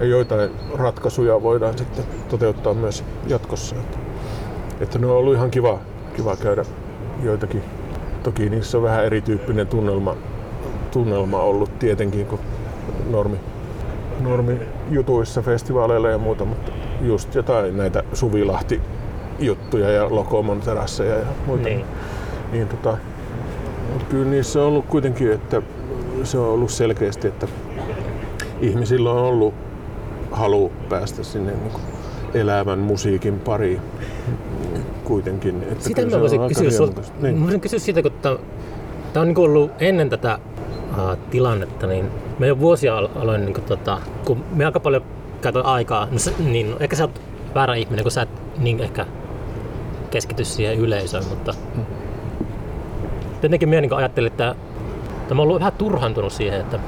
joitain 0.00 0.50
ratkaisuja 0.74 1.42
voidaan 1.42 1.78
sitten 1.78 2.04
toteuttaa 2.28 2.74
myös 2.74 3.04
jatkossa. 3.26 3.76
Että, 3.76 3.98
että 4.80 4.98
ne 4.98 5.06
on 5.06 5.16
ollut 5.16 5.34
ihan 5.34 5.50
kiva, 5.50 5.78
kiva 6.16 6.36
käydä 6.36 6.64
joitakin. 7.22 7.62
Toki 8.22 8.50
niissä 8.50 8.78
on 8.78 8.84
vähän 8.84 9.04
erityyppinen 9.04 9.66
tunnelma, 9.66 10.16
tunnelma 10.90 11.42
ollut 11.42 11.78
tietenkin 11.78 12.26
kuin 12.26 12.40
normi, 13.10 13.36
normi 14.20 14.60
jutuissa, 14.90 15.42
festivaaleilla 15.42 16.08
ja 16.08 16.18
muuta, 16.18 16.44
mutta 16.44 16.72
just 17.00 17.34
jotain 17.34 17.76
näitä 17.76 18.02
Suvilahti 18.12 18.80
juttuja 19.38 19.90
ja 19.90 20.06
Lokomon 20.10 20.60
terasseja 20.60 21.14
ja 21.14 21.26
muita. 21.46 21.68
Niin. 21.68 21.84
Niin 22.52 22.68
tota, 22.68 22.96
kyllä 24.08 24.30
niissä 24.30 24.60
on 24.60 24.66
ollut 24.66 24.86
kuitenkin, 24.86 25.32
että 25.32 25.62
se 26.24 26.38
on 26.38 26.48
ollut 26.48 26.70
selkeästi, 26.70 27.28
että 27.28 27.48
ihmisillä 28.60 29.10
on 29.10 29.22
ollut 29.22 29.54
halu 30.30 30.72
päästä 30.88 31.22
sinne 31.22 31.52
niin 31.52 31.72
elävän 32.34 32.78
musiikin 32.78 33.38
pariin 33.38 33.80
kuitenkin. 35.10 35.62
Että 35.62 35.84
Sitä 35.84 36.06
mä 36.06 36.20
voisin 36.20 36.40
kysyä 36.48 36.70
sulta. 36.70 37.00
Niin. 37.00 37.12
Mä 37.22 37.28
Niin. 37.28 37.42
voisin 37.42 37.60
kysyä 37.60 37.78
siitä, 37.78 38.02
kun 38.02 38.12
tämä 38.22 38.36
on 39.16 39.26
niinku 39.26 39.42
ollut 39.42 39.70
ennen 39.78 40.10
tätä 40.10 40.38
uh, 40.90 41.16
tilannetta, 41.30 41.86
niin 41.86 42.10
me 42.38 42.46
jo 42.46 42.58
vuosia 42.60 42.96
al- 42.98 43.08
aloin, 43.16 43.44
niinku, 43.44 43.60
tota, 43.60 43.98
kun 44.24 44.44
me 44.54 44.64
aika 44.66 44.80
paljon 44.80 45.02
käytän 45.42 45.64
aikaa, 45.64 46.08
no 46.10 46.18
se, 46.18 46.32
niin 46.38 46.74
ehkä 46.80 46.96
sä 46.96 47.04
oot 47.04 47.20
väärä 47.54 47.74
ihminen, 47.74 48.04
kun 48.04 48.12
sä 48.12 48.22
et 48.22 48.28
niin 48.58 48.80
ehkä 48.80 49.06
keskity 50.10 50.44
siihen 50.44 50.78
yleisöön, 50.78 51.24
mutta 51.28 51.54
jotenkin 53.42 53.68
minä 53.68 53.80
niin 53.80 53.94
ajattelin, 53.94 54.30
että, 54.32 54.54
että 55.22 55.34
mä 55.34 55.42
oon 55.42 55.48
ollut 55.48 55.60
vähän 55.60 55.72
turhantunut 55.72 56.32
siihen, 56.32 56.60
että 56.60 56.78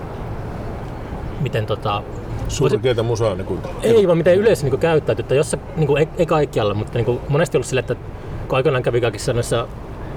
miten 1.40 1.66
tota, 1.66 2.02
Surkeita 2.48 3.02
musaa 3.02 3.34
niin 3.34 3.46
kuin, 3.46 3.60
ei 3.82 4.06
vaan 4.06 4.18
miten 4.18 4.38
yleisö 4.38 4.66
niin 4.66 4.78
käyttäytyy, 4.78 5.22
että 5.22 5.34
jossa, 5.34 5.58
niin 5.76 5.86
kuin, 5.86 6.00
ei, 6.00 6.08
ei 6.18 6.26
kaikkialla, 6.26 6.74
mutta 6.74 6.98
niin 6.98 7.04
kuin, 7.04 7.20
monesti 7.28 7.56
ollut 7.56 7.66
silleen, 7.66 7.84
että 7.92 8.04
kun 8.48 8.56
aikoinaan 8.56 8.82
kävi 8.82 9.00
kaikissa 9.00 9.32
noissa 9.32 9.68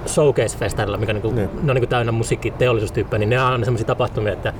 showcase-festareilla, 0.06 0.96
mikä 0.98 1.12
niin 1.12 1.22
kuin, 1.22 1.34
Niin. 1.34 1.50
ne 1.62 1.70
on 1.70 1.74
niin 1.74 1.82
kuin 1.82 1.88
täynnä 1.88 2.12
musiikkiteollisuustyyppejä, 2.12 3.18
niin 3.18 3.30
ne 3.30 3.40
on 3.40 3.46
aina 3.46 3.64
sellaisia 3.64 3.86
tapahtumia, 3.86 4.32
että 4.32 4.52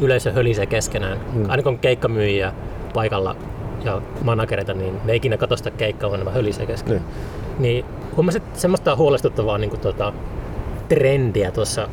yleisö 0.00 0.32
hölisee 0.32 0.66
keskenään. 0.66 1.18
Mm. 1.32 1.50
Aina 1.50 1.62
kun 1.62 1.72
on 1.72 1.78
keikkamyyjiä 1.78 2.52
paikalla 2.94 3.36
ja 3.84 4.02
managereita, 4.24 4.74
niin 4.74 4.94
ne 5.04 5.14
ikinä 5.16 5.36
katso 5.36 5.56
sitä 5.56 5.70
keikkaa, 5.70 6.10
vaan 6.10 6.20
ne 6.20 6.24
vaan 6.24 6.36
hölisee 6.36 6.66
keskenään. 6.66 7.04
Niin. 7.04 7.12
Niin 7.58 7.84
huomasin, 8.16 8.42
että 8.42 8.60
semmoista 8.60 8.96
huolestuttavaa 8.96 9.58
niin 9.58 9.70
kuin, 9.70 9.80
tota, 9.80 10.12
trendiä 10.88 11.50
tuossa 11.50 11.88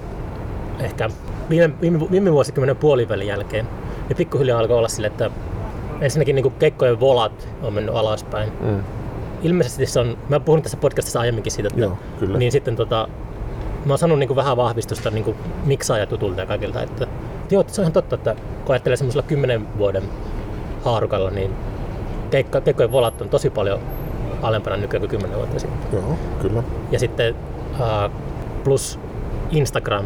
ehkä 0.79 1.09
viime, 1.49 1.73
viime, 1.81 1.99
viime 2.11 2.31
vuosikymmenen 2.31 2.75
puolivälin 2.75 3.27
jälkeen. 3.27 3.67
Ja 4.09 4.15
pikkuhiljaa 4.15 4.59
alkoi 4.59 4.77
olla 4.77 4.87
sille, 4.87 5.07
että 5.07 5.31
ensinnäkin 6.01 6.35
niin 6.35 6.51
keikkojen 6.51 6.99
volat 6.99 7.49
on 7.61 7.73
mennyt 7.73 7.95
alaspäin. 7.95 8.51
Mm. 8.61 8.83
Ilmeisesti 9.43 9.85
se 9.85 9.99
on, 9.99 10.17
mä 10.29 10.39
puhun 10.39 10.61
tässä 10.61 10.77
podcastissa 10.77 11.19
aiemminkin 11.19 11.51
siitä, 11.51 11.67
että 11.67 11.81
Joo, 11.81 11.97
kyllä. 12.19 12.37
niin 12.37 12.51
sitten 12.51 12.75
tota, 12.75 13.07
mä 13.85 13.93
oon 13.93 13.97
saanut 13.97 14.19
niin 14.19 14.35
vähän 14.35 14.57
vahvistusta 14.57 15.09
niin 15.09 15.35
miksaajatutulta 15.65 16.41
ja 16.41 16.45
kaikilta, 16.45 16.81
että 16.81 17.07
joo, 17.49 17.63
se 17.67 17.81
on 17.81 17.83
ihan 17.83 17.93
totta, 17.93 18.15
että 18.15 18.35
kun 18.65 18.73
ajattelee 18.73 18.97
semmoisella 18.97 19.27
kymmenen 19.27 19.77
vuoden 19.77 20.03
haarukalla, 20.83 21.29
niin 21.29 21.51
keikka, 22.31 22.61
keikkojen 22.61 22.91
volat 22.91 23.21
on 23.21 23.29
tosi 23.29 23.49
paljon 23.49 23.79
alempana 24.41 24.77
nykyään 24.77 25.01
kuin 25.01 25.09
kymmenen 25.09 25.37
vuotta 25.37 25.59
sitten. 25.59 25.79
Joo, 25.93 26.17
kyllä. 26.41 26.63
Ja 26.91 26.99
sitten 26.99 27.35
uh, 27.79 28.11
plus 28.63 28.99
Instagram 29.51 30.05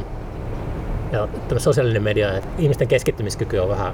ja 1.14 1.28
tämä 1.47 1.59
sosiaalinen 1.59 2.03
media, 2.03 2.38
että 2.38 2.49
ihmisten 2.57 2.88
keskittymiskyky 2.88 3.57
on 3.57 3.70
vähän, 3.70 3.93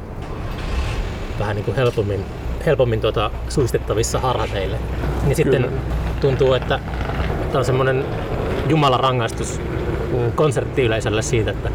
vähän 1.39 1.55
niin 1.55 1.65
kuin 1.65 1.75
helpommin, 1.75 2.25
helpommin 2.65 3.01
tuota, 3.01 3.31
suistettavissa 3.49 4.19
harhateille. 4.19 4.77
Niin 5.25 5.35
sitten 5.35 5.61
Kyllä. 5.63 5.77
tuntuu, 6.21 6.53
että 6.53 6.79
tämä 7.47 7.59
on 7.59 7.65
semmoinen 7.65 8.05
Jumalan 8.67 8.99
rangaistus 8.99 9.61
konserttiyleisölle 10.35 11.21
siitä, 11.21 11.51
että 11.51 11.69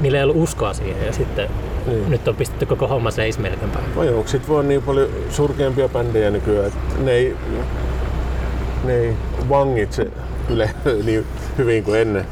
niillä 0.00 0.18
ei 0.18 0.24
ollut 0.24 0.36
uskoa 0.36 0.72
siihen 0.74 1.06
ja 1.06 1.12
sitten 1.12 1.50
Niin. 1.86 2.10
nyt 2.10 2.28
on 2.28 2.36
pistetty 2.36 2.66
koko 2.66 2.88
homma 2.88 3.10
seis 3.10 3.38
melkeinpä. 3.38 3.78
Vai 3.96 4.08
onko 4.08 4.28
sit 4.28 4.48
vaan 4.48 4.68
niin 4.68 4.82
paljon 4.82 5.08
surkeampia 5.30 5.88
bändejä 5.88 6.30
nykyään, 6.30 6.66
että 6.66 6.78
ne 7.04 7.12
ei, 7.12 7.36
ne 8.84 8.94
ei 8.94 9.16
vangitse 9.48 10.06
yle 10.48 10.70
niin 11.04 11.26
hyvin 11.58 11.84
kuin 11.84 12.00
ennen. 12.00 12.26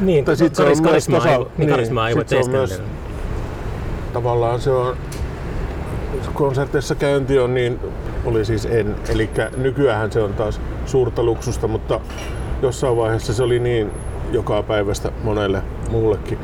Niin, 0.00 0.24
Tai 0.24 0.36
sit 0.36 0.54
se 0.54 0.62
on 0.62 0.68
myös 0.82 1.08
tasa- 1.08 1.28
niin, 1.38 1.46
niin, 1.58 1.70
karisma 1.70 2.08
ei 2.08 2.16
voi 2.16 2.24
se 2.26 2.36
on 2.38 2.50
myös-. 2.50 2.82
Tavallaan 4.12 4.60
se 4.60 4.70
on, 4.70 4.96
konserteissa 6.34 6.94
käynti 6.94 7.38
on 7.38 7.54
niin, 7.54 7.78
oli 8.24 8.44
siis 8.44 8.66
en, 8.66 8.94
eli 9.08 9.30
nykyään 9.56 10.12
se 10.12 10.22
on 10.22 10.32
taas 10.34 10.60
suurta 10.86 11.22
luksusta, 11.22 11.68
mutta 11.68 12.00
jossain 12.62 12.96
vaiheessa 12.96 13.32
se 13.32 13.42
oli 13.42 13.58
niin 13.58 13.90
joka 14.32 14.62
päivästä 14.62 15.12
monelle 15.22 15.62
muullekin, 15.90 16.38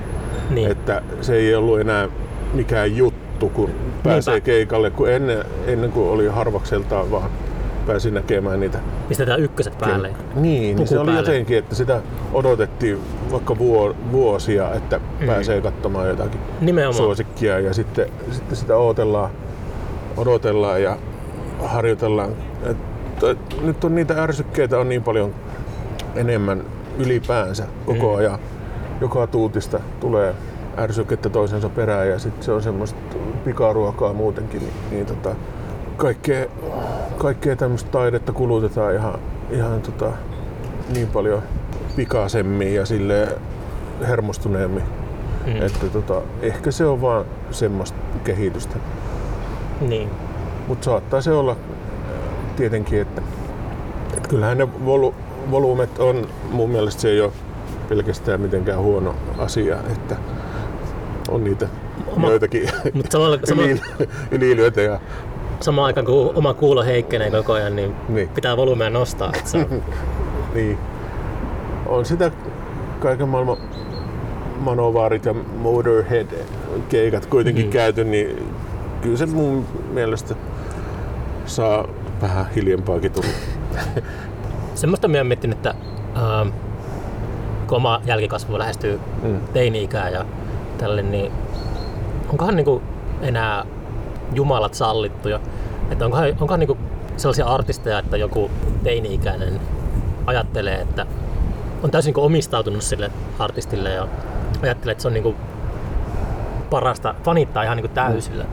Niin. 0.50 0.70
että 0.70 1.02
se 1.20 1.34
ei 1.36 1.54
ollut 1.54 1.80
enää 1.80 2.08
mikään 2.54 2.96
juttu, 2.96 3.48
kun 3.48 3.70
pääsee 4.02 4.34
Niinpä. 4.34 4.44
keikalle, 4.44 4.90
kun 4.90 5.10
ennen, 5.10 5.44
ennen 5.66 5.92
kuin 5.92 6.08
oli 6.10 6.26
harvakseltaan 6.28 7.10
vaan 7.10 7.30
pääsi 7.86 8.10
näkemään 8.10 8.60
niitä. 8.60 8.78
Pistetään 9.08 9.40
ykköset 9.40 9.78
päälle. 9.78 10.08
Niin, 10.08 10.16
niin 10.34 10.76
Puku 10.76 10.88
se 10.88 10.98
oli 10.98 11.06
päälle. 11.06 11.20
jotenkin, 11.30 11.58
että 11.58 11.74
sitä 11.74 12.00
odotettiin 12.32 12.98
vaikka 13.32 13.58
vuo, 13.58 13.94
vuosia, 14.12 14.74
että 14.74 15.00
mm. 15.20 15.26
pääsee 15.26 15.60
katsomaan 15.60 16.08
jotakin 16.08 16.40
Nimenomaan. 16.60 16.94
suosikkia 16.94 17.60
ja 17.60 17.74
sitten, 17.74 18.06
sitten 18.30 18.56
sitä 18.56 18.76
odotellaan, 18.76 19.30
odotellaan 20.16 20.82
ja 20.82 20.96
harjoitellaan. 21.64 22.30
Et, 22.62 22.76
et, 23.30 23.62
nyt 23.62 23.84
on 23.84 23.94
niitä 23.94 24.22
ärsykkeitä 24.22 24.78
on 24.78 24.88
niin 24.88 25.02
paljon 25.02 25.34
enemmän 26.14 26.62
ylipäänsä 26.98 27.64
koko 27.86 28.12
Mm. 28.12 28.18
ajan. 28.18 28.38
Joka 29.00 29.26
tuutista 29.26 29.80
tulee 30.00 30.34
ärsykettä 30.78 31.28
toisensa 31.28 31.68
perään 31.68 32.08
ja 32.08 32.18
sitten 32.18 32.42
se 32.44 32.52
on 32.52 32.62
semmoista 32.62 32.98
pikaruokaa 33.44 34.12
muutenkin. 34.12 34.60
Niin, 34.60 34.72
niin 34.90 35.06
tota, 35.06 35.34
kaikkea, 35.96 36.46
kaikkea 37.18 37.56
tämmöistä 37.56 37.90
taidetta 37.90 38.32
kulutetaan 38.32 38.94
ihan, 38.94 39.18
ihan 39.50 39.82
tota, 39.82 40.12
niin 40.94 41.08
paljon 41.08 41.42
pikaisemmin 41.96 42.74
ja 42.74 42.86
sille 42.86 43.28
hermostuneemmin. 44.08 44.82
Mm. 45.46 45.62
Että 45.62 45.86
tota, 45.92 46.22
ehkä 46.42 46.70
se 46.70 46.86
on 46.86 47.00
vaan 47.00 47.24
semmoista 47.50 47.98
kehitystä. 48.24 48.76
Niin. 49.80 50.10
Mutta 50.68 50.84
saattaa 50.84 51.20
se 51.20 51.32
olla 51.32 51.56
tietenkin, 52.56 53.00
että, 53.00 53.22
että 54.16 54.28
kyllähän 54.28 54.58
ne 54.58 54.68
volu, 54.84 55.14
volyymet 55.50 55.98
on, 55.98 56.28
mun 56.50 56.70
mielestä 56.70 57.02
se 57.02 57.08
ei 57.08 57.20
ole 57.20 57.32
pelkästään 57.88 58.40
mitenkään 58.40 58.78
huono 58.78 59.14
asia, 59.38 59.76
että 59.92 60.16
on 61.28 61.44
niitä 61.44 61.68
Oma- 62.06 62.30
joitakin 62.30 62.68
Mutta 62.94 63.12
samalla, 63.12 63.38
samalla, 63.44 63.70
yli, 63.70 63.80
ylilyötä 64.30 64.80
ja 64.80 65.00
samaan 65.60 65.86
aikaan 65.86 66.06
kun 66.06 66.32
oma 66.34 66.54
kuulo 66.54 66.82
heikkenee 66.82 67.30
koko 67.30 67.52
ajan, 67.52 67.76
niin, 67.76 67.94
Niin. 68.08 68.28
pitää 68.28 68.56
volyymea 68.56 68.90
nostaa. 68.90 69.32
Että 69.36 69.50
se 69.50 69.58
on, 69.58 69.82
niin. 70.54 70.78
On 71.86 72.04
sitä 72.04 72.30
kaiken 73.00 73.28
maailman 73.28 73.56
manovaarit 74.60 75.24
ja 75.24 75.34
Motorhead 75.58 76.26
keikat 76.88 77.26
kuitenkin 77.26 77.64
Mm. 77.64 77.68
mm. 77.68 77.72
käyty, 77.72 78.04
niin 78.04 78.52
kyllä 79.02 79.16
se 79.16 79.26
mun 79.26 79.64
mielestä 79.92 80.34
saa 81.46 81.88
vähän 82.22 82.46
hiljempaakin 82.56 83.12
tulla. 83.12 83.28
semmoista 84.74 85.08
olen 85.08 85.26
miettinyt, 85.26 85.56
että 85.56 85.74
ähm, 86.16 86.48
kun 87.66 87.76
oma 87.76 88.00
jälkikasvu 88.04 88.58
lähestyy 88.58 89.00
Mm. 89.22 89.40
teini-ikää 89.52 90.08
ja 90.08 90.24
tälle, 90.78 91.02
niin 91.02 91.32
onkohan 92.30 92.56
niinku 92.56 92.82
enää 93.22 93.64
jumalat 94.34 94.74
sallittuja? 94.74 95.40
Että 95.90 96.04
onkohan, 96.04 96.28
onkohan 96.28 96.60
niinku 96.60 96.78
sellaisia 97.16 97.46
artisteja, 97.46 97.98
että 97.98 98.16
joku 98.16 98.50
teini-ikäinen 98.82 99.60
ajattelee, 100.26 100.80
että 100.80 101.06
on 101.82 101.90
täysin 101.90 102.08
niinku 102.08 102.24
omistautunut 102.24 102.82
sille 102.82 103.10
artistille 103.38 103.90
ja 103.90 104.08
ajattelee, 104.62 104.92
että 104.92 105.02
se 105.02 105.08
on 105.08 105.14
niinku 105.14 105.34
parasta 106.70 107.14
fanittaa 107.24 107.62
ihan 107.62 107.76
niinku 107.76 107.94
täysillä. 107.94 108.44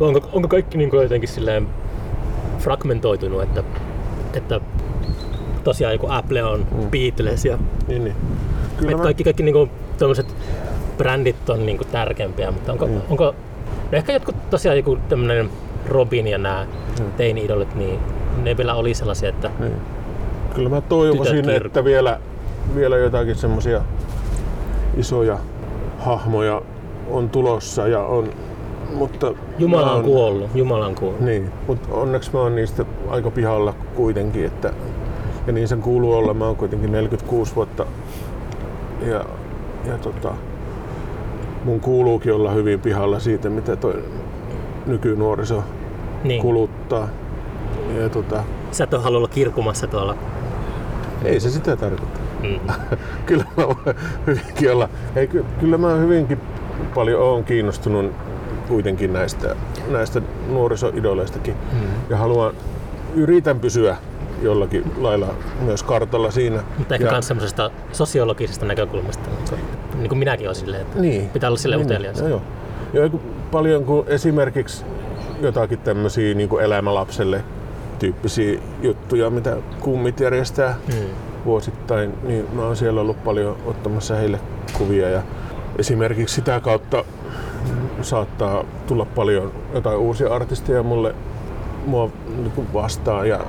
Vai 0.00 0.08
Onko, 0.08 0.28
onko 0.32 0.48
kaikki 0.48 0.78
niinku 0.78 0.96
jotenkin 0.96 1.28
silleen 1.28 1.68
fragmentoitunut, 2.58 3.42
että, 3.42 3.62
että 4.34 4.60
tosiaan 5.64 5.94
joku 5.94 6.06
Apple 6.10 6.44
on 6.44 6.66
mm. 6.72 6.90
Beatles 6.90 7.44
ja 7.44 7.58
Niin, 7.88 8.04
niin. 8.04 8.16
Kyllä 8.76 8.96
mä, 8.96 9.02
kaikki, 9.02 9.24
kaikki 9.24 9.42
niinku, 9.42 9.68
tämmöiset 9.98 10.34
brändit 10.98 11.50
on 11.50 11.66
niinku 11.66 11.84
tärkeämpiä, 11.84 12.50
mutta 12.50 12.72
onko, 12.72 12.86
Mm. 12.86 13.00
onko 13.10 13.34
no 13.92 13.98
ehkä 13.98 14.12
jotkut 14.12 14.50
tosiaan 14.50 14.76
joku 14.76 14.98
tämmönen 15.08 15.50
Robin 15.88 16.26
ja 16.26 16.38
nämä 16.38 16.66
Mm. 17.00 17.04
teini-idolit, 17.16 17.74
niin 17.74 17.98
ne 18.42 18.56
vielä 18.56 18.74
oli 18.74 18.94
sellaisia, 18.94 19.28
että 19.28 19.50
niin. 19.60 19.72
Kyllä 20.54 20.68
mä 20.68 20.80
toivoisin, 20.80 21.50
että 21.50 21.84
vielä, 21.84 22.20
vielä 22.74 22.96
jotakin 22.96 23.34
semmosia 23.34 23.80
isoja 24.96 25.38
hahmoja 25.98 26.62
on 27.10 27.30
tulossa 27.30 27.88
ja 27.88 28.00
on, 28.02 28.30
mutta 28.94 29.32
Jumala 29.58 29.86
on 29.90 29.92
oon- 29.94 30.04
kuollut, 30.04 30.50
Jumala 30.54 30.86
on 30.86 30.94
kuollut. 30.94 31.20
Niin, 31.20 31.50
mutta 31.66 31.88
onneksi 31.94 32.30
mä 32.32 32.40
oon 32.40 32.54
niistä 32.56 32.84
aika 33.08 33.30
pihalla 33.30 33.74
kuitenkin, 33.94 34.46
että 34.46 34.72
ja 35.46 35.52
niin 35.52 35.68
sen 35.68 35.82
kuuluu 35.82 36.14
olla. 36.14 36.34
Mä 36.34 36.46
oon 36.46 36.56
kuitenkin 36.56 36.92
46 36.92 37.54
vuotta 37.56 37.86
ja, 39.06 39.24
ja 39.84 39.98
tota, 40.02 40.34
mun 41.66 41.80
kuuluukin 41.80 42.32
olla 42.34 42.50
hyvin 42.50 42.80
pihalla 42.80 43.18
siitä, 43.20 43.50
mitä 43.50 43.76
toi 43.76 44.04
nykynuoriso 44.86 45.62
Niin. 46.24 46.42
kuluttaa. 46.42 47.08
Ja 48.00 48.08
tota, 48.08 48.44
Sä 48.72 48.84
et 48.84 48.94
ole 48.94 49.02
halunnut 49.02 49.26
olla 49.28 49.34
kirkumassa 49.34 49.86
tuolla. 49.86 50.16
ei 51.24 51.40
se 51.40 51.50
sitä 51.50 51.76
tarkoita. 51.76 52.18
Mm. 52.42 52.60
kyllä 53.26 53.44
mä 53.56 53.64
hyvinkin 54.26 54.72
olla. 54.72 54.88
Ei, 55.16 55.26
ky- 55.26 55.44
kyllä 55.60 55.78
mä 55.78 55.88
hyvinkin 55.94 56.40
paljon 56.94 57.22
oon 57.22 57.44
kiinnostunut 57.44 58.12
kuitenkin 58.68 59.12
näistä, 59.12 59.56
näistä 59.90 60.22
nuorisoidoleistakin. 60.48 61.54
Mm. 61.72 61.78
Ja 62.10 62.16
haluan, 62.16 62.54
yritän 63.14 63.60
pysyä 63.60 63.96
jollakin 64.42 64.92
lailla 64.98 65.34
myös 65.60 65.82
kartalla 65.82 66.30
siinä. 66.30 66.62
Mutta 66.78 66.94
ehkä 66.94 67.10
myös 67.10 67.28
semmoisesta 67.28 67.70
sosiologisesta 67.92 68.66
näkökulmasta. 68.66 69.28
Niin 69.98 70.08
kuin 70.08 70.18
minäkin 70.18 70.46
olen 70.46 70.54
silleen, 70.56 70.82
että 70.82 71.00
niin, 71.00 71.28
pitää 71.28 71.50
olla 71.50 71.58
silleen 71.58 71.78
niin, 71.80 71.86
utelias. 71.86 72.18
Joo, 72.18 72.28
joo. 72.28 72.42
Ja 72.92 73.08
kun 73.10 73.20
paljon 73.50 73.84
kuin 73.84 74.08
esimerkiksi 74.08 74.84
jotakin 75.40 75.78
tämmöisiä 75.78 76.34
niin 76.34 76.48
kuin 76.48 76.64
elämälapselle 76.64 77.44
tyyppisiä 77.98 78.60
juttuja, 78.82 79.30
mitä 79.30 79.56
kummit 79.80 80.20
järjestää 80.20 80.74
Mm. 80.88 80.94
vuosittain, 81.44 82.14
niin 82.22 82.46
mä 82.52 82.62
oon 82.62 82.76
siellä 82.76 83.00
ollut 83.00 83.24
paljon 83.24 83.56
ottamassa 83.66 84.14
heille 84.14 84.40
kuvia 84.78 85.08
ja 85.08 85.22
esimerkiksi 85.78 86.34
sitä 86.34 86.60
kautta 86.60 87.04
saattaa 88.02 88.64
tulla 88.86 89.04
paljon 89.04 89.52
jotain 89.74 89.96
uusia 89.98 90.34
artisteja 90.34 90.82
mulle 90.82 91.14
mua 91.86 92.10
niin 92.36 92.68
vastaan 92.74 93.28
ja 93.28 93.40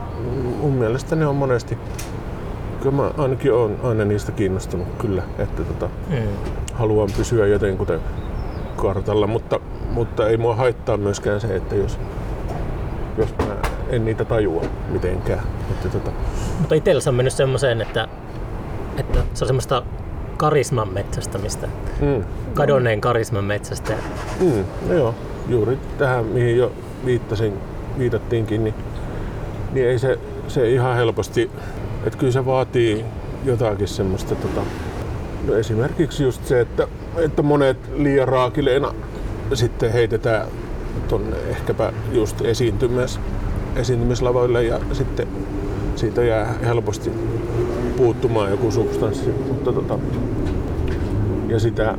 mun 0.62 0.74
mielestä 0.74 1.16
ne 1.16 1.28
on 1.28 1.36
monesti 1.36 1.78
kyllä 2.90 3.02
mä 3.04 3.12
ainakin 3.24 3.54
on 3.54 3.76
aina 3.84 4.06
niistä 4.06 4.32
kiinnostunut 4.32 4.88
kyllä, 4.98 5.24
että 5.40 5.64
tota, 5.64 5.90
Mm. 6.10 6.16
haluan 6.74 7.10
pysyä 7.18 7.48
jotenkuten 7.48 8.00
kartalla, 8.76 9.28
mutta, 9.28 9.60
mutta 9.92 10.28
ei 10.28 10.38
mua 10.38 10.56
haittaa 10.56 10.98
myöskään 10.98 11.42
se, 11.42 11.56
että 11.56 11.76
jos, 11.76 12.00
jos 13.18 13.30
mä 13.38 13.46
en 13.90 14.06
niitä 14.06 14.26
tajua 14.26 14.62
mitenkään. 14.90 15.42
Että 15.72 15.90
tota, 15.90 16.12
Mutta 16.60 16.76
itsellä 16.76 17.02
se 17.02 17.10
on 17.10 17.16
mennyt 17.16 17.34
semmoiseen, 17.34 17.82
että, 17.82 18.08
että 18.98 19.20
se 19.34 19.44
on 19.44 19.48
semmoista 19.48 19.84
karisman 20.38 20.94
metsästämistä. 20.94 21.68
mm, 22.02 22.24
Kadonneen 22.54 23.02
karisman 23.02 23.44
metsästä. 23.44 23.94
mm, 24.40 24.64
no 24.88 24.94
joo, 24.94 25.16
juuri 25.50 25.78
tähän 25.98 26.26
mihin 26.26 26.58
jo 26.58 26.72
viittasin, 27.06 27.54
viitattiinkin, 27.98 28.64
niin, 28.64 28.74
niin 29.74 29.88
ei 29.88 30.00
se, 30.00 30.20
se 30.48 30.70
ihan 30.70 30.96
helposti, 30.96 31.52
että 32.08 32.20
kyllä 32.20 32.34
se 32.34 32.46
vaatii 32.46 33.06
jotakin 33.46 33.88
semmoista 33.88 34.36
tota, 34.36 34.62
no 35.48 35.56
esimerkiksi 35.56 36.24
just 36.24 36.46
se, 36.46 36.62
että, 36.62 36.88
että 37.18 37.42
monet 37.42 37.78
liian 37.98 38.28
raakileena 38.28 38.94
sitten 39.54 39.94
heitetään 39.94 40.48
tonne 41.08 41.38
ehkäpä 41.50 41.94
just 42.12 42.42
esiintymis, 42.42 43.20
esiintymislavoille 43.76 44.64
ja 44.64 44.80
sitten 44.92 45.28
siitä 45.96 46.24
jää 46.24 46.54
helposti 46.66 47.12
puuttumaan 47.98 48.52
joku 48.52 48.72
substanssi. 48.72 49.30
Mutta 49.48 49.74
tota, 49.74 50.00
ja 51.48 51.60
sitä, 51.60 51.98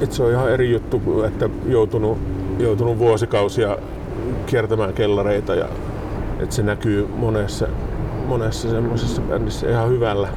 että 0.00 0.16
se 0.16 0.22
on 0.22 0.30
ihan 0.30 0.52
eri 0.52 0.70
juttu 0.70 1.22
että 1.22 1.50
joutunut, 1.66 2.18
joutunut 2.58 2.98
vuosikausia 2.98 3.76
kiertämään 4.46 4.92
kellareita 4.92 5.54
ja 5.54 5.68
että 6.40 6.54
se 6.54 6.62
näkyy 6.62 7.08
monessa, 7.16 7.68
monessa 8.30 8.70
semmoisessa 8.70 9.22
bändissä 9.22 9.70
ihan 9.70 9.88
hyvällä, 9.88 10.28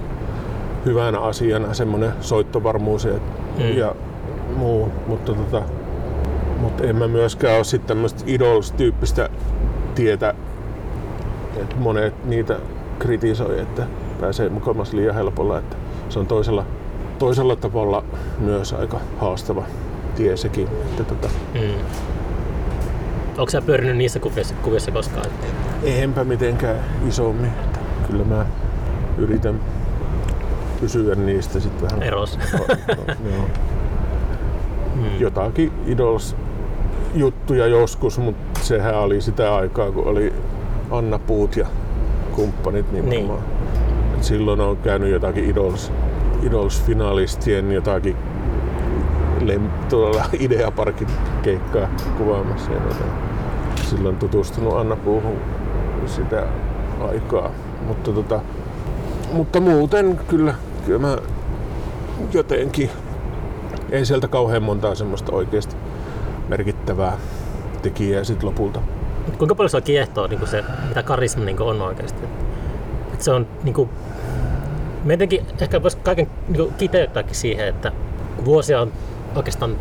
hyvänä 0.86 1.20
asiana 1.20 1.74
semmoinen 1.74 2.12
soittovarmuus 2.22 3.06
ja, 3.06 3.14
Mm. 3.58 3.78
ja 3.78 3.96
muu, 4.56 4.92
mutta 5.08 5.34
tota, 5.34 5.62
mutta 6.60 6.84
en 6.84 6.96
mä 6.96 7.08
myöskään 7.08 7.56
ole 7.56 7.64
sitten 7.64 7.88
tämmöistä 7.88 8.24
idols-tyyppistä 8.28 9.30
tietä, 9.96 10.34
että 11.58 11.76
monet 11.76 12.26
niitä 12.26 12.56
kritisoi, 13.00 13.60
että 13.60 13.84
pääsee 14.22 14.50
mukamas 14.50 14.94
liian 14.94 15.16
helpolla, 15.16 15.58
että 15.60 15.76
se 16.10 16.20
on 16.20 16.28
toisella, 16.28 16.66
toisella 17.20 17.56
tavalla 17.56 18.04
myös 18.40 18.74
aika 18.74 19.00
haastava 19.20 19.64
tie 20.16 20.38
sekin. 20.38 20.68
Että 20.68 21.04
tota, 21.04 21.30
Mm. 21.54 21.60
Onko 23.38 23.50
sä 23.50 23.62
pyörinyt 23.62 23.98
niissä 23.98 24.20
kuvissa, 24.20 24.56
kuvissa 24.64 24.92
koskaan? 24.92 25.26
enpä 25.84 26.24
mitenkään 26.24 26.78
isommin. 27.08 27.52
Kyllä 28.12 28.24
mä 28.24 28.46
yritän 29.18 29.60
pysyä 30.82 31.16
niistä 31.16 31.60
sitten 31.60 31.82
vähän 31.82 32.04
Eros. 32.04 32.40
Joo. 33.32 33.48
Mm. 34.96 35.20
jotakin 35.20 35.72
idols 35.86 36.36
juttuja 37.14 37.68
joskus, 37.68 38.20
mutta 38.20 38.60
sehän 38.60 38.96
oli 38.96 39.22
sitä 39.22 39.56
aikaa, 39.56 39.92
kun 39.92 40.08
oli 40.08 40.34
Anna 40.92 41.20
Puut 41.20 41.56
ja 41.58 41.68
kumppanit 42.36 42.92
nimenomaan. 42.92 43.40
Niin. 43.40 44.16
Et 44.16 44.24
silloin 44.24 44.62
on 44.62 44.78
käynyt 44.78 45.10
jotakin 45.12 45.50
idols, 45.50 45.92
idols-finalistien 46.44 47.72
jotakin 47.72 48.16
lem, 49.42 49.70
tuolla 49.90 50.26
Ideaparkin 50.40 51.08
keikkaa 51.42 51.88
kuvaamassa. 52.18 52.72
Ja. 52.72 52.80
Silloin 53.84 54.16
tutustunut 54.16 54.78
Anna 54.78 54.96
Puuhun 54.96 55.38
sitä 56.06 56.46
aikaa. 57.10 57.50
Mutta, 57.88 58.12
tota, 58.12 58.40
mutta 59.34 59.60
muuten 59.60 60.20
kyllä, 60.28 60.56
kyllä 60.86 61.00
mä 61.00 61.18
jotenkin 62.34 62.90
ei 63.92 64.06
sieltä 64.06 64.28
kauhean 64.28 64.64
montaa 64.64 64.96
semmoista 64.96 65.32
oikeasti 65.32 65.76
merkittävää 66.48 67.18
tekijää 67.82 68.24
sit 68.24 68.44
lopulta. 68.44 68.80
Kuinka 69.38 69.56
paljon 69.56 69.70
se 69.70 69.82
kiehtoo 69.82 70.28
niin 70.28 70.48
se, 70.48 70.64
mitä 70.88 71.04
karisma 71.04 71.46
niin 71.46 71.62
on 71.62 71.82
oikeasti? 71.82 72.24
Et 73.14 73.22
se 73.22 73.32
on 73.32 73.48
niin 73.64 73.74
kuin, 73.74 73.90
jotenkin 75.06 75.46
ehkä 75.62 75.84
voisi 75.84 75.98
kaiken 75.98 76.28
niin 76.48 76.74
kiteyttääkin 76.78 77.36
siihen, 77.36 77.68
että 77.68 77.92
kun 78.36 78.46
vuosia 78.46 78.82
on 78.82 78.92
oikeastaan 79.36 79.76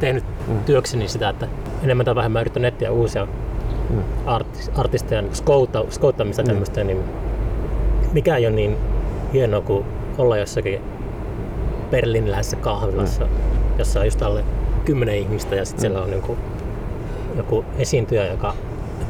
tehnyt 0.00 0.24
Mm. 0.48 0.64
työkseni 0.64 1.08
sitä, 1.08 1.28
että 1.28 1.48
enemmän 1.82 2.06
tai 2.06 2.14
vähemmän 2.14 2.40
yrittänyt 2.40 2.74
etsiä 2.74 2.90
uusia. 2.92 3.26
Artis, 4.26 4.70
artisteja, 4.76 5.22
niin 5.22 5.34
skouta, 5.34 5.84
skouttamista 5.90 6.42
Mm. 6.42 6.46
tämmöistä, 6.48 6.84
niin 6.84 6.98
mikä 8.12 8.36
ei 8.36 8.46
ole 8.46 8.54
niin 8.54 8.76
hienoa 9.32 9.60
kuin 9.60 9.84
olla 10.18 10.36
jossakin 10.36 10.80
berliniläisessä 11.90 12.56
kahvilassa, 12.56 13.28
jossa 13.78 14.00
on 14.00 14.06
just 14.06 14.22
alle 14.22 14.44
kymmenen 14.84 15.14
ihmistä 15.18 15.54
ja 15.56 15.64
sitten 15.64 15.90
Mm. 15.90 15.94
siellä 15.94 16.06
on 16.06 16.12
joku, 16.12 16.36
joku 17.36 17.64
esiintyjä, 17.78 18.26
joka 18.26 18.54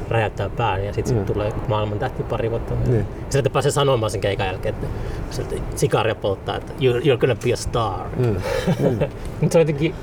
räjäyttää 0.08 0.48
pään 0.50 0.84
ja 0.84 0.92
sitten 0.92 1.14
Mm. 1.14 1.20
mm. 1.20 1.26
tulee 1.26 1.52
maailman 1.68 1.98
tähti 1.98 2.22
pari 2.22 2.50
vuotta. 2.50 2.74
Niin. 2.86 2.98
Ja 2.98 3.04
sitten 3.32 3.52
pääsee 3.52 3.70
sanomaan 3.70 4.10
sen 4.10 4.20
keikan 4.20 4.46
jälkeen, 4.46 4.74
että 4.74 4.86
sieltä 5.30 5.54
sikaria 5.76 6.14
polttaa, 6.14 6.56
että 6.56 6.72
you're, 6.72 7.00
you're 7.04 7.18
gonna 7.18 7.36
be 7.44 7.52
a 7.52 7.56
star. 7.56 8.06
Mm. 8.16 8.24
Mm. 8.78 8.98
Mutta 9.40 9.52
se 9.52 9.58
on 9.58 9.60
jotenkin, 9.60 9.94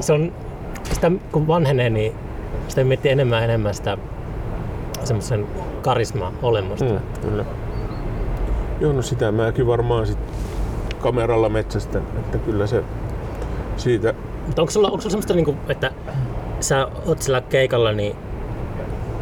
se 0.00 0.12
on, 0.12 0.32
sitä 0.92 1.10
kun 1.32 1.46
vanhenee, 1.46 1.90
niin 1.90 2.12
sitä 2.68 2.84
miettii 2.84 3.10
enemmän 3.10 3.38
ja 3.38 3.44
enemmän 3.44 3.74
sitä 3.74 3.98
semmoisen 5.04 5.46
karisma-olemusta. 5.82 6.84
Mm. 6.84 7.00
Kyllä. 7.22 7.44
Joo, 8.80 8.92
no 8.92 9.02
sitä 9.02 9.32
mäkin 9.32 9.66
varmaan 9.66 10.06
sit 10.06 10.18
kameralla 11.00 11.48
metsästä, 11.48 11.98
että 11.98 12.38
kyllä 12.38 12.66
se 12.66 12.84
siitä 13.76 14.14
Mutta 14.46 14.62
onko 14.62 14.70
sulla, 14.70 14.88
onko 14.88 15.00
sulla 15.00 15.10
semmoista, 15.10 15.34
niinku, 15.34 15.56
että 15.68 15.92
sä 16.60 16.88
oot 17.06 17.22
sillä 17.22 17.40
keikalla, 17.40 17.92
niin 17.92 18.16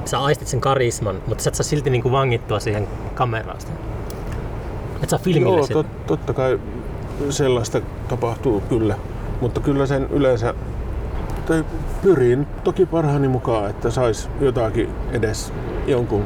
sä 0.05 0.19
aistit 0.19 0.49
sen 0.49 0.61
karisman, 0.61 1.17
mutta 1.27 1.45
sä 1.45 1.49
et 1.51 1.55
saa 1.55 1.65
silti 1.65 1.91
niinku 1.91 2.13
vangittua 2.13 2.61
siihen 2.61 2.89
kameraan 3.15 3.61
sitä? 3.61 3.73
Et 5.03 5.11
saa 5.11 5.19
filmille 5.19 5.57
Joo, 5.57 5.63
sitä? 5.63 5.75
tot, 5.75 6.07
totta 6.07 6.33
kai 6.33 6.61
sellaista 7.31 7.81
tapahtuu 8.09 8.61
kyllä, 8.61 8.95
mutta 9.41 9.61
kyllä 9.61 9.87
sen 9.87 10.07
yleensä 10.11 10.55
tai 11.47 11.65
pyrin 12.03 12.47
toki 12.65 12.87
parhaani 12.87 13.29
mukaan, 13.29 13.71
että 13.71 13.91
sais 13.91 14.31
jotakin 14.41 14.89
edes 15.13 15.53
jonkun 15.87 16.25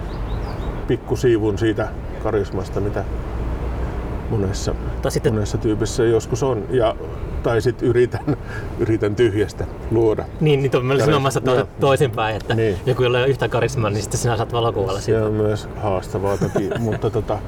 pikkusiivun 0.87 1.59
siitä 1.59 1.89
karismasta, 2.23 2.81
mitä 2.81 3.05
monessa, 4.31 4.75
Tai 5.03 5.11
sitten, 5.11 5.35
monessa 5.35 5.59
tyypissä 5.59 6.05
joskus 6.05 6.43
on. 6.43 6.65
Ja, 6.71 6.97
tai 7.43 7.61
sitten 7.61 7.89
yritän, 7.89 8.37
yritän 8.81 9.17
tyhjästä 9.17 9.65
luoda. 9.91 10.25
niin, 10.41 10.61
niin 10.63 10.71
mä 10.73 10.79
olisin 10.79 10.99
Karisma, 10.99 11.17
omassa 11.17 11.41
to, 11.41 11.69
toisinpäin, 11.81 12.37
että 12.37 12.55
Niin. 12.55 12.77
joku 12.87 13.03
ei 13.03 13.09
ole 13.09 13.27
yhtä 13.27 13.49
karismaa, 13.49 13.91
niin 13.91 14.03
sitten 14.03 14.21
sinä 14.21 14.37
saat 14.37 14.53
valokuvalla 14.53 15.01
Se 15.01 15.05
siitä. 15.05 15.25
on 15.27 15.33
myös 15.33 15.69
haastavaa 15.77 16.37
toki, 16.37 16.71
mutta 16.79 17.11
tota, 17.11 17.39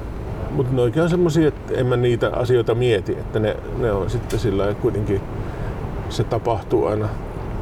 mutta 0.51 0.73
ne 0.75 0.81
oikein 0.81 1.03
on 1.03 1.09
semmosia, 1.09 1.47
että 1.47 1.73
en 1.73 1.85
mä 1.85 1.97
niitä 1.97 2.29
asioita 2.33 2.75
mieti, 2.75 3.11
että 3.11 3.39
ne, 3.39 3.55
ne 3.77 3.91
on 3.91 4.09
sitten 4.09 4.39
sillä 4.39 4.73
kuitenkin, 4.81 5.21
se 6.09 6.23
tapahtuu 6.23 6.85
aina 6.85 7.09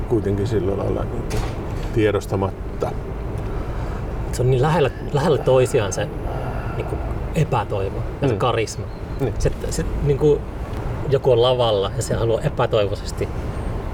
kuitenkin 0.10 0.47
sillä 0.47 0.78
lailla 0.78 1.03
niin 1.03 1.24
kuin 1.30 1.41
tiedostamatta. 1.93 2.91
Se 4.32 4.41
on 4.41 4.51
niin 4.51 4.62
lähellä, 4.62 4.89
lähellä 5.14 5.38
toisiaan 5.38 5.93
se 5.93 6.07
niin 6.78 6.86
kuin 6.88 6.99
epätoivo 7.36 7.97
ja 8.22 8.28
se 8.28 8.34
Mm. 8.34 8.39
karisma. 8.39 8.86
Niin. 9.20 9.34
Se, 9.39 9.51
se, 9.70 9.86
niin 10.03 10.18
kuin 10.18 10.39
joku 11.10 11.32
on 11.32 11.41
lavalla 11.41 11.91
ja 11.95 12.01
se 12.01 12.14
haluaa 12.16 12.41
epätoivoisesti 12.41 13.28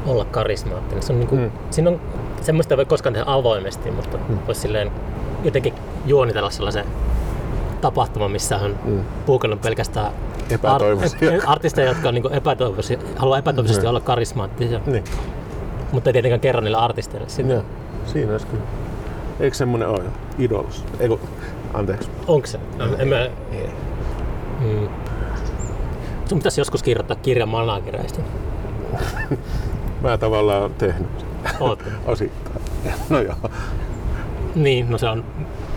olla 0.06 0.26
karismaattinen. 0.26 1.04
Se 1.04 1.14
on 1.14 1.20
niin 1.20 1.28
kuin, 1.30 1.42
Mm. 1.42 1.52
siinä 1.72 1.90
on, 1.90 2.02
semmoista 2.42 2.74
ei 2.74 2.78
voi 2.78 2.86
koskaan 2.86 3.14
tehdä 3.14 3.26
avoimesti, 3.32 3.92
mutta 3.92 4.18
Mm. 4.30 4.38
voisi 4.48 4.62
silleen 4.62 4.92
jotenkin 5.44 5.74
juonitella 6.06 6.50
sellaisen 6.50 6.86
tapahtuman, 7.82 8.32
missä 8.32 8.58
on 8.58 8.76
Mm. 8.86 9.00
puukannut 9.26 9.62
pelkästään 9.62 10.12
Epätoivoisia. 10.50 11.32
art- 11.32 11.44
artisteja, 11.56 11.88
jotka 11.88 12.08
on 12.08 12.14
niin 12.14 12.34
epätoivoisia, 12.34 12.98
haluaa 13.16 13.38
epätoivoisesti 13.38 13.86
Mm. 13.86 13.90
olla 13.90 14.00
karismaattisia, 14.00 14.80
Niin, 14.86 15.04
mutta 15.92 16.10
ei 16.10 16.14
tietenkään 16.14 16.40
kerro 16.40 16.62
niille 16.62 16.78
artisteille 16.78 17.30
sitä. 17.30 17.54
joo, 17.54 17.64
siinä 18.06 18.32
olisi 18.32 18.48
kyllä. 18.48 18.64
Eikö 19.40 19.56
semmonen 19.56 19.88
ole? 19.88 20.04
Idols. 20.40 20.84
Eiku, 21.00 21.20
anteeksi. 21.74 22.10
Onko 22.28 22.48
se? 22.48 22.60
No, 22.78 22.86
en 23.00 23.08
mä... 23.08 23.30
Mm. 24.60 24.88
Sun 26.26 26.38
pitäisi 26.38 26.62
joskus 26.62 26.84
kirjoittaa 26.84 27.18
kirja 27.18 27.46
managereista. 27.46 28.22
Mä 30.02 30.18
tavallaan 30.18 30.62
oon 30.62 30.74
tehnyt 30.74 31.26
Oot. 31.60 31.84
osittain. 32.06 32.62
No 33.10 33.22
joo. 33.22 33.36
Niin, 34.56 34.92
no 34.92 34.98
se 34.98 35.10
on 35.10 35.26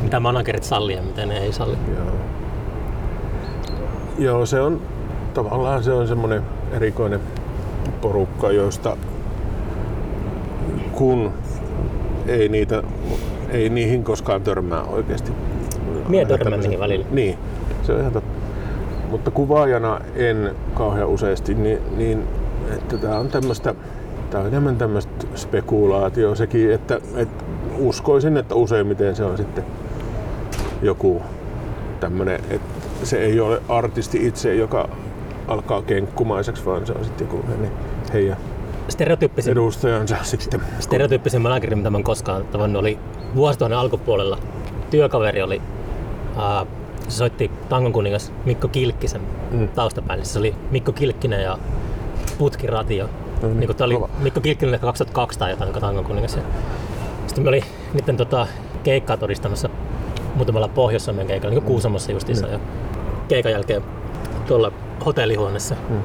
mitä 0.00 0.20
managerit 0.20 0.64
sallii 0.64 0.96
ja 0.96 1.02
mitä 1.02 1.26
ne 1.26 1.38
ei 1.38 1.52
salli. 1.52 1.76
Joo. 1.96 2.14
Joo, 4.18 4.46
se 4.46 4.60
on 4.60 4.80
tavallaan 5.34 5.84
se 5.84 5.92
on 5.92 6.08
semmoinen 6.08 6.42
erikoinen 6.72 7.20
porukka, 8.00 8.50
joista 8.50 8.96
kun 10.98 11.32
ei, 12.26 12.48
niitä, 12.48 12.82
ei 13.50 13.68
niihin 13.68 14.04
koskaan 14.04 14.42
törmää 14.42 14.82
oikeasti. 14.82 15.32
Mie 16.08 16.24
törmään 16.24 16.60
niihin 16.60 16.78
välillä. 16.78 17.06
Niin, 17.10 17.38
se 17.82 17.92
on 17.92 18.00
ihan 18.00 18.12
totta. 18.12 18.38
Mutta 19.10 19.30
kuvaajana 19.30 20.00
en 20.14 20.54
kauhean 20.74 21.08
useasti, 21.08 21.54
niin, 21.54 21.78
niin 21.96 22.22
että 22.76 22.96
tämä 22.96 23.18
on 23.18 23.28
tämmöistä, 23.28 23.74
tämä 24.30 24.40
on 24.40 24.48
enemmän 24.48 24.76
tämmöistä 24.76 25.26
spekulaatio 25.34 26.34
sekin, 26.34 26.72
että, 26.72 27.00
että 27.16 27.44
uskoisin, 27.78 28.36
että 28.36 28.54
useimmiten 28.54 29.16
se 29.16 29.24
on 29.24 29.36
sitten 29.36 29.64
joku 30.82 31.22
tämmöinen, 32.00 32.40
että 32.50 33.06
se 33.06 33.18
ei 33.18 33.40
ole 33.40 33.62
artisti 33.68 34.26
itse, 34.26 34.54
joka 34.54 34.88
alkaa 35.48 35.82
kenkkumaiseksi, 35.82 36.64
vaan 36.64 36.86
se 36.86 36.92
on 36.92 37.04
sitten 37.04 37.26
joku 37.26 37.44
hänen, 37.48 37.70
heidän 38.12 38.36
Stereotyyppisin, 38.88 39.52
edustajansa 39.52 40.16
sitten. 40.22 40.62
stereotyyppisin 40.80 41.42
managerin, 41.42 41.78
mitä 41.78 41.90
mä 41.90 42.02
koskaan 42.02 42.44
tavannut, 42.44 42.80
oli 42.80 42.98
vuosituhannen 43.34 43.78
alkupuolella. 43.78 44.38
Työkaveri 44.90 45.42
oli, 45.42 45.62
ää, 46.36 46.66
se 47.08 47.16
soitti 47.16 47.50
Tangon 47.68 47.92
kuningas 47.92 48.32
Mikko 48.44 48.68
Kilkkisen 48.68 49.20
Mm. 49.50 49.68
taustapäälle. 49.68 50.24
Se 50.24 50.38
oli 50.38 50.54
Mikko 50.70 50.92
Kilkkinen 50.92 51.42
ja 51.42 51.58
Putkiratio. 52.38 53.04
No 53.42 53.48
niin, 53.48 53.60
niin, 53.60 53.82
oli 53.82 53.94
kova. 53.94 54.08
Mikko 54.18 54.40
Kilkkinen 54.40 54.74
ehkä 54.74 54.86
2002 54.86 55.38
tai 55.38 55.50
jotain, 55.50 55.72
Tangon 55.72 56.04
kuningas. 56.04 56.36
Ja 56.36 56.42
sitten 57.26 57.44
me 57.44 57.48
oli 57.48 57.64
niiden 57.94 58.16
tota, 58.16 58.46
keikkaa 58.82 59.16
todistamassa 59.16 59.68
muutamalla 60.34 60.68
Pohjois-Suomen 60.68 61.26
keikalla, 61.26 61.54
niin 61.54 61.62
kuin 61.62 61.72
Kuusamossa 61.72 62.12
justiinsa. 62.12 62.46
Mm. 62.46 62.52
Ja 62.52 62.58
keikan 63.28 63.52
jälkeen 63.52 63.82
tuolla 64.46 64.72
hotellihuoneessa 65.06 65.74
Mm. 65.88 66.00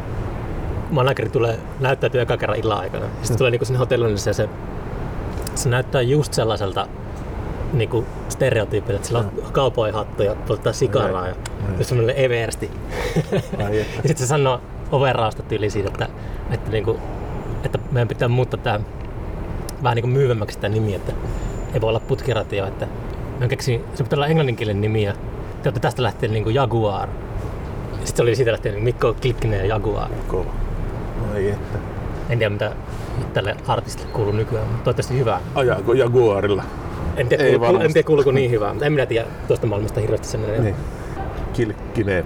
Manageri 0.94 1.30
tulee 1.30 1.60
näyttäytyy 1.80 2.22
eka 2.22 2.38
kerran 2.38 2.60
illan 2.60 2.80
aikana. 2.80 3.06
Sitten 3.22 3.38
tulee 3.38 3.52
niinku 3.52 3.66
sinne 3.66 3.80
hotellihuoneeseen 3.80 4.32
ja 4.32 4.34
se, 4.34 4.50
se 5.56 5.70
näyttää 5.70 6.02
just 6.02 6.34
sellaiselta 6.34 6.88
niinku 7.74 8.06
stereotyypiltä, 8.30 8.96
että 8.96 9.08
sillä 9.08 9.20
on 9.20 9.32
kaupoihattu 9.52 10.24
ja 10.24 10.36
polttaa 10.36 10.74
sikaraa 10.74 11.28
ja, 11.28 11.36
ja 11.80 11.86
semmoinen 11.86 12.16
eversti. 12.16 12.72
Ja 13.60 13.84
sitten 13.94 14.18
se 14.18 14.28
sanoo 14.28 14.62
overraasta 14.92 15.44
tyyli 15.44 15.70
siitä, 15.70 15.90
että, 15.90 16.08
että, 16.52 16.72
niinku, 16.72 17.00
että 17.64 17.80
meidän 17.92 18.08
pitää 18.08 18.28
muuttaa 18.28 18.60
tämä 18.60 18.80
vähän 19.84 19.96
niinku 19.96 20.08
myyvemmäksi 20.08 20.60
tämä 20.60 20.74
nimi, 20.74 20.96
että 20.96 21.12
ei 21.74 21.82
voi 21.82 21.90
olla 21.90 22.00
putkiratio, 22.00 22.68
että 22.68 22.88
mä 23.40 23.48
keksin, 23.48 23.84
se 23.96 24.04
pitää 24.04 24.18
olla 24.18 24.28
englanninkielinen 24.28 24.82
nimi 24.82 25.04
ja 25.04 25.14
te 25.64 25.72
tästä 25.72 26.04
lähtien 26.04 26.34
niinku 26.34 26.50
Jaguar. 26.50 27.10
Sitten 27.92 28.16
se 28.16 28.22
oli 28.22 28.36
siitä 28.36 28.52
lähtien 28.52 28.74
niinku 28.74 28.86
Mikko 28.86 29.16
Klikkinen 29.22 29.60
ja 29.60 29.66
Jaguar. 29.66 30.10
Kova. 30.28 30.63
Ai 31.34 31.50
että. 31.50 31.80
En 32.30 32.38
tiedä 32.38 32.50
mitä 32.50 32.72
tälle 33.34 33.56
artistille 33.68 34.10
kuuluu 34.14 34.32
nykyään, 34.32 34.68
mutta 34.68 34.84
toivottavasti 34.84 35.20
hyvää. 35.20 35.40
Ajaako 35.56 35.94
Jaguarilla? 35.94 36.64
En 37.18 37.28
tiedä, 37.28 37.44
Ei 37.44 37.60
kuulu, 37.60 37.80
en 37.80 37.94
tiedä 37.94 38.06
kuuluuko 38.06 38.32
niin 38.32 38.52
hyvää, 38.52 38.70
mutta 38.70 38.86
en 38.86 38.94
minä 38.94 39.06
tiedä 39.06 39.28
tuosta 39.48 39.68
maailmasta 39.68 40.00
hirveästi 40.00 40.28
semmoinen. 40.28 40.64
Niin. 40.64 40.76
Kilkkinen. 41.54 42.24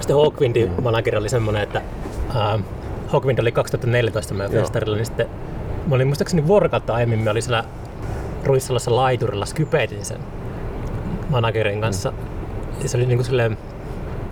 Sitten 0.00 0.16
Hawkwindin 0.16 0.72
manageri 0.82 1.16
oli 1.16 1.28
semmoinen, 1.28 1.62
että 1.62 1.82
äh, 2.36 2.60
Hawkwind 3.08 3.38
oli 3.38 3.52
2014 3.52 4.34
meidän 4.34 4.52
festarilla, 4.52 4.96
niin 4.96 5.06
sitten 5.06 5.26
mä 5.86 5.94
olin 5.94 6.06
muistaakseni 6.06 6.46
vuorokautta 6.46 6.94
aiemmin, 6.94 7.18
mä 7.18 7.30
olin 7.30 7.42
siellä 7.42 7.64
Ruissalassa 8.44 8.96
laiturilla, 8.96 9.46
skypeitin 9.46 10.04
sen 10.04 10.18
managerin 11.30 11.80
kanssa. 11.80 12.12
Ja 12.82 12.88
se 12.88 12.96
oli 12.96 13.06
niinku 13.06 13.24
silleen 13.24 13.58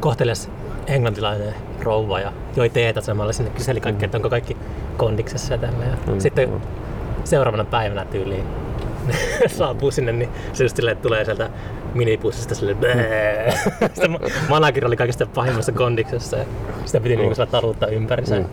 kohtelias 0.01 0.51
englantilainen 0.87 1.55
rouva 1.83 2.21
ja 2.21 2.33
joi 2.57 2.71
teetä 2.71 3.01
samalla 3.01 3.33
sinne 3.33 3.51
kyseli 3.51 3.81
kaikkea, 3.81 4.07
että 4.07 4.19
onko 4.19 4.31
kaikki 4.31 4.57
kondiksessa 4.97 5.55
ja 5.55 5.59
tällä. 5.59 5.85
Ja 5.85 5.97
Mm, 6.13 6.21
sitten 6.21 6.49
mm. 6.51 6.61
seuraavana 7.25 7.65
päivänä 7.65 8.05
tyyliin 8.05 8.45
saapuu 9.47 9.91
sinne, 9.91 10.13
niin 10.13 10.29
se 10.53 10.65
just 10.65 10.77
silleen, 10.77 10.93
että 10.93 11.03
tulee 11.03 11.25
sieltä 11.25 11.51
minipussista 11.95 12.55
silleen 12.55 12.77
bää. 12.77 13.51
Sitten 13.95 14.11
ma- 14.11 14.19
manageri 14.49 14.87
oli 14.87 14.97
kaikista 14.97 15.27
pahimmassa 15.27 15.73
kondiksessa 15.73 16.37
ja 16.37 16.45
sitä 16.85 17.01
piti 17.01 17.17
niinku 17.17 17.35
sillä 17.35 17.47
taruttaa 17.47 17.89
ympärinsä. 17.89 18.37
Mm. 18.37 18.45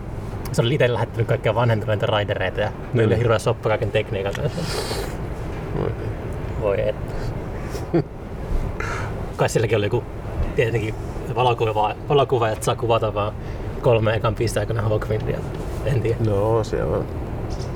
Se 0.51 0.61
oli 0.61 0.73
itse 0.73 0.93
lähettänyt 0.93 1.27
kaikkia 1.27 1.55
vanhentuneita 1.55 2.05
raidereita 2.05 2.61
ja 2.61 2.71
meillä 2.93 3.15
Mm. 3.15 3.17
hirveä 3.17 3.39
soppa 3.39 3.69
kaiken 3.69 3.91
tekniikan 3.91 4.33
kanssa. 4.33 4.61
Voi 6.61 6.81
et. 6.89 6.95
Kai 9.37 9.49
silläkin 9.49 9.77
oli 9.77 9.85
joku 9.85 10.03
tietenkin 10.55 10.95
valokuva, 11.35 11.95
valokuvaajat 12.09 12.63
saa 12.63 12.75
kuvata 12.75 13.13
vaan 13.13 13.33
kolme 13.81 14.15
ekan 14.15 14.35
pisteen 14.35 14.61
aikana 14.61 14.81
Hawkwindia. 14.81 15.39
En 15.85 16.01
tiedä. 16.01 16.17
No, 16.25 16.63
se 16.63 16.83
on 16.83 17.05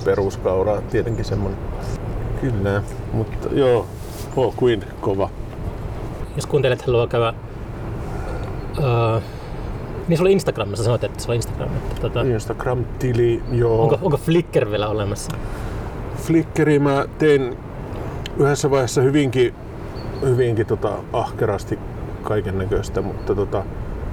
peruskaura 0.06 0.82
tietenkin 0.82 1.26
semmonen. 1.26 1.58
Kyllä, 2.42 2.84
mutta 3.14 3.48
joo, 3.52 3.86
Hawkwind 4.36 4.84
kova. 5.02 5.30
Jos 6.36 6.46
kuuntelet, 6.46 6.80
että 6.80 6.92
haluaa 6.92 7.08
käydä... 7.08 7.34
Öö, 8.80 9.20
niin 10.08 10.22
oli 10.22 10.32
Instagramissa, 10.32 10.84
sanoit, 10.84 11.04
että 11.04 11.24
oli 11.28 11.36
Instagram. 11.36 11.70
Että, 11.76 12.02
tota, 12.02 12.22
Instagram-tili, 12.22 13.44
joo. 13.52 13.82
onko, 13.84 14.00
onko 14.02 14.18
Flickr 14.18 14.72
vielä 14.72 14.88
olemassa? 14.88 15.32
Flickri 16.18 16.80
mä 16.80 17.06
tein 17.18 17.58
yhdessä 18.38 18.72
vaiheessa 18.72 19.02
hyvinkin, 19.02 19.54
hyvinkin 20.22 20.66
tota, 20.66 20.92
ahkerasti 21.14 21.80
kaiken 22.26 22.58
näköistä, 22.58 23.02
mutta 23.02 23.36
tota, 23.36 23.64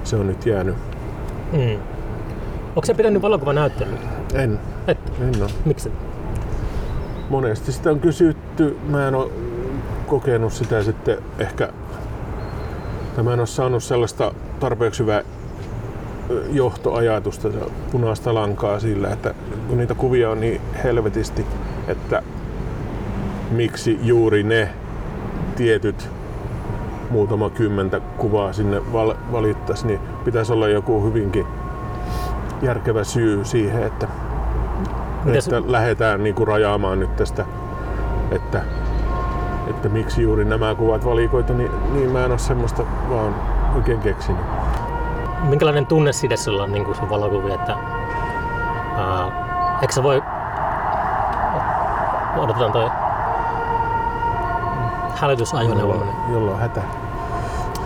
se 0.03 0.15
on 0.15 0.27
nyt 0.27 0.45
jäänyt. 0.45 0.75
Mm. 1.53 1.79
Onko 2.69 2.85
se 2.85 2.93
pitänyt 2.93 3.21
valokuvanäyttelyä? 3.21 3.97
En, 4.33 4.59
Et, 4.87 4.97
en 5.21 5.41
ole. 5.41 5.51
miksi? 5.65 5.91
Monesti 7.29 7.71
sitä 7.71 7.91
on 7.91 7.99
kysytty, 7.99 8.77
mä 8.87 9.07
en 9.07 9.15
ole 9.15 9.31
kokenut 10.07 10.53
sitä 10.53 10.83
sitten 10.83 11.17
ehkä, 11.39 11.69
tai 13.15 13.23
mä 13.23 13.33
en 13.33 13.39
ole 13.39 13.47
saanut 13.47 13.83
sellaista 13.83 14.33
tarpeeksi 14.59 14.99
hyvää 14.99 15.23
johtoajatusta, 16.51 17.47
ja 17.47 17.65
punaista 17.91 18.33
lankaa 18.33 18.79
sillä, 18.79 19.11
että 19.11 19.33
kun 19.67 19.77
niitä 19.77 19.95
kuvia 19.95 20.29
on 20.29 20.39
niin 20.39 20.61
helvetisti, 20.83 21.45
että 21.87 22.23
miksi 23.51 23.99
juuri 24.01 24.43
ne 24.43 24.69
tietyt 25.55 26.09
muutama 27.13 27.49
kymmentä 27.49 27.99
kuvaa 28.17 28.53
sinne 28.53 28.93
val- 28.93 29.15
valittaisi, 29.31 29.87
niin 29.87 29.99
pitäisi 30.25 30.53
olla 30.53 30.67
joku 30.67 31.03
hyvinkin 31.03 31.47
järkevä 32.61 33.03
syy 33.03 33.45
siihen, 33.45 33.83
että 33.83 34.07
Mitäs- 35.25 35.53
että 35.53 35.71
lähdetään 35.71 36.23
niinku 36.23 36.45
rajaamaan 36.45 36.99
nyt 36.99 37.15
tästä, 37.15 37.45
että, 38.31 38.61
että 39.67 39.89
miksi 39.89 40.21
juuri 40.21 40.45
nämä 40.45 40.75
kuvat 40.75 41.05
valikoita, 41.05 41.53
niin, 41.53 41.71
niin 41.93 42.11
mä 42.11 42.25
en 42.25 42.31
ole 42.31 42.39
semmoista 42.39 42.83
vaan 43.09 43.35
oikein 43.75 43.99
keksinyt. 43.99 44.41
Minkälainen 45.43 45.85
tunneside 45.85 46.37
sulla 46.37 46.63
on 46.63 46.71
niin 46.71 46.85
kuin 46.85 46.95
sun 46.95 47.09
valokuvia, 47.09 47.55
että 47.55 47.75
uh, 47.75 49.33
eikö 49.81 49.93
sä 49.93 50.03
voi... 50.03 50.23
Odotetaan 52.37 52.71
toi 52.71 52.89
hälytysajoneuvo, 55.15 55.93
Jolloin, 55.93 56.09
jolloin 56.31 56.59
hätä. 56.59 56.81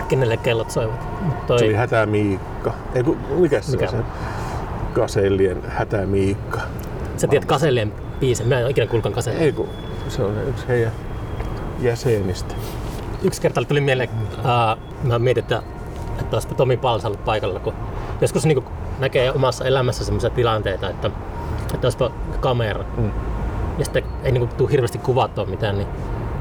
Kenelle 0.08 0.36
kellot 0.36 0.70
soivat. 0.70 1.22
Mut 1.22 1.34
Se 1.46 1.52
oli 1.52 1.60
Toi, 1.60 1.74
hätä 1.74 2.06
Miikka. 2.06 2.74
Ei 2.94 3.02
kun, 3.02 3.18
mikä 3.38 3.60
se 3.60 3.72
Mikä? 3.72 3.84
on 3.84 3.90
se? 3.90 3.96
Kasellien 4.92 5.62
hätä 5.68 6.06
Miikka. 6.06 6.60
sä 7.16 7.26
tiedät 7.26 7.48
Kasellien 7.48 7.92
biisin, 8.20 8.48
mä 8.48 8.58
en 8.58 8.64
ole 8.64 8.70
ikinä 8.70 8.86
kuulkaan 8.86 9.14
Kasellien. 9.14 9.44
Ei 9.44 9.52
kun, 9.52 9.68
se 10.08 10.22
on 10.22 10.32
yksi 10.48 10.68
heidän 10.68 10.92
jäsenistä. 11.80 12.54
Yksi 13.22 13.40
kerta 13.40 13.64
tuli 13.64 13.80
mieleen, 13.80 14.08
uh, 14.38 14.78
mä 15.02 15.18
mietin, 15.18 15.42
että, 15.42 15.62
että 16.20 16.36
olisipa 16.36 16.54
Tomi 16.54 16.76
Pals 16.76 17.04
ollut 17.04 17.24
paikalla, 17.24 17.60
kun 17.60 17.74
joskus 18.20 18.46
niin 18.46 18.64
näkee 18.98 19.32
omassa 19.32 19.64
elämässä 19.64 20.04
sellaisia 20.04 20.30
tilanteita, 20.30 20.90
että, 20.90 21.10
että 21.74 21.86
olisipa 21.86 22.10
kamera. 22.40 22.84
Mm. 22.96 23.10
ja 23.78 23.84
sitten 23.84 24.04
ei 24.22 24.32
niinku 24.32 24.54
tule 24.56 24.70
hirveästi 24.70 24.98
kuvattua 24.98 25.44
mitään, 25.44 25.78
niin 25.78 25.88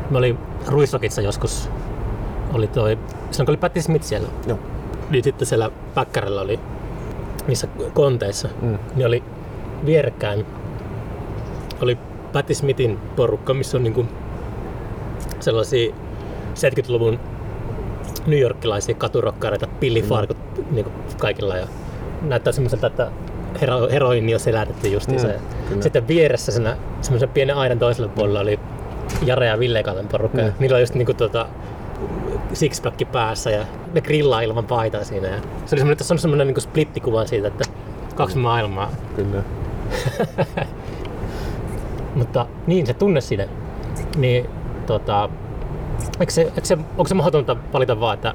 me 0.09 0.18
oli 0.18 0.38
Ruisrokissa 0.68 1.22
joskus, 1.22 1.70
oli 2.54 2.68
toi, 2.68 2.98
silloin 3.32 3.45
kun 3.45 3.50
oli 3.50 3.58
Patti 3.58 3.82
Smith 3.82 4.06
siellä, 4.06 4.28
Joo. 4.48 4.60
niin 5.10 5.24
sitten 5.24 5.48
siellä 5.48 5.72
Päkkärillä 5.93 6.41
oli 6.41 6.60
niissä 7.48 7.68
konteissa, 7.93 8.48
Mm. 8.62 8.78
niin 8.95 9.08
oli 9.08 9.24
vierekkäin, 9.86 10.45
oli 11.82 11.98
Patti 12.34 12.54
Smithin 12.54 13.00
porukka, 13.16 13.54
missä 13.54 13.78
on 13.78 13.84
niinku 13.84 14.06
sellaisia 15.39 15.93
70-luvun 16.56 17.20
New 18.28 18.39
Yorkilaisia 18.39 18.95
katurokkareita, 18.95 19.68
pillifarkut 19.80 20.38
mm. 20.58 20.64
niinku 20.76 20.91
kaikilla 21.18 21.58
ja 21.58 21.68
näyttää 22.22 22.54
semmoiselta, 22.54 22.88
että 22.88 23.12
hero, 23.62 23.89
heroini 23.89 24.34
on 24.34 24.39
selätetty 24.39 24.88
justiinsa. 24.88 25.28
Mm, 25.28 25.34
kyllä. 25.70 25.82
Sitten 25.82 26.08
vieressä 26.08 26.52
semmoisen 27.02 27.30
pienen 27.30 27.56
aidan 27.56 27.80
toisella 27.80 28.10
puolella 28.10 28.39
oli 28.39 28.60
Jare 29.26 29.48
ja 29.48 29.60
Ville 29.60 29.84
Kallen 29.84 30.08
porukka. 30.08 30.41
Mm. 30.41 30.52
Niillä 30.60 30.76
oli 30.76 30.82
just 30.84 30.93
niinku 30.95 31.14
tota, 31.14 31.48
sixpack 32.54 33.12
päässä 33.12 33.50
ja 33.50 33.66
ne 33.93 34.02
grillaa 34.02 34.41
ilman 34.41 34.66
paitaa 34.66 35.04
siinä. 35.04 35.28
Ja 35.28 35.39
se 35.39 35.76
oli 35.76 35.80
semmoinen, 35.80 35.98
tässä 35.98 36.14
on 36.14 36.20
semmoinen 36.20 36.48
niin 36.48 36.62
splittikuva 36.62 37.26
siitä, 37.26 37.48
että 37.48 37.64
kaksi 38.16 38.38
maailmaa. 38.38 38.91
Kyllä. 39.16 39.43
Mutta 42.16 42.45
niin, 42.68 42.88
se 42.88 42.93
tunne 42.93 43.22
siinä, 43.22 43.48
niin 44.18 44.50
tota, 44.86 45.30
eikö 46.20 46.32
se, 46.34 46.41
eikö 46.41 46.66
se, 46.66 46.78
onko 46.78 47.08
se 47.08 47.16
mahdotonta 47.16 47.58
valita 47.74 48.00
vaan, 48.00 48.14
että 48.14 48.34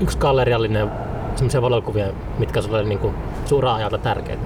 yksi 0.00 0.18
galleriallinen 0.18 0.90
semmoisia 1.34 1.62
valokuvia, 1.62 2.06
mitkä 2.38 2.62
sulle 2.62 2.82
niin 2.82 2.98
kuin, 2.98 3.14
suuraa 3.44 3.74
ajalta 3.74 3.98
tärkeitä? 3.98 4.42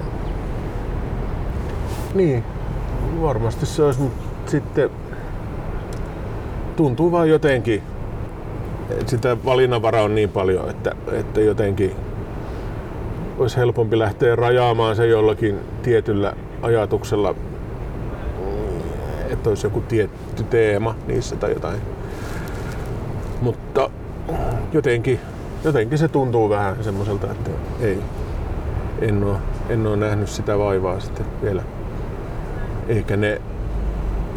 Niin, 2.13 2.43
varmasti 3.21 3.65
se 3.65 3.83
olisi, 3.83 4.01
sitten 4.45 4.89
tuntuu 6.75 7.11
vaan 7.11 7.29
jotenkin, 7.29 7.83
sitä 9.05 9.37
valinnanvaraa 9.45 10.03
on 10.03 10.15
niin 10.15 10.29
paljon, 10.29 10.69
että, 10.69 10.91
että 11.11 11.41
jotenkin 11.41 11.95
olisi 13.37 13.57
helpompi 13.57 13.99
lähteä 13.99 14.35
rajaamaan 14.35 14.95
se 14.95 15.07
jollakin 15.07 15.59
tietyllä 15.83 16.33
ajatuksella, 16.61 17.35
että 19.29 19.49
olisi 19.49 19.67
joku 19.67 19.81
tietty 19.81 20.43
teema 20.43 20.95
niissä 21.07 21.35
tai 21.35 21.51
jotain. 21.51 21.81
Mutta 23.41 23.89
jotenkin, 24.73 25.19
jotenkin 25.63 25.97
se 25.97 26.07
tuntuu 26.07 26.49
vähän 26.49 26.83
semmoiselta, 26.83 27.31
että 27.31 27.51
ei, 27.81 27.97
en 29.01 29.23
ole, 29.23 29.37
en 29.69 29.87
ole 29.87 29.97
nähnyt 29.97 30.29
sitä 30.29 30.57
vaivaa 30.57 30.99
sitten 30.99 31.25
vielä. 31.41 31.63
Eikä 32.87 33.17
ne, 33.17 33.41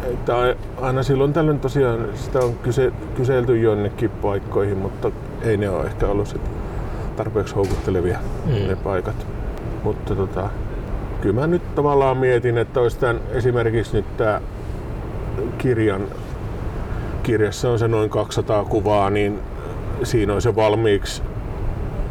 että 0.03 0.55
aina 0.81 1.03
silloin 1.03 1.33
tällöin 1.33 1.59
tosiaan 1.59 2.07
sitä 2.15 2.39
on 2.39 2.53
kyse, 2.53 2.91
kyselty 3.15 3.59
jonnekin 3.59 4.09
paikkoihin, 4.09 4.77
mutta 4.77 5.11
ei 5.41 5.57
ne 5.57 5.69
ole 5.69 5.85
ehkä 5.85 6.07
ollut 6.07 6.27
sit 6.27 6.41
tarpeeksi 7.15 7.55
houkuttelevia 7.55 8.19
mm. 8.45 8.67
ne 8.67 8.75
paikat. 8.75 9.27
Mutta 9.83 10.15
tota, 10.15 10.49
kyllä 11.21 11.41
mä 11.41 11.47
nyt 11.47 11.75
tavallaan 11.75 12.17
mietin, 12.17 12.57
että 12.57 12.79
olisi 12.79 12.99
tämän, 12.99 13.19
esimerkiksi 13.31 13.97
nyt 13.97 14.17
tämä 14.17 14.41
kirjan, 15.57 16.01
kirjassa 17.23 17.69
on 17.69 17.79
se 17.79 17.87
noin 17.87 18.09
200 18.09 18.65
kuvaa, 18.65 19.09
niin 19.09 19.39
siinä 20.03 20.33
on 20.33 20.41
se 20.41 20.55
valmiiksi 20.55 21.21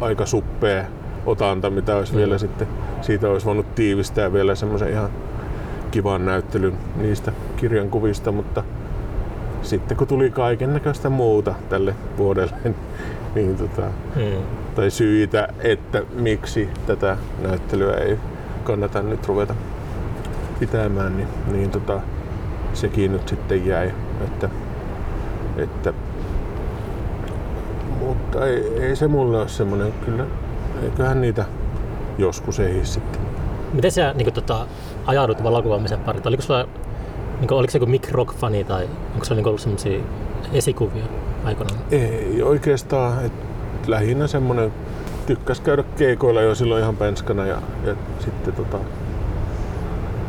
aika 0.01 0.25
suppea 0.25 0.83
otanta, 1.25 1.69
mitä 1.69 1.95
olisi 1.95 2.13
mm. 2.13 2.17
vielä 2.17 2.37
sitten, 2.37 2.67
siitä 3.01 3.29
olisi 3.29 3.45
voinut 3.45 3.75
tiivistää 3.75 4.33
vielä 4.33 4.55
semmoisen 4.55 4.91
ihan 4.91 5.09
kivan 5.91 6.25
näyttelyn 6.25 6.73
niistä 6.95 7.31
kirjan 7.59 7.89
kuvista, 7.89 8.31
mutta 8.31 8.63
sitten 9.61 9.97
kun 9.97 10.07
tuli 10.07 10.29
kaiken 10.29 10.73
näköistä 10.73 11.09
muuta 11.09 11.55
tälle 11.69 11.95
vuodelle, 12.17 12.55
niin 13.35 13.55
tota, 13.55 13.81
mm. 14.15 14.43
tai 14.75 14.91
syitä, 14.91 15.47
että 15.59 16.01
miksi 16.13 16.69
tätä 16.87 17.17
näyttelyä 17.41 17.93
ei 17.93 18.17
kannata 18.63 19.01
nyt 19.01 19.27
ruveta 19.27 19.55
pitämään, 20.59 21.17
niin, 21.17 21.27
niin 21.51 21.71
tota, 21.71 21.99
sekin 22.73 23.11
nyt 23.11 23.27
sitten 23.27 23.65
jäi. 23.65 23.91
Että, 24.23 24.49
että, 25.57 25.93
mutta 27.99 28.45
ei, 28.45 28.83
ei 28.83 28.95
se 28.95 29.07
mulle 29.07 29.37
ole 29.37 29.47
semmoinen, 29.47 29.93
kyllä, 30.05 30.25
eiköhän 30.83 31.21
niitä 31.21 31.45
joskus 32.17 32.59
ehdi 32.59 32.85
sitten. 32.85 33.21
Miten 33.73 33.91
sä 33.91 34.13
niin 34.13 34.25
kuin, 34.25 34.33
tota, 34.33 34.67
ajaudut 35.05 35.43
valokuvaamisen 35.43 35.99
parit? 35.99 36.25
Oliko 36.25 36.41
sulla 36.41 36.67
niin 37.39 37.53
oliko 37.53 37.71
se 37.71 37.77
joku 37.77 37.91
Mick 37.91 38.11
Rock-fani 38.11 38.63
tai 38.63 38.89
onko 39.13 39.25
se 39.25 39.35
niin 39.35 39.47
ollut 39.47 39.61
semmoisia 39.61 39.99
esikuvia 40.53 41.03
aikoinaan? 41.43 41.79
Ei 41.91 42.41
oikeastaan. 42.43 43.25
Et 43.25 43.33
lähinnä 43.87 44.27
semmoinen 44.27 44.73
tykkäs 45.25 45.59
käydä 45.59 45.83
keikoilla 45.97 46.41
jo 46.41 46.55
silloin 46.55 46.81
ihan 46.81 46.95
penskana 46.97 47.45
ja, 47.45 47.61
ja 47.85 47.95
sitten 48.19 48.53
tota, 48.53 48.77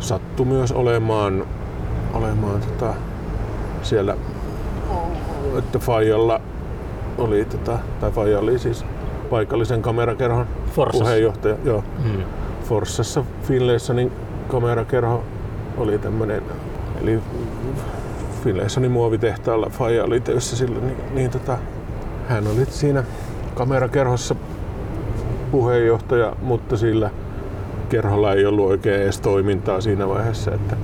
sattui 0.01 0.47
myös 0.47 0.73
olemaan, 0.73 1.47
olemaan 2.15 2.61
tota, 2.61 2.95
siellä, 3.83 4.17
että 5.59 5.79
Fajalla 5.79 6.41
oli, 7.19 7.45
tota, 7.45 7.79
tai 8.01 8.11
Faja 8.11 8.39
oli 8.39 8.59
siis 8.59 8.85
paikallisen 9.31 9.83
kamerakerhon 9.83 10.47
Forssassa. 10.73 11.05
puheenjohtaja. 11.05 11.57
Joo. 11.65 11.85
Hmm. 12.03 12.23
Forssassa 12.65 13.25
Finlaysonin 13.43 14.13
kamerakerho 14.49 15.25
oli 15.77 15.99
tämmöinen, 15.99 16.43
eli 17.03 17.19
Finlaysonin 18.45 18.91
muovitehtaalla 18.91 19.71
Faija 19.71 20.05
oli 20.05 20.21
töissä 20.21 20.57
silloin, 20.57 20.87
niin, 20.87 20.97
niin 21.15 21.31
tota, 21.31 21.59
hän 22.29 22.47
oli 22.47 22.65
siinä 22.65 23.05
kamerakerhossa 23.55 24.35
puheenjohtaja, 25.51 26.37
mutta 26.43 26.77
sillä 26.77 27.11
kerholla 27.89 28.33
ei 28.33 28.47
ollut 28.47 28.67
oikein 28.67 29.03
edes 29.03 29.21
toimintaa 29.21 29.81
siinä 29.81 30.09
vaiheessa, 30.09 30.55
että, 30.55 30.77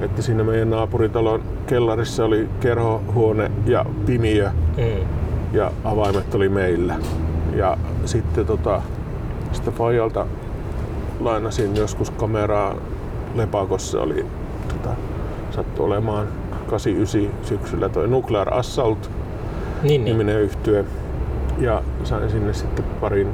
että 0.00 0.22
siinä 0.22 0.44
meidän 0.44 0.70
naapuritalon 0.70 1.42
kellarissa 1.66 2.24
oli 2.24 2.48
kerhohuone 2.60 3.50
ja 3.66 3.84
pimiö 4.06 4.50
mm. 4.76 5.06
ja 5.52 5.72
avaimet 5.84 6.34
oli 6.34 6.48
meillä. 6.48 6.96
Ja 7.54 7.76
sitten 8.04 8.46
tota, 8.46 8.82
sitä 9.52 9.70
Fajalta 9.70 10.26
lainasin 11.20 11.76
joskus 11.76 12.10
kameraa 12.10 12.74
Lepakossa 13.34 14.00
oli 14.00 14.26
sattu 15.58 15.84
olemaan 15.84 16.28
89 16.66 17.30
syksyllä 17.42 17.88
toi 17.88 18.08
Nuclear 18.08 18.54
Assault 18.54 19.10
niin, 19.82 20.04
niminen 20.04 20.36
niin. 20.36 20.44
yhtye. 20.44 20.84
Ja 21.58 21.82
sain 22.04 22.30
sinne 22.30 22.52
sitten 22.52 22.84
parin 23.00 23.28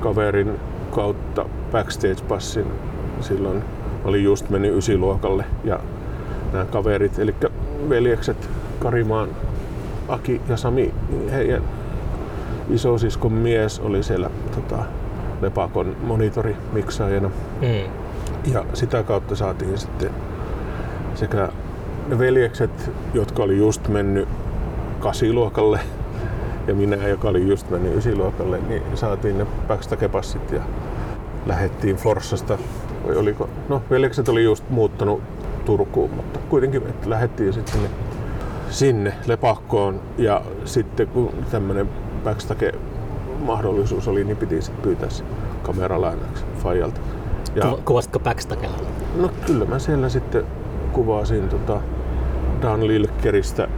kaverin 0.00 0.60
kautta 0.90 1.44
backstage-passin. 1.72 2.66
Silloin 3.20 3.64
oli 4.04 4.22
just 4.22 4.50
mennyt 4.50 4.76
ysiluokalle 4.76 5.44
ja 5.64 5.80
nämä 6.52 6.64
kaverit, 6.64 7.18
eli 7.18 7.34
veljekset 7.88 8.48
Karimaan 8.78 9.28
Aki 10.08 10.40
ja 10.48 10.56
Sami, 10.56 10.94
niin 11.08 11.30
heidän 11.30 11.62
isosiskon 12.70 13.32
mies 13.32 13.80
oli 13.80 14.02
siellä 14.02 14.30
tota, 14.54 14.84
Lepakon 15.40 15.96
monitori-miksaajana. 16.02 17.30
Mm. 17.60 17.90
Ja 18.52 18.64
sitä 18.74 19.02
kautta 19.02 19.36
saatiin 19.36 19.78
sitten 19.78 20.10
sekä 21.14 21.48
ne 22.08 22.18
veljekset, 22.18 22.90
jotka 23.14 23.42
oli 23.42 23.58
just 23.58 23.88
mennyt 23.88 24.28
kasiluokalle 25.00 25.80
ja 26.66 26.74
minä, 26.74 26.96
joka 26.96 27.28
oli 27.28 27.48
just 27.48 27.70
mennyt 27.70 27.96
ysiluokalle, 27.96 28.58
niin 28.68 28.82
saatiin 28.94 29.38
ne 29.38 29.46
backstakepassit 29.68 30.52
ja 30.52 30.62
lähettiin 31.46 31.96
Forssasta. 31.96 32.58
Vai 33.06 33.16
oliko? 33.16 33.48
No, 33.68 33.82
veljekset 33.90 34.28
oli 34.28 34.44
just 34.44 34.64
muuttanut 34.70 35.22
Turkuun, 35.64 36.10
mutta 36.10 36.38
kuitenkin 36.48 36.82
että 36.86 37.10
lähettiin 37.10 37.52
sitten 37.52 37.74
sinne, 37.74 37.90
sinne 38.70 39.14
lepakkoon 39.26 40.00
ja 40.18 40.42
sitten 40.64 41.08
kun 41.08 41.32
tämmöinen 41.50 41.88
backstake 42.24 42.72
mahdollisuus 43.44 44.08
oli, 44.08 44.24
niin 44.24 44.36
piti 44.36 44.62
sitten 44.62 44.82
pyytää 44.82 45.10
se 45.10 45.24
kameralainaksi 45.62 46.44
Fajalta. 46.62 47.00
Ja, 47.54 47.78
Kuvasitko 47.84 48.18
backstakella? 48.18 48.76
No 49.16 49.30
kyllä 49.46 49.64
mä 49.64 49.78
siellä 49.78 50.08
sitten 50.08 50.44
kuvasin 50.92 51.48
tota 51.48 51.80
Dan 52.62 52.86
Lilkeristä. 52.86 53.68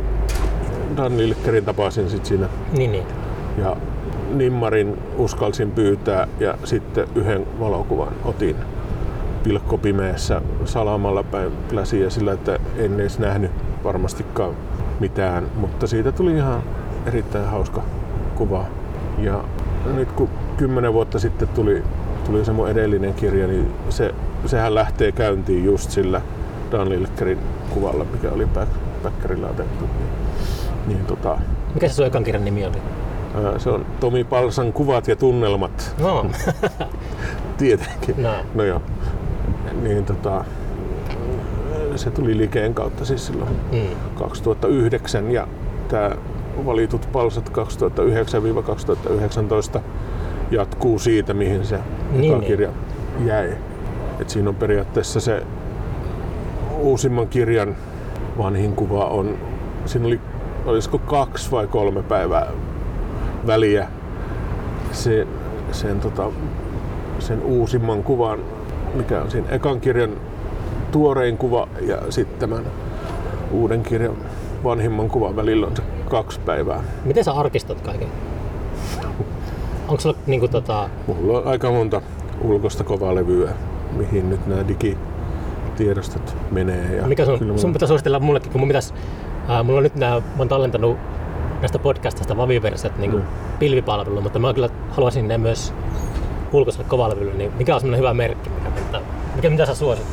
Dan 0.96 1.18
Lilkerin 1.18 1.64
tapasin 1.64 2.10
sitten 2.10 2.26
siinä. 2.26 2.48
Niin, 2.72 2.92
niin. 2.92 3.06
Ja 3.58 3.76
Nimmarin 4.32 4.98
uskalsin 5.18 5.70
pyytää 5.70 6.28
ja 6.40 6.58
sitten 6.64 7.08
yhden 7.14 7.46
valokuvan 7.60 8.12
otin 8.24 8.56
pilkkopimeessä 9.42 10.42
salamalla 10.64 11.22
päin 11.22 11.52
pläsiä 11.70 12.10
sillä, 12.10 12.32
että 12.32 12.58
en 12.76 13.00
edes 13.00 13.18
nähnyt 13.18 13.50
varmastikaan 13.84 14.54
mitään, 15.00 15.46
mutta 15.56 15.86
siitä 15.86 16.12
tuli 16.12 16.36
ihan 16.36 16.62
erittäin 17.06 17.48
hauska 17.48 17.82
kuva. 18.34 18.64
Ja 19.18 19.44
nyt 19.94 20.12
kun 20.12 20.28
kymmenen 20.56 20.92
vuotta 20.92 21.18
sitten 21.18 21.48
tuli, 21.48 21.82
tuli 22.26 22.44
se 22.44 22.52
mun 22.52 22.68
edellinen 22.68 23.14
kirja, 23.14 23.46
niin 23.46 23.72
se, 23.88 24.14
sehän 24.46 24.74
lähtee 24.74 25.12
käyntiin 25.12 25.64
just 25.64 25.90
sillä 25.90 26.20
Dan 26.72 26.88
Lilkerin 26.88 27.38
kuvalla, 27.70 28.04
mikä 28.04 28.30
oli 28.30 28.48
Päkkärillä 29.02 29.46
otettu. 29.46 29.84
Niin, 29.84 30.08
niin 30.86 31.06
tota, 31.06 31.38
mikä 31.74 31.88
se 31.88 31.94
sun 31.94 32.06
ekan 32.06 32.24
kirjan 32.24 32.44
nimi 32.44 32.66
oli? 32.66 32.78
Se 33.58 33.70
on 33.70 33.86
Tomi 34.00 34.24
Palsan 34.24 34.72
kuvat 34.72 35.08
ja 35.08 35.16
tunnelmat. 35.16 35.94
No. 36.00 36.26
Tietenkin. 37.58 38.22
No. 38.22 38.32
no 38.54 38.64
joo. 38.64 38.82
Niin 39.82 40.04
tota, 40.04 40.44
se 41.96 42.10
tuli 42.10 42.38
Likeen 42.38 42.74
kautta 42.74 43.04
siis 43.04 43.26
silloin 43.26 43.50
mm. 43.72 43.96
2009 44.14 45.32
ja 45.32 45.48
tämä 45.88 46.10
valitut 46.64 47.08
palsat 47.12 47.52
2009-2019 49.78 49.80
jatkuu 50.50 50.98
siitä, 50.98 51.34
mihin 51.34 51.66
se 51.66 51.78
niin, 52.12 52.40
kirja 52.40 52.70
niin. 53.18 53.26
jäi. 53.26 53.56
Et 54.20 54.30
siinä 54.30 54.48
on 54.48 54.56
periaatteessa 54.56 55.20
se 55.20 55.42
uusimman 56.84 57.28
kirjan 57.28 57.76
vanhin 58.38 58.76
kuva 58.76 59.04
on, 59.04 59.38
siinä 59.86 60.06
oli 60.06 60.20
olisiko 60.66 60.98
kaksi 60.98 61.50
vai 61.50 61.66
kolme 61.66 62.02
päivää 62.02 62.46
väliä 63.46 63.88
se, 64.92 65.26
sen, 65.72 66.00
tota, 66.00 66.30
sen 67.18 67.42
uusimman 67.42 68.02
kuvan, 68.02 68.38
mikä 68.94 69.22
on 69.22 69.30
siinä 69.30 69.48
ekan 69.50 69.80
kirjan 69.80 70.10
tuorein 70.92 71.38
kuva 71.38 71.68
ja 71.80 71.98
sitten 72.10 72.38
tämän 72.38 72.64
uuden 73.50 73.82
kirjan 73.82 74.16
vanhimman 74.64 75.08
kuvan 75.08 75.36
välillä 75.36 75.66
on 75.66 75.76
se 75.76 75.82
kaksi 76.10 76.40
päivää. 76.40 76.82
Miten 77.04 77.24
sä 77.24 77.32
arkistot 77.32 77.80
kaiken? 77.80 78.08
Onko 79.88 80.00
sulla 80.00 80.16
niinku 80.26 80.48
tota... 80.48 80.88
Mulla 81.06 81.38
on 81.38 81.46
aika 81.46 81.70
monta 81.70 82.02
ulkoista 82.40 82.84
kovaa 82.84 83.14
levyä, 83.14 83.50
mihin 83.96 84.30
nyt 84.30 84.46
nämä 84.46 84.68
digitiedostot 85.78 86.36
menee. 86.50 86.96
Ja 86.96 87.06
Mikä 87.06 87.24
sun, 87.24 87.38
kyllä 87.38 87.58
sun 87.58 87.72
pitää 87.72 87.88
suositella 87.88 88.20
mullekin, 88.20 88.52
kun 88.52 88.60
mun 88.60 88.68
pitäis, 88.68 88.94
ää, 89.48 89.62
mulla 89.62 89.78
on 89.78 89.82
nyt 89.82 89.94
nää, 89.94 90.14
mä 90.20 90.22
oon 90.38 90.48
tallentanut 90.48 90.96
näistä 91.60 91.78
podcastista 91.78 92.36
Vaviversat 92.36 92.98
niin 92.98 93.12
Mm. 93.14 93.22
pilvipalveluun, 93.58 94.22
mutta 94.22 94.38
mä 94.38 94.54
kyllä 94.54 94.68
haluaisin 94.90 95.28
ne 95.28 95.38
myös 95.38 95.72
ulkoiselle 96.52 96.88
kovalevylle, 96.88 97.32
niin 97.34 97.52
mikä 97.58 97.74
on 97.74 97.80
semmoinen 97.80 97.98
hyvä 97.98 98.14
merkki, 98.14 98.50
mikä, 98.50 98.70
mikä, 98.70 99.00
mikä 99.36 99.50
mitä 99.50 99.66
sä 99.66 99.74
suosit? 99.74 100.06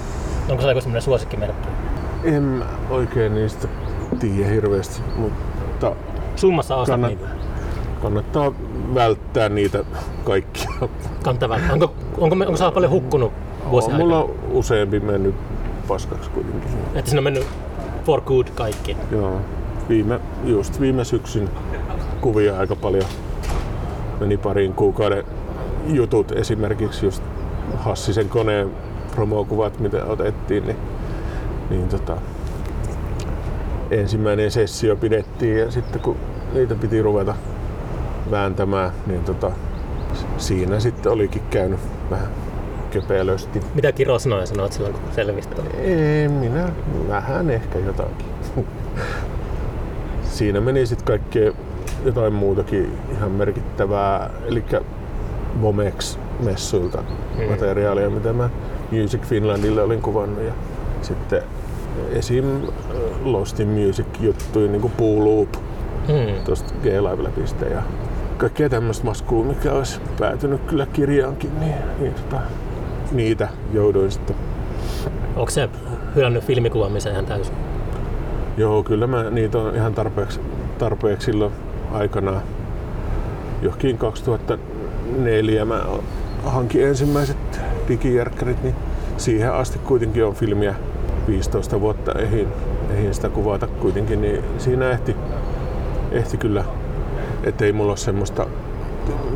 Onko 0.49 0.61
se 0.61 0.67
joku 0.69 0.81
semmoinen 0.81 1.01
suosikkimerkki? 1.01 1.67
En 2.23 2.43
mä 2.43 2.65
oikein 2.89 3.35
niistä 3.35 3.67
tiedä 4.19 4.49
hirveästi, 4.49 5.01
mutta 5.17 5.95
Summassa 6.35 6.75
ostat 6.75 6.95
Kannat- 7.01 7.07
niitä. 7.09 7.27
kannattaa 8.01 8.51
välttää 8.93 9.49
niitä 9.49 9.83
kaikkia. 10.23 10.69
Kantaa 11.23 11.57
onko, 11.71 11.93
onko, 12.17 12.35
me- 12.35 12.45
onko 12.47 12.57
sä 12.57 12.71
paljon 12.71 12.91
hukkunut 12.91 13.33
vuosien 13.71 13.95
On 13.95 14.01
mulla 14.01 14.23
on 14.23 14.29
useampi 14.51 14.99
mennyt 14.99 15.35
paskaksi 15.91 16.29
kuitenkin. 16.29 16.71
Että 16.95 17.11
siinä 17.11 17.19
on 17.19 17.23
mennyt 17.23 17.47
for 18.05 18.21
good 18.21 18.47
kaikki. 18.55 18.97
Joo. 19.11 19.41
Viime, 19.89 20.19
just 20.43 20.79
viime 20.79 21.05
syksyn 21.05 21.49
kuvia 22.21 22.57
aika 22.57 22.75
paljon 22.75 23.05
meni 24.19 24.37
parin 24.37 24.73
kuukauden 24.73 25.23
jutut 25.87 26.31
esimerkiksi 26.31 27.05
just 27.05 27.23
Hassisen 27.75 28.29
koneen 28.29 28.71
promokuvat, 29.15 29.79
mitä 29.79 30.05
otettiin, 30.05 30.65
niin, 30.65 30.77
niin 31.69 31.89
tota, 31.89 32.17
ensimmäinen 33.91 34.51
sessio 34.51 34.95
pidettiin 34.95 35.59
ja 35.59 35.71
sitten 35.71 36.01
kun 36.01 36.17
niitä 36.53 36.75
piti 36.75 37.01
ruveta 37.01 37.35
vääntämään, 38.31 38.91
niin 39.07 39.23
tota, 39.23 39.51
siinä 40.37 40.79
sitten 40.79 41.11
olikin 41.11 41.41
käynyt 41.49 41.79
vähän 42.09 42.27
köpelösti. 42.91 43.59
Mitä 43.75 43.91
Kiro 43.91 44.19
sanoi 44.19 44.47
sanoit 44.47 44.73
silloin, 44.73 44.93
kun 44.93 45.03
selvistä? 45.15 45.55
Ei, 45.83 46.27
minä 46.27 46.69
vähän 47.07 47.49
ehkä 47.49 47.79
jotakin. 47.79 48.25
Siinä 50.23 50.61
meni 50.61 50.85
sitten 50.85 51.05
kaikkea 51.05 51.51
jotain 52.05 52.33
muutakin 52.33 52.97
ihan 53.11 53.31
merkittävää, 53.31 54.29
eli 54.47 54.63
Vomex-messuilta 55.61 57.03
Mm. 57.37 57.49
materiaalia, 57.49 58.09
mitä 58.09 58.33
mä 58.33 58.49
Music 58.91 59.21
Finlandille 59.21 59.81
olin 59.83 60.01
kuvannut. 60.01 60.43
Ja 60.43 60.53
sitten 61.01 61.41
esim. 62.11 62.45
Lost 63.23 63.59
in 63.59 63.67
Music-juttuja, 63.67 64.67
niin 64.71 64.81
kuin 64.81 64.93
Poo 64.97 65.25
Loop 65.25 65.49
Hmm. 66.07 66.43
tuosta 66.45 66.73
G-Live-läpistä 66.83 67.65
ja 67.65 67.81
kaikkea 68.37 68.69
tämmöistä 68.69 69.05
maskua, 69.05 69.43
mikä 69.45 69.71
olisi 69.73 69.99
päätynyt 70.19 70.61
kyllä 70.67 70.85
kirjaankin, 70.85 71.59
niin, 71.59 71.75
niin 71.99 72.13
tota, 72.13 72.41
niitä 73.11 73.49
jouduin 73.73 74.11
sitten 74.11 74.35
Onko 75.35 75.51
se 75.51 75.69
hylännyt 76.15 76.43
filmikuvaamisen 76.43 77.11
ihan 77.13 77.25
täysin? 77.25 77.55
Joo, 78.57 78.83
kyllä 78.83 79.07
mä 79.07 79.29
niitä 79.29 79.57
on 79.57 79.75
ihan 79.75 79.93
tarpeeksi, 79.93 80.39
tarpeeksi 80.77 81.25
silloin 81.25 81.53
aikanaan. 81.91 82.41
Johonkin 83.61 83.97
2004 83.97 85.65
mä 85.65 85.85
hankin 86.43 86.87
ensimmäiset 86.87 87.37
digijärkkärit, 87.87 88.63
niin 88.63 88.75
siihen 89.17 89.53
asti 89.53 89.79
kuitenkin 89.79 90.25
on 90.25 90.35
filmiä 90.35 90.75
15 91.27 91.81
vuotta 91.81 92.11
ehin, 92.19 92.47
ehin 92.89 93.13
sitä 93.13 93.29
kuvata 93.29 93.67
kuitenkin, 93.67 94.21
niin 94.21 94.43
siinä 94.57 94.89
ehti, 94.89 95.15
ehti 96.11 96.37
kyllä, 96.37 96.63
ettei 97.43 97.73
mulla 97.73 97.91
ole 97.91 97.97
semmoista, 97.97 98.47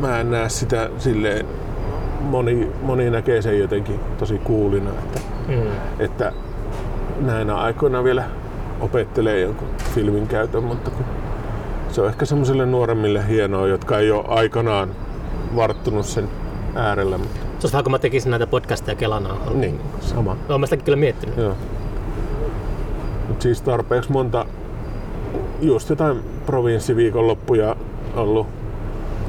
mä 0.00 0.20
en 0.20 0.30
näe 0.30 0.48
sitä 0.48 0.90
silleen, 0.98 1.46
moni, 2.26 2.68
moni 2.82 3.10
näkee 3.10 3.42
sen 3.42 3.58
jotenkin 3.58 4.00
tosi 4.18 4.38
kuulina, 4.38 4.90
että 4.90 5.20
Hmm. 5.46 5.70
että 5.98 6.32
näinä 7.20 7.54
aikoina 7.56 8.04
vielä 8.04 8.24
opettelee 8.80 9.40
jonkun 9.40 9.68
filmin 9.94 10.26
käytön, 10.26 10.64
mutta 10.64 10.90
kun 10.90 11.04
se 11.90 12.00
on 12.00 12.08
ehkä 12.08 12.24
semmoisille 12.24 12.66
nuoremmille 12.66 13.28
hienoa, 13.28 13.66
jotka 13.66 13.98
ei 13.98 14.10
ole 14.10 14.24
aikanaan 14.28 14.88
varttunut 15.56 16.06
sen 16.06 16.28
äärellä. 16.74 17.18
Mutta 17.18 17.36
Se 17.58 17.66
olisi 17.66 17.82
kun 17.82 17.92
mä 17.92 17.98
tekisin 17.98 18.30
näitä 18.30 18.46
podcasteja 18.46 18.94
Kelana. 18.96 19.36
niin, 19.54 19.80
sama. 20.00 20.36
Olen 20.48 20.60
mä 20.60 20.66
sitäkin 20.66 20.84
kyllä 20.84 20.96
miettinyt. 20.96 21.36
Joo. 21.36 21.54
Mut 23.28 23.42
siis 23.42 23.62
tarpeeksi 23.62 24.12
monta 24.12 24.46
just 25.60 25.90
jotain 25.90 26.20
provinssiviikonloppuja 26.46 27.76
ollut, 28.16 28.46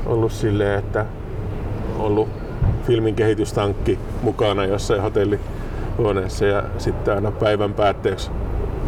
ollut 0.06 0.32
silleen, 0.32 0.80
että 0.80 1.06
ollut 2.00 2.30
filmin 2.88 3.16
kehitystankki 3.16 4.00
mukana 4.22 4.66
jossain 4.66 5.02
hotellihuoneessa 5.02 6.46
ja 6.46 6.64
sitten 6.78 7.16
aina 7.16 7.32
päivän 7.32 7.74
päätteeksi 7.74 8.32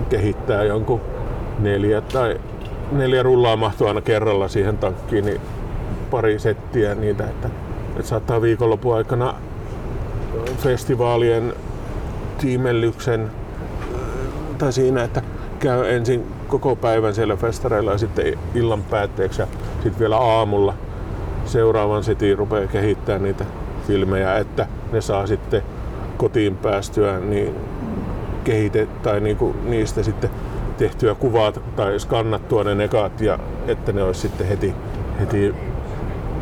kehittää 0.09 0.63
jonkun 0.63 1.01
neljä 1.59 2.01
tai 2.01 2.39
neljä 2.91 3.23
rullaa 3.23 3.55
mahtuu 3.55 3.87
aina 3.87 4.01
kerralla 4.01 4.47
siihen 4.47 4.77
tankkiin, 4.77 5.25
niin 5.25 5.41
pari 6.11 6.39
settiä 6.39 6.95
niitä, 6.95 7.23
että, 7.23 7.49
että 7.89 8.03
saattaa 8.03 8.41
viikonlopun 8.41 8.95
aikana 8.95 9.33
festivaalien 10.57 11.53
tiimellyksen 12.37 13.31
tai 14.57 14.73
siinä, 14.73 15.03
että 15.03 15.21
käy 15.59 15.95
ensin 15.95 16.25
koko 16.47 16.75
päivän 16.75 17.15
siellä 17.15 17.35
festareilla 17.35 17.91
ja 17.91 17.97
sitten 17.97 18.39
illan 18.55 18.83
päätteeksi 18.83 19.41
ja 19.41 19.47
sitten 19.73 19.99
vielä 19.99 20.17
aamulla 20.17 20.73
seuraavan 21.45 22.03
setin 22.03 22.37
rupeaa 22.37 22.67
kehittämään 22.67 23.23
niitä 23.23 23.45
filmejä, 23.89 24.37
että 24.37 24.67
ne 24.91 25.01
saa 25.01 25.27
sitten 25.27 25.61
kotiin 26.17 26.57
päästyä 26.57 27.19
niin 27.19 27.55
kehitet, 28.43 29.01
tai 29.01 29.19
niinku 29.19 29.55
niistä 29.63 30.03
sitten 30.03 30.29
tehtyä 30.77 31.15
kuvat 31.15 31.61
tai 31.75 31.99
skannattua 31.99 32.63
ne 32.63 32.75
nekat 32.75 33.21
ja 33.21 33.39
että 33.67 33.91
ne 33.91 34.03
olisi 34.03 34.21
sitten 34.21 34.47
heti, 34.47 34.73
heti 35.19 35.55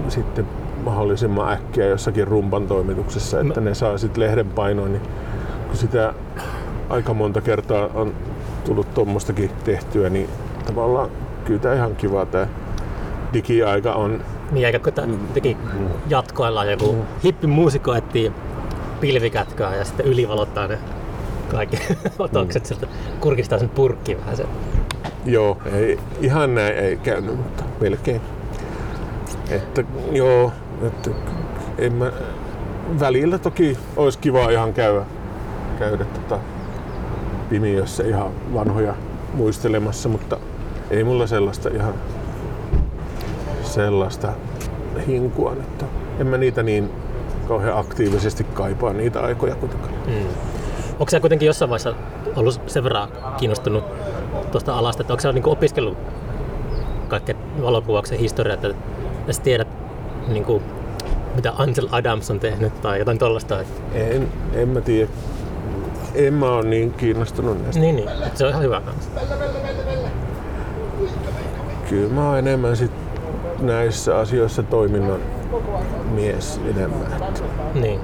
sitten 0.08 0.46
mahdollisimman 0.84 1.54
äkkiä 1.54 1.86
jossakin 1.86 2.28
rumpan 2.28 2.68
toimituksessa, 2.68 3.40
että 3.40 3.62
ne 3.62 3.74
saa 3.74 3.98
sitten 3.98 4.24
lehden 4.24 4.50
painoon, 4.50 4.92
niin 4.92 5.04
kun 5.68 5.78
sitä 5.78 6.14
aika 6.90 7.14
monta 7.14 7.42
kertaa 7.42 7.90
on 7.94 8.14
tullut 8.66 8.94
tuommoistakin 8.94 9.52
tehtyä, 9.64 10.10
niin 10.10 10.30
tavallaan 10.66 11.10
kyllä 11.46 11.60
tämä 11.60 11.76
ihan 11.76 11.96
kiva 11.96 12.26
tämä 12.26 12.48
digiaika 13.34 13.94
on. 13.94 14.22
Niin 14.52 14.66
eikä 14.66 14.80
kun 14.80 14.94
tää 14.94 15.08
teki 15.34 15.58
jatkoillaan 16.08 16.72
joku 16.72 16.96
hippimuusikko 17.24 17.96
etsii 17.96 18.32
pilvikätköä 19.00 19.76
ja 19.76 19.86
sitten 19.86 20.06
ylivalottaa 20.06 20.68
ne 20.68 20.80
kaikki 21.52 21.78
otokset 22.20 22.66
sieltä 22.66 22.88
kurkistaa 23.20 23.60
sen 23.60 23.70
purkkiin 23.70 24.18
vähän 24.20 24.38
sen. 24.38 24.46
Joo, 25.26 25.58
ei, 25.74 26.00
ihan 26.22 26.56
näin 26.56 26.78
ei 26.78 26.98
käynyt, 26.98 27.38
mutta 27.38 27.64
melkein. 27.82 28.22
Että 29.50 29.84
joo, 30.12 30.52
että 30.88 31.10
en 31.78 31.94
mä, 31.94 32.12
välillä 33.00 33.38
toki 33.38 33.78
olisi 33.96 34.20
kiva 34.20 34.50
ihan 34.50 34.74
käydä, 34.74 35.06
käydä 35.80 36.06
tota 36.06 36.40
pimiössä 37.50 38.04
ihan 38.04 38.32
vanhoja 38.54 38.96
muistelemassa, 39.34 40.10
mutta 40.10 40.38
ei 40.90 41.04
mulla 41.04 41.28
sellaista 41.28 41.70
ihan 41.70 41.94
sellaista 43.78 44.34
hinkua 45.08 45.52
ole. 45.52 45.90
En 46.20 46.28
mä 46.28 46.38
niitä 46.38 46.64
niin 46.64 46.90
kauhean 47.48 47.78
aktiivisesti 47.78 48.44
kaipaa 48.44 48.94
niitä 48.94 49.22
aikoja 49.22 49.56
kuitenkaan. 49.56 49.94
Mm. 50.08 50.28
Onko 50.92 51.10
sä 51.10 51.20
kuitenkin 51.20 51.46
jossain 51.46 51.70
vaiheessa 51.70 51.94
ollut 52.36 52.62
sen 52.68 52.84
verran 52.84 53.10
kiinnostunut 53.38 53.84
tuosta 54.52 54.78
alasta, 54.78 55.04
että 55.04 55.14
onko 55.14 55.22
sä 55.22 55.32
niinku 55.32 55.52
opiskellut 55.52 55.98
kaikkea 57.08 57.36
valokuvauksen 57.62 58.20
historiaa, 58.20 58.54
että 58.54 58.74
sä 59.32 59.42
tiedät 59.42 59.68
niinku, 60.28 60.62
mitä 61.36 61.54
Ansel 61.58 61.88
Adams 61.92 62.32
on 62.32 62.40
tehnyt 62.40 62.82
tai 62.82 63.00
jotain 63.00 63.18
tollasta. 63.18 63.62
Että... 63.62 63.82
En, 63.94 64.28
en 64.54 64.70
mä 64.70 64.82
tiedä. 64.82 65.10
En 66.16 66.34
mä 66.34 66.52
ole 66.52 66.66
niin 66.66 66.94
kiinnostunut 66.94 67.62
näistä. 67.62 67.82
Niin, 67.82 67.96
niin. 67.96 68.10
Että 68.10 68.38
se 68.38 68.44
on 68.44 68.50
ihan 68.50 68.64
hyvä 68.64 68.82
kanssa. 68.82 69.10
Kyllä 71.90 72.14
mä 72.14 72.30
oon 72.30 72.40
enemmän 72.40 72.78
sit 72.78 72.92
näissä 73.60 74.18
asioissa 74.18 74.64
toiminnan 74.64 75.20
mies 76.12 76.62
enemmän. 76.76 77.08
Niin. 77.74 78.00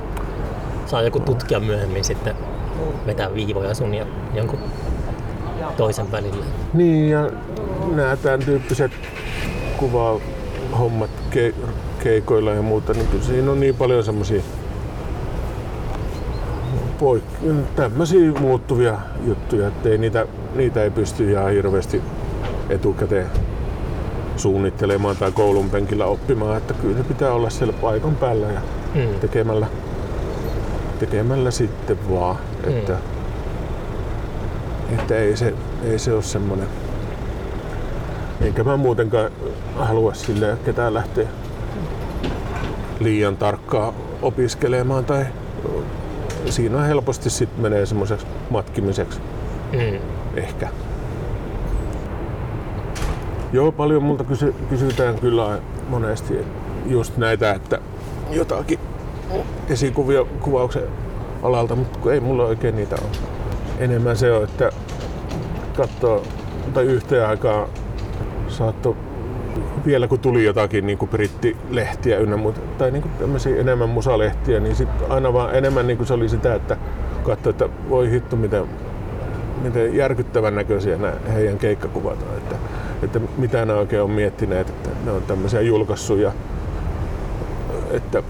Saa 0.85 1.01
joku 1.01 1.19
tutkija 1.19 1.59
myöhemmin 1.59 2.03
sitten 2.03 2.35
vetää 3.05 3.33
viivoja 3.33 3.73
sun 3.73 3.93
ja 3.93 4.05
jonkun 4.33 4.59
toisen 5.77 6.11
välillä. 6.11 6.45
Niin 6.73 7.09
ja 7.09 7.29
nämä 7.95 8.15
tämän 8.15 8.39
tyyppiset 8.39 8.91
kuvahommat 9.77 11.09
ke, 11.29 11.53
keikoilla 12.03 12.51
ja 12.51 12.61
muuta, 12.61 12.93
niin 12.93 13.07
kyllä 13.07 13.23
siinä 13.23 13.51
on 13.51 13.59
niin 13.59 13.75
paljon 13.75 14.03
semmoisia 14.03 14.41
poik- 16.99 17.53
tämmöisiä 17.75 18.31
muuttuvia 18.31 18.97
juttuja, 19.27 19.67
että 19.67 19.89
ei 19.89 19.97
niitä, 19.97 20.25
niitä 20.55 20.83
ei 20.83 20.91
pysty 20.91 21.31
ihan 21.31 21.51
hirveästi 21.51 22.01
etukäteen 22.69 23.27
suunnittelemaan 24.37 25.17
tai 25.17 25.31
koulun 25.31 25.69
penkillä 25.69 26.05
oppimaan, 26.05 26.57
että 26.57 26.73
kyllä 26.73 26.97
se 26.97 27.03
pitää 27.03 27.33
olla 27.33 27.49
siellä 27.49 27.73
paikan 27.73 28.15
päällä 28.15 28.47
ja 28.47 28.61
Mm. 28.95 29.19
tekemällä, 29.21 29.67
tekemällä 30.99 31.51
sitten 31.51 31.97
vaan, 32.09 32.35
että, 32.63 32.97
että 34.99 35.15
ei, 35.15 35.37
se, 35.37 35.53
ei 35.83 35.99
se 35.99 36.13
ole 36.13 36.21
semmoinen. 36.23 36.67
Enkä 38.41 38.63
mä 38.63 38.77
muutenkaan 38.77 39.31
halua 39.75 40.13
sille 40.13 40.57
ketään 40.65 40.93
lähteä 40.93 41.27
liian 42.99 43.37
tarkkaa 43.37 43.93
opiskelemaan 44.21 45.05
tai 45.05 45.25
siinä 46.49 46.81
helposti 46.81 47.29
sitten 47.29 47.61
menee 47.61 47.85
semmoiseksi 47.85 48.25
matkimiseksi 48.49 49.19
Mm. 49.71 49.99
ehkä. 50.35 50.67
Joo, 53.53 53.71
paljon 53.71 54.03
multa 54.03 54.23
kysy- 54.23 54.55
kysytään 54.69 55.19
kyllä 55.19 55.59
monesti 55.89 56.37
just 56.85 57.17
näitä, 57.17 57.51
että 57.51 57.79
jotakin 58.29 58.79
esikuvia 59.69 60.25
kuvauksen 60.41 60.83
alalta, 61.43 61.75
mutta 61.75 62.13
ei 62.13 62.19
mulla 62.19 62.45
oikein 62.45 62.75
niitä 62.75 62.95
ole. 62.95 63.09
Enemmän 63.79 64.17
se 64.17 64.31
on, 64.31 64.43
että 64.43 64.69
katsoo 65.77 66.23
tai 66.73 66.83
yhteen 66.83 67.27
aikaan 67.27 67.67
saattoi 68.47 68.95
vielä 69.85 70.07
kun 70.07 70.19
tuli 70.19 70.45
jotakin 70.45 70.87
niin 70.87 70.97
kuin 70.97 71.09
brittilehtiä 71.09 72.17
ynnä 72.17 72.37
muuta, 72.37 72.59
tai 72.77 72.91
niin 72.91 73.01
kuin 73.01 73.11
tämmöisiä 73.19 73.61
enemmän 73.61 73.89
musalehtiä, 73.89 74.59
niin 74.59 74.75
sit 74.75 74.89
aina 75.09 75.33
vaan 75.33 75.55
enemmän 75.55 75.87
niin 75.87 75.97
kuin 75.97 76.07
se 76.07 76.13
oli 76.13 76.29
sitä, 76.29 76.55
että 76.55 76.77
katsoi, 77.23 77.49
että 77.49 77.69
voi 77.89 78.11
hitto, 78.11 78.35
miten, 78.35 78.63
miten 79.61 79.95
järkyttävän 79.95 80.55
näköisiä 80.55 80.97
nämä 80.97 81.13
heidän 81.33 81.57
keikkakuvat 81.57 82.21
on. 82.21 82.37
Että, 82.37 82.55
että 83.03 83.19
mitä 83.37 83.65
ne 83.65 83.73
oikein 83.73 84.01
on 84.01 84.11
miettineet, 84.11 84.69
että 84.69 84.89
ne 85.05 85.11
on 85.11 85.21
tämmöisiä 85.21 85.61
julkaissuja, 85.61 86.31
että, 87.91 88.23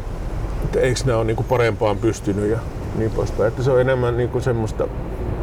että 0.64 0.80
eikö 0.80 1.00
ne 1.06 1.16
ole 1.16 1.24
niin 1.26 1.36
kuin 1.36 1.48
parempaan 1.48 1.98
pystynyt 1.98 2.50
ja 2.52 2.58
niin 2.98 3.12
poispäin. 3.12 3.48
Että 3.48 3.64
se 3.64 3.72
on 3.72 3.82
enemmän 3.82 4.18
niin 4.18 4.30
kuin 4.30 4.42
semmoista, 4.42 4.88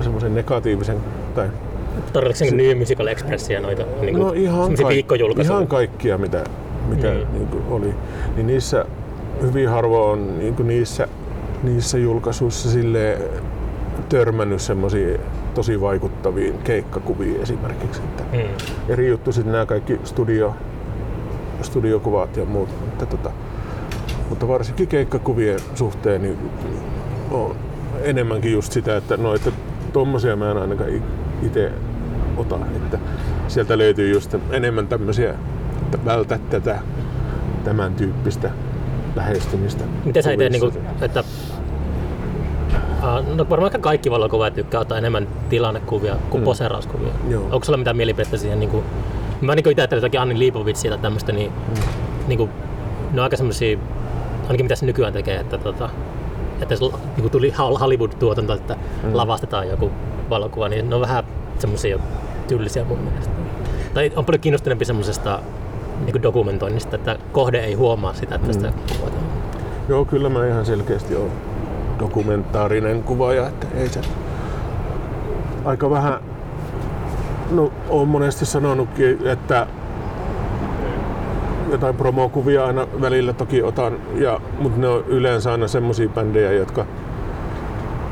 semmoisen 0.00 0.34
negatiivisen 0.34 0.96
tai 1.34 1.48
Tarvitsetko 2.12 2.50
se... 2.50 2.56
New 2.56 2.78
Musical 2.78 3.06
Expressia 3.06 3.60
noita 3.60 3.82
niin 4.00 4.18
No 4.18 4.32
ihan, 4.32 4.72
kaik- 4.74 5.40
ihan 5.40 5.66
kaikkia, 5.66 6.18
mitä, 6.18 6.44
mitä 6.88 7.08
Mm. 7.08 7.14
niin. 7.14 7.26
niin 7.32 7.62
oli. 7.70 7.94
Niin 8.36 8.46
niissä 8.46 8.84
hyvin 9.42 9.68
harvoin 9.68 10.12
on 10.20 10.38
niin 10.38 10.54
niissä, 10.66 11.08
niissä 11.62 11.98
julkaisuissa 11.98 12.70
sille 12.70 13.18
törmännyt 14.08 14.60
semmoisiin 14.60 15.20
tosi 15.54 15.80
vaikuttaviin 15.80 16.58
keikkakuviin 16.58 17.42
esimerkiksi. 17.42 18.00
Että 18.02 18.22
Mm. 18.32 18.38
eri 18.88 19.08
juttu 19.08 19.32
sitten 19.32 19.52
nämä 19.52 19.66
kaikki 19.66 20.00
studio, 20.04 20.54
studiokuvat 21.62 22.36
ja 22.36 22.44
muut. 22.44 22.68
Mutta, 22.80 23.06
tota, 23.06 23.30
mutta 24.28 24.48
varsinkin 24.48 24.88
keikkakuvien 24.88 25.60
suhteen 25.74 26.22
niin 26.22 26.38
on 27.30 27.56
enemmänkin 28.02 28.52
just 28.52 28.72
sitä, 28.72 28.96
että 28.96 29.16
no, 29.16 29.34
että 29.34 29.50
tommosia 29.92 30.36
mä 30.36 30.50
en 30.50 30.56
ainakaan 30.56 30.90
itse 31.42 31.72
ota. 32.36 32.58
Että 32.76 32.98
sieltä 33.48 33.78
löytyy 33.78 34.12
just 34.12 34.34
enemmän 34.50 34.88
tämmöisiä, 34.88 35.34
että 35.82 35.98
vältä 36.04 36.38
tätä 36.50 36.78
tämän 37.64 37.94
tyyppistä 37.94 38.50
lähestymistä. 39.16 39.84
Miten 40.04 40.22
sä 40.22 40.32
itse, 40.32 40.48
niin 40.48 40.60
kuin, 40.60 40.72
että 41.00 41.24
Uh, 43.18 43.36
no 43.36 43.46
varmaan 43.50 43.66
ehkä 43.66 43.78
kaikki 43.78 44.10
valokuvaajat 44.10 44.54
tykkää 44.54 44.80
ottaa 44.80 44.98
enemmän 44.98 45.28
tilannekuvia 45.48 46.16
kuin 46.30 46.40
Mm. 46.40 46.42
mm. 46.42 46.44
poseerauskuvia. 46.44 47.12
Joo. 47.28 47.42
Onko 47.50 47.64
sulla 47.64 47.76
mitään 47.76 47.96
mielipidettä 47.96 48.36
siihen? 48.36 48.60
Niin 48.60 48.70
kuin, 48.70 48.84
mä 49.40 49.54
niin 49.54 49.68
itse 49.68 49.82
ajattelen 49.82 50.00
jotakin 50.02 50.20
Anni 50.20 50.38
Liipovitsia 50.38 50.90
tai 50.90 50.98
tämmöistä, 50.98 51.32
niin, 51.32 51.52
Mm. 51.68 51.74
niin 52.28 52.38
kuin, 52.38 52.50
ne 53.12 53.20
on 53.20 53.24
aika 53.24 53.36
semmoisia, 53.36 53.78
ainakin 54.42 54.64
mitä 54.64 54.74
se 54.74 54.86
nykyään 54.86 55.12
tekee, 55.12 55.36
että, 55.40 55.58
tota, 55.58 55.88
että 56.62 56.74
jos 56.74 56.80
niin 56.80 56.92
kuin 57.20 57.30
tuli 57.30 57.54
Hollywood-tuotanto, 57.80 58.52
että 58.54 58.74
Mm. 58.74 59.08
mm. 59.08 59.16
lavastetaan 59.16 59.68
joku 59.68 59.90
valokuva, 60.30 60.68
niin 60.68 60.88
ne 60.90 60.94
on 60.94 61.00
vähän 61.00 61.24
semmoisia 61.58 61.98
tyllisiä 62.48 62.84
mun 62.84 62.98
mielestä. 62.98 63.32
Tai 63.94 64.12
on 64.16 64.24
paljon 64.24 64.40
kiinnostuneempi 64.40 64.84
semmoisesta 64.84 65.38
niin 66.06 66.22
dokumentoinnista, 66.22 66.96
että 66.96 67.16
kohde 67.32 67.58
ei 67.58 67.74
huomaa 67.74 68.14
sitä, 68.14 68.34
että 68.34 68.52
sitä 68.52 68.72
kuvataan. 68.98 69.24
Joo, 69.88 70.04
kyllä 70.04 70.28
mä 70.28 70.46
ihan 70.46 70.66
selkeästi 70.66 71.16
olen 71.16 71.30
dokumentaarinen 72.00 73.02
kuvaaja, 73.02 73.48
että 73.48 73.66
ei 73.74 73.88
se 73.88 74.00
aika 75.64 75.90
vähän, 75.90 76.20
no 77.50 77.72
olen 77.88 78.08
monesti 78.08 78.46
sanonutkin, 78.46 79.18
että 79.28 79.66
jotain 81.70 81.96
promokuvia 81.96 82.64
aina 82.66 82.86
välillä 83.00 83.32
toki 83.32 83.62
otan, 83.62 83.96
ja, 84.14 84.40
mutta 84.58 84.80
ne 84.80 84.88
on 84.88 85.04
yleensä 85.06 85.52
aina 85.52 85.68
semmosia 85.68 86.08
bändejä, 86.08 86.52
jotka, 86.52 86.86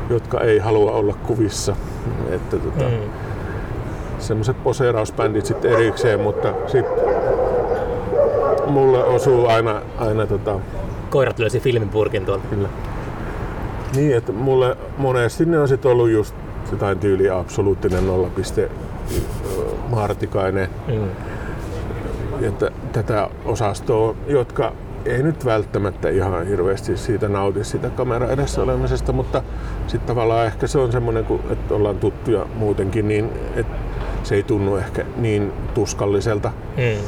jotka 0.09 0.39
ei 0.41 0.59
halua 0.59 0.91
olla 0.91 1.13
kuvissa. 1.27 1.75
Että 2.29 2.57
tota, 2.57 2.83
Mm. 2.85 3.09
semmoiset 4.19 4.63
poseerausbändit 4.63 5.45
sitten 5.45 5.71
erikseen, 5.71 6.19
mutta 6.19 6.53
sitten 6.67 7.03
mulle 8.67 9.03
osuu 9.03 9.47
aina, 9.47 9.81
aina 9.97 10.27
tota, 10.27 10.55
Koirat 11.09 11.39
löysi 11.39 11.59
filmipurkin 11.59 12.25
tuolta. 12.25 12.47
Kyllä. 12.49 12.69
Niin, 13.95 14.17
että 14.17 14.31
mulle 14.31 14.77
monesti 14.97 15.45
ne 15.45 15.59
on 15.59 15.67
sit 15.67 15.85
ollut 15.85 16.09
just 16.09 16.35
jotain 16.71 16.99
tyyliä 16.99 17.37
absoluuttinen 17.37 18.07
nollapiste 18.07 18.69
Martikainen 19.89 20.69
Mm. 20.87 22.51
t- 22.51 22.91
tätä 22.91 23.29
osastoa, 23.45 24.15
jotka 24.27 24.73
ei 25.05 25.23
nyt 25.23 25.45
välttämättä 25.45 26.09
ihan 26.09 26.47
hirveästi 26.47 26.97
siitä 26.97 27.29
nauti 27.29 27.63
siitä 27.63 27.89
kamera 27.89 28.27
edessä 28.29 28.61
olemisesta, 28.63 29.13
mutta 29.13 29.41
sitten 29.87 30.07
tavallaan 30.07 30.45
ehkä 30.45 30.67
se 30.67 30.77
on 30.79 30.91
semmoinen, 30.91 31.25
kun, 31.25 31.39
että 31.51 31.73
ollaan 31.75 31.97
tuttuja 31.97 32.45
muutenkin, 32.55 33.07
niin 33.07 33.29
että 33.55 33.75
se 34.23 34.35
ei 34.35 34.43
tunnu 34.43 34.75
ehkä 34.75 35.05
niin 35.17 35.51
tuskalliselta 35.73 36.51
Mm. 36.77 37.03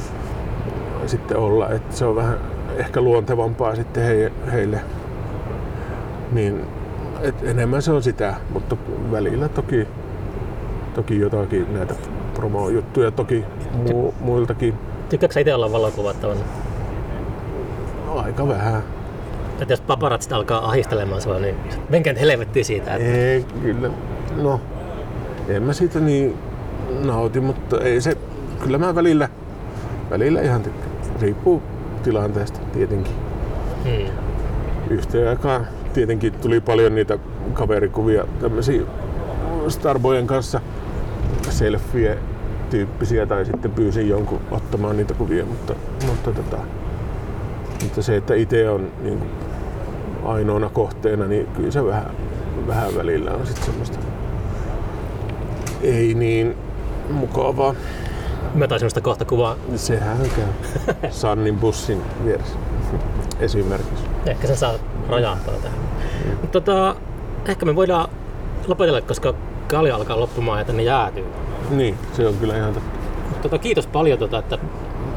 sitten 1.06 1.38
olla, 1.38 1.70
että 1.70 1.96
se 1.96 2.06
on 2.06 2.16
vähän 2.16 2.38
ehkä 2.76 3.02
luontevampaa 3.02 3.76
sitten 3.76 4.04
he, 4.04 4.32
heille. 4.52 4.82
Niin, 6.32 6.66
et 7.22 7.36
enemmän 7.44 7.82
se 7.82 7.92
on 7.92 8.04
sitä, 8.04 8.36
mutta 8.50 8.78
välillä 9.12 9.50
toki, 9.50 9.88
toki 10.94 11.20
jotakin 11.20 11.74
näitä 11.74 11.94
promo-juttuja 12.34 13.12
toki 13.12 13.46
mu, 13.74 14.14
muiltakin 14.20 14.74
Tykkääkö 15.10 15.34
sä 15.34 15.40
itse 15.40 15.54
olla 15.54 15.72
valokuvattavan? 15.72 16.38
aika 18.16 18.48
vähän. 18.48 18.84
Että 19.62 19.74
jos 19.74 19.82
paparatsit 19.82 20.34
alkaa 20.34 20.68
ahistelemaan 20.68 21.22
sua, 21.22 21.40
niin 21.40 21.56
menkää 21.90 22.14
nyt 22.14 22.22
helvettiin 22.22 22.66
siitä. 22.66 22.96
Että... 22.96 23.08
Ei, 23.08 23.46
kyllä, 23.62 23.90
no, 24.42 24.62
en 25.48 25.64
mä 25.64 25.74
siitä 25.74 26.00
niin 26.00 26.38
nauti, 27.04 27.40
mutta 27.40 27.82
ei 27.82 28.02
se, 28.02 28.18
kyllä 28.64 28.78
mä 28.78 28.96
välillä, 28.96 29.30
välillä 30.10 30.42
ihan 30.42 30.62
tykkään. 30.62 30.92
Riippuu 31.22 31.62
tilanteesta 32.04 32.60
tietenkin. 32.74 33.14
Mm. 33.86 34.10
yhteen 34.90 35.30
aikaan 35.30 35.68
tietenkin 35.94 36.34
tuli 36.34 36.62
paljon 36.62 36.96
niitä 36.96 37.18
kaverikuvia, 37.54 38.26
tämmöisiä 38.42 38.82
Starboyen 39.68 40.28
kanssa 40.28 40.62
selfie 41.50 42.18
tyyppisiä 42.70 43.26
tai 43.26 43.46
sitten 43.46 43.72
pyysin 43.72 44.10
jonkun 44.10 44.40
ottamaan 44.52 44.98
niitä 44.98 45.14
kuvia, 45.14 45.46
mutta, 45.46 45.76
mutta, 46.08 46.32
tota, 46.32 46.58
mutta 47.84 48.02
se, 48.02 48.18
että 48.18 48.34
itse 48.34 48.70
on 48.70 48.92
niin 49.02 49.18
kuin 49.18 49.32
ainoana 50.24 50.70
kohteena, 50.70 51.26
niin 51.26 51.48
kyllä 51.48 51.72
se 51.72 51.86
vähän, 51.86 52.12
vähän 52.68 52.96
välillä 52.96 53.32
on 53.32 53.48
sitten 53.48 53.66
semmoista 53.66 53.98
ei 55.84 56.14
niin 56.14 56.56
mukavaa. 57.10 57.76
Mä 58.54 58.68
taisin 58.68 58.90
sitä 58.90 59.02
kohta 59.02 59.26
kuvaa. 59.26 59.56
Sehän 59.76 60.18
käy 60.36 61.12
Sannin 61.12 61.58
bussin 61.58 62.02
vieressä 62.26 62.56
esimerkiksi. 63.40 64.04
Ehkä 64.26 64.48
sen 64.48 64.58
saa 64.58 64.74
rajantaa 65.12 65.54
tähän. 65.54 65.80
Mutta 66.42 66.62
tota, 66.62 66.96
ehkä 67.48 67.66
me 67.66 67.76
voidaan 67.76 68.08
lopetella, 68.68 69.02
koska 69.02 69.34
kalja 69.68 69.96
alkaa 69.96 70.20
loppumaan 70.20 70.60
ja 70.60 70.66
tänne 70.66 70.84
jäätyy. 70.84 71.26
Niin, 71.70 71.98
se 72.14 72.28
on 72.28 72.34
kyllä 72.34 72.58
ihan 72.58 72.74
totta. 72.74 72.90
Tota, 73.42 73.58
kiitos 73.58 73.88
paljon, 73.88 74.20
tota, 74.20 74.38
että 74.38 74.58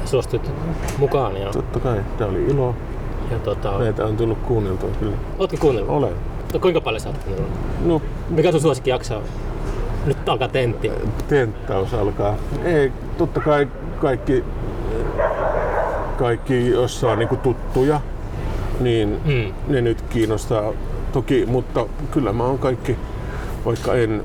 suostuit 0.04 0.50
mukaan. 0.98 1.36
Ja, 1.36 1.50
Totta 1.50 1.80
kai, 1.80 2.00
tämä 2.18 2.30
oli 2.30 2.44
ilo. 2.44 2.74
ja 3.30 3.38
tota, 3.38 3.72
Meitä 3.78 4.04
on 4.04 4.16
tullut 4.16 4.38
kuunneltua 4.38 4.90
kyllä. 5.00 5.16
ootko 5.38 5.56
kuunnellut? 5.60 5.90
Olen. 5.96 6.12
Mutta 6.42 6.58
kuinka 6.58 6.80
paljon 6.80 7.00
sä 7.00 7.08
oot 7.08 7.18
kuunnellut? 7.18 7.52
No, 7.84 8.02
Mikä 8.28 8.50
sun 8.52 8.60
suosikki 8.60 8.90
jakso 8.90 9.16
on? 9.16 9.22
Nyt 10.06 10.28
alkaa 10.28 10.48
tentti. 10.48 10.90
tenttaus 11.28 11.94
alkaa. 11.94 12.34
Ei, 12.64 12.92
totta 13.18 13.40
kai 13.40 13.68
kaikki, 14.00 14.44
kaikki 16.18 16.70
jossa 16.70 17.12
on 17.12 17.18
niinku 17.18 17.36
tuttuja, 17.36 18.00
niin 18.80 19.20
Mm. 19.24 19.52
ne 19.72 19.80
nyt 19.80 20.02
kiinnostaa 20.02 20.72
toki, 21.12 21.46
mutta 21.46 21.86
kyllä 22.10 22.32
mä 22.32 22.44
oon 22.44 22.58
kaikki, 22.58 22.96
vaikka 23.64 23.94
en, 23.94 24.22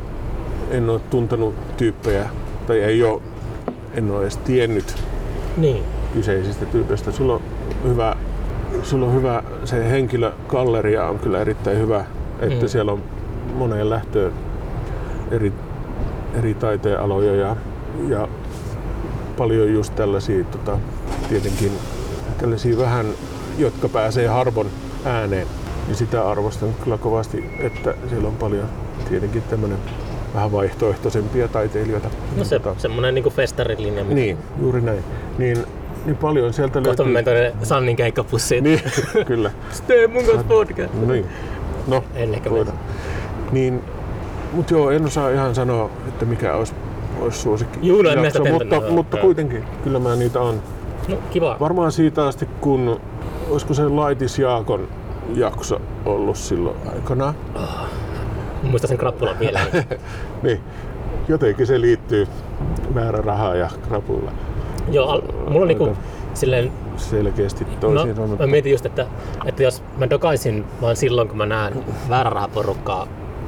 en 0.71 0.89
ole 0.89 0.99
tuntenut 1.09 1.55
tyyppejä 1.77 2.30
tai 2.67 2.80
ei 2.80 3.03
ole, 3.03 3.21
en 3.93 4.11
ole 4.11 4.21
edes 4.21 4.38
tiennyt 4.38 4.95
Niin. 5.57 5.84
kyseisistä 6.13 6.65
tyypeistä. 6.65 7.11
Sulla 7.11 7.34
on 7.34 7.41
hyvä, 7.84 8.15
sulla 8.84 9.05
on 9.05 9.13
hyvä 9.13 9.43
se 9.65 9.89
henkilögalleria 9.91 11.05
on 11.09 11.19
kyllä 11.19 11.39
erittäin 11.41 11.77
hyvä, 11.77 12.05
että 12.39 12.65
Mm. 12.65 12.69
siellä 12.69 12.91
on 12.91 13.03
moneen 13.55 13.89
lähtöön 13.89 14.31
eri, 15.31 15.53
eri 16.34 16.53
taiteenaloja 16.53 17.35
ja, 17.35 17.55
ja 18.07 18.27
paljon 19.38 19.73
just 19.73 19.95
tällaisia 19.95 20.43
tota, 20.43 20.77
tietenkin 21.30 21.71
tällaisia 22.38 22.77
vähän, 22.77 23.05
jotka 23.60 23.90
pääsee 23.90 24.27
harvon 24.27 24.65
ääneen, 25.06 25.48
niin 25.88 25.95
sitä 25.95 26.30
arvostan 26.30 26.69
kyllä 26.84 26.98
kovasti, 26.98 27.45
että 27.60 27.94
siellä 28.10 28.27
on 28.27 28.36
paljon 28.36 28.65
tietenkin 29.10 29.41
tämmöinen 29.49 29.77
vähän 30.34 30.52
vaihtoehtoisempia 30.52 31.48
taiteilijoita. 31.48 32.10
No 32.38 32.44
se, 32.44 32.60
Tota, 32.60 32.80
semmonen 32.80 33.15
niinku 33.15 33.30
festarilinja. 33.30 34.03
mitä- 34.03 34.15
niin, 34.15 34.38
juuri 34.61 34.81
näin. 34.81 35.03
Niin, 35.38 35.57
niin 36.06 36.18
paljon 36.18 36.53
sieltä 36.53 36.73
Kohta 36.81 36.88
löytyy. 37.03 37.06
menen 37.06 37.26
tuonne 37.26 37.65
Sannin 37.65 37.95
keikkapussiin. 37.95 38.64
Niin, 38.64 38.81
kyllä. 39.27 39.52
Tee 39.88 40.07
mun 40.07 40.23
kanssa 40.26 40.44
podcast. 40.48 40.94
No 40.94 41.11
niin. 41.14 41.26
No, 41.88 42.03
En 42.15 42.34
ehkä 42.34 42.49
voidaan. 42.49 42.80
Niin, 43.52 43.81
mut 44.53 44.72
joo, 44.72 44.90
en 44.91 45.06
osaa 45.06 45.30
ihan 45.30 45.56
sanoa, 45.56 45.90
että 46.07 46.26
mikä 46.26 46.53
olisi, 46.56 46.73
olisi 47.22 47.40
suosikki. 47.40 47.80
Juu, 47.88 48.02
no 48.02 48.10
en 48.10 48.23
jakso, 48.23 48.40
mutta, 48.44 48.60
tentänyt, 48.60 48.90
mutta 48.95 49.18
joo. 49.18 49.22
kuitenkin, 49.26 49.64
kyllä 49.84 49.99
mä 49.99 50.15
niitä 50.15 50.40
on. 50.41 50.61
No 51.07 51.15
kiva. 51.31 51.57
Varmaan 51.60 51.91
siitä 51.91 52.27
asti, 52.27 52.45
kun 52.61 52.99
olisiko 53.49 53.73
se 53.73 53.88
Laitis 53.88 54.39
Jaakon 54.39 54.88
jakso 55.35 55.81
ollut 56.05 56.38
silloin 56.38 56.76
aikana. 56.95 57.34
Muistan 58.63 58.88
sen 58.88 58.97
krappulan 58.97 59.39
vielä. 59.39 59.59
Niin, 60.43 60.59
jotenkin 61.27 61.67
se 61.67 61.81
liittyy 61.81 62.27
väärä 62.95 63.21
rahaa 63.21 63.55
ja 63.55 63.69
krapulla 63.88 64.31
Joo, 64.91 65.09
al- 65.09 65.21
mulla 65.47 65.61
on 65.61 65.67
niinku 65.67 65.89
silleen, 66.34 66.71
selkeästi 66.97 67.65
toisiin 67.80 68.15
no, 68.15 68.27
mä 68.27 68.47
mietin 68.47 68.71
just, 68.71 68.85
että, 68.85 69.05
että 69.45 69.63
jos 69.63 69.84
mä 69.97 70.09
dokaisin 70.09 70.65
vaan 70.81 70.95
silloin, 70.95 71.27
kun 71.27 71.38
mä 71.38 71.45
näen 71.45 71.73
väärärahaporukkaa 72.09 73.07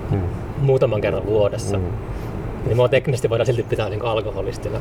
Hmm. 0.09 0.21
muutaman 0.57 1.01
kerran 1.01 1.25
vuodessa, 1.25 1.77
Mm. 1.77 1.83
niin 2.65 2.75
mua 2.75 2.89
teknisesti 2.89 3.29
voidaan 3.29 3.45
silti 3.45 3.63
pitää 3.63 3.89
niinku 3.89 4.05
alkoholistina. 4.07 4.77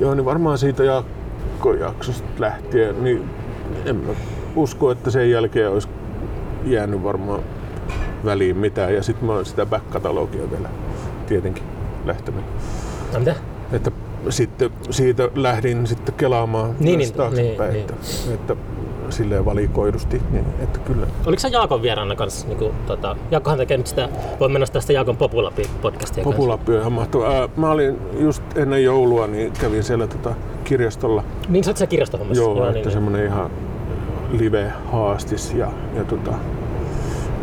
Joo, 0.00 0.14
niin 0.14 0.24
varmaan 0.24 0.58
siitä 0.58 0.84
jakkojaksosta 0.84 2.28
lähtien, 2.38 3.04
niin 3.04 3.24
en 3.84 3.96
mä 3.96 4.12
usko, 4.56 4.90
että 4.90 5.10
sen 5.10 5.30
jälkeen 5.30 5.70
olisi 5.70 5.88
jäänyt 6.64 7.02
varmaan 7.02 7.40
väliin 8.24 8.56
mitään. 8.56 8.94
Ja 8.94 9.02
sitten 9.02 9.26
mä 9.26 9.32
oon 9.32 9.44
sitä 9.46 9.66
back-katalogia 9.66 10.50
vielä 10.50 10.68
tietenkin 11.26 11.62
lähtenyt. 12.04 12.44
No 13.12 13.18
mitä? 13.18 13.34
Että 13.72 13.90
sitten 14.28 14.70
siitä 14.90 15.28
lähdin 15.34 15.86
sitten 15.86 16.14
kelaamaan 16.14 16.74
Niin, 16.80 16.98
niin, 16.98 17.12
taaksepäin, 17.12 17.72
niin, 17.72 17.80
että, 17.80 17.94
että 18.34 18.56
silleen 19.10 19.44
valikoidusti, 19.44 20.22
niin 20.30 20.44
että 20.62 20.78
kyllä. 20.78 21.06
Oliko 21.26 21.40
sä 21.40 21.48
Jaakon 21.48 21.82
vieraana 21.82 22.16
kanssa? 22.16 22.46
Niinku, 22.46 22.74
tota, 22.86 23.16
Jaakkohan 23.30 23.58
tekee 23.58 23.76
nyt 23.76 23.86
sitä, 23.86 24.08
voi 24.40 24.48
mennä 24.48 24.66
tästä 24.66 24.92
Jaakon 24.92 25.16
Populapi-podcastia 25.16 26.00
kanssa. 26.00 26.22
Populappi 26.22 26.72
on 26.72 26.80
ihan 26.80 26.92
mahtava. 26.92 27.26
Ää, 27.26 27.48
Mä 27.56 27.70
olin 27.70 27.98
just 28.18 28.42
ennen 28.56 28.84
joulua, 28.84 29.26
niin 29.26 29.52
kävin 29.60 29.84
siellä 29.84 30.06
tota 30.06 30.34
kirjastolla 30.68 31.24
Niin 31.48 31.64
sä 31.64 31.70
oot 31.70 31.76
siellä 31.76 31.90
kirjastohommassa? 31.90 32.42
Joo, 32.42 32.66
että 32.66 32.72
niin, 32.80 32.90
semmoinen 32.90 33.26
ihan 33.26 33.50
live-haastis 34.30 35.54
ja, 35.54 35.72
ja 35.94 36.04
tota, 36.04 36.32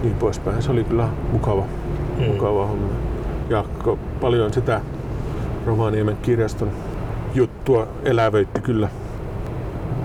niin 0.04 0.16
poispäin. 0.16 0.62
Se 0.62 0.72
oli 0.72 0.84
kyllä 0.84 1.08
mukava, 1.32 1.64
Mm. 2.20 2.26
mukava 2.26 2.66
homma. 2.68 2.88
Ja 3.50 3.66
paljon 4.22 4.54
sitä 4.54 4.82
Rovaniemen 5.66 6.18
kirjaston 6.22 6.70
juttua 7.34 7.88
elävöitti 8.04 8.62
kyllä. 8.62 8.90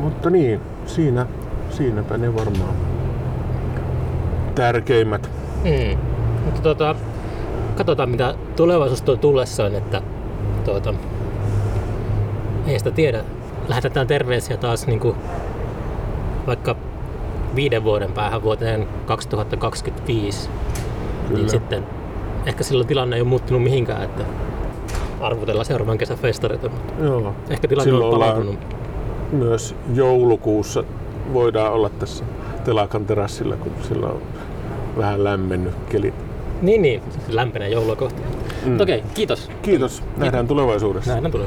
Mutta 0.01 0.31
niin, 0.31 0.61
siinä, 0.87 1.27
siinäpä 1.71 2.19
ne 2.19 2.35
varmaan 2.35 2.75
tärkeimmät. 4.55 5.31
Mm. 5.65 5.99
Mutta 6.45 6.61
tota, 6.63 6.95
katsotaan 7.77 8.11
mitä 8.11 8.35
tulevaisuus 8.57 9.03
tuo 9.03 9.17
tullessaan, 9.17 9.75
että 9.75 10.03
tuota, 10.65 10.95
ei 12.73 12.79
sitä 12.79 12.91
tiedä. 12.91 13.25
Lähetetään 13.69 14.07
terveisiä 14.07 14.57
taas 14.57 14.87
niin 14.87 15.01
kuin, 15.01 15.17
vaikka 16.47 16.77
viiden 17.55 17.85
vuoden 17.85 18.13
päähän 18.13 18.43
vuoteen 18.43 18.87
2025, 19.07 20.49
Kyllä. 21.29 21.39
niin 21.41 21.51
sitten 21.51 21.87
ehkä 22.47 22.65
silloin 22.65 22.87
tilanne 22.89 23.17
ei 23.17 23.23
ole 23.23 23.29
muuttunut 23.29 23.63
mihinkään, 23.63 24.03
että 24.03 24.25
arvutellaan 25.21 25.65
seuraavan 25.65 25.99
kesän 25.99 26.19
festareita, 26.19 26.69
mutta 26.69 27.05
Joo. 27.05 27.35
ehkä 27.51 27.69
tilanne 27.69 27.91
Silloin 27.91 28.15
on 28.15 28.21
palautunut. 28.21 28.59
myös 29.33 29.75
joulukuussa 29.95 30.85
voidaan 31.33 31.73
olla 31.73 31.89
tässä 31.89 32.25
telakan 32.65 33.05
terassilla, 33.07 33.57
kun 33.57 33.73
sillä 33.89 34.07
on 34.07 34.23
vähän 34.97 35.25
lämmennyt 35.25 35.75
kelit. 35.89 36.15
Niin, 36.63 36.83
niin, 36.83 37.03
lämpenee 37.29 37.69
joulua 37.69 37.97
kohti. 37.97 38.23
Mm. 38.65 38.81
Okei, 38.81 39.03
kiitos. 39.15 39.51
Kiitos. 39.63 40.03
Nähdään 40.17 40.49
tulevaisuudessa. 40.49 41.13
Nähdään 41.13 41.33
tulee. 41.33 41.47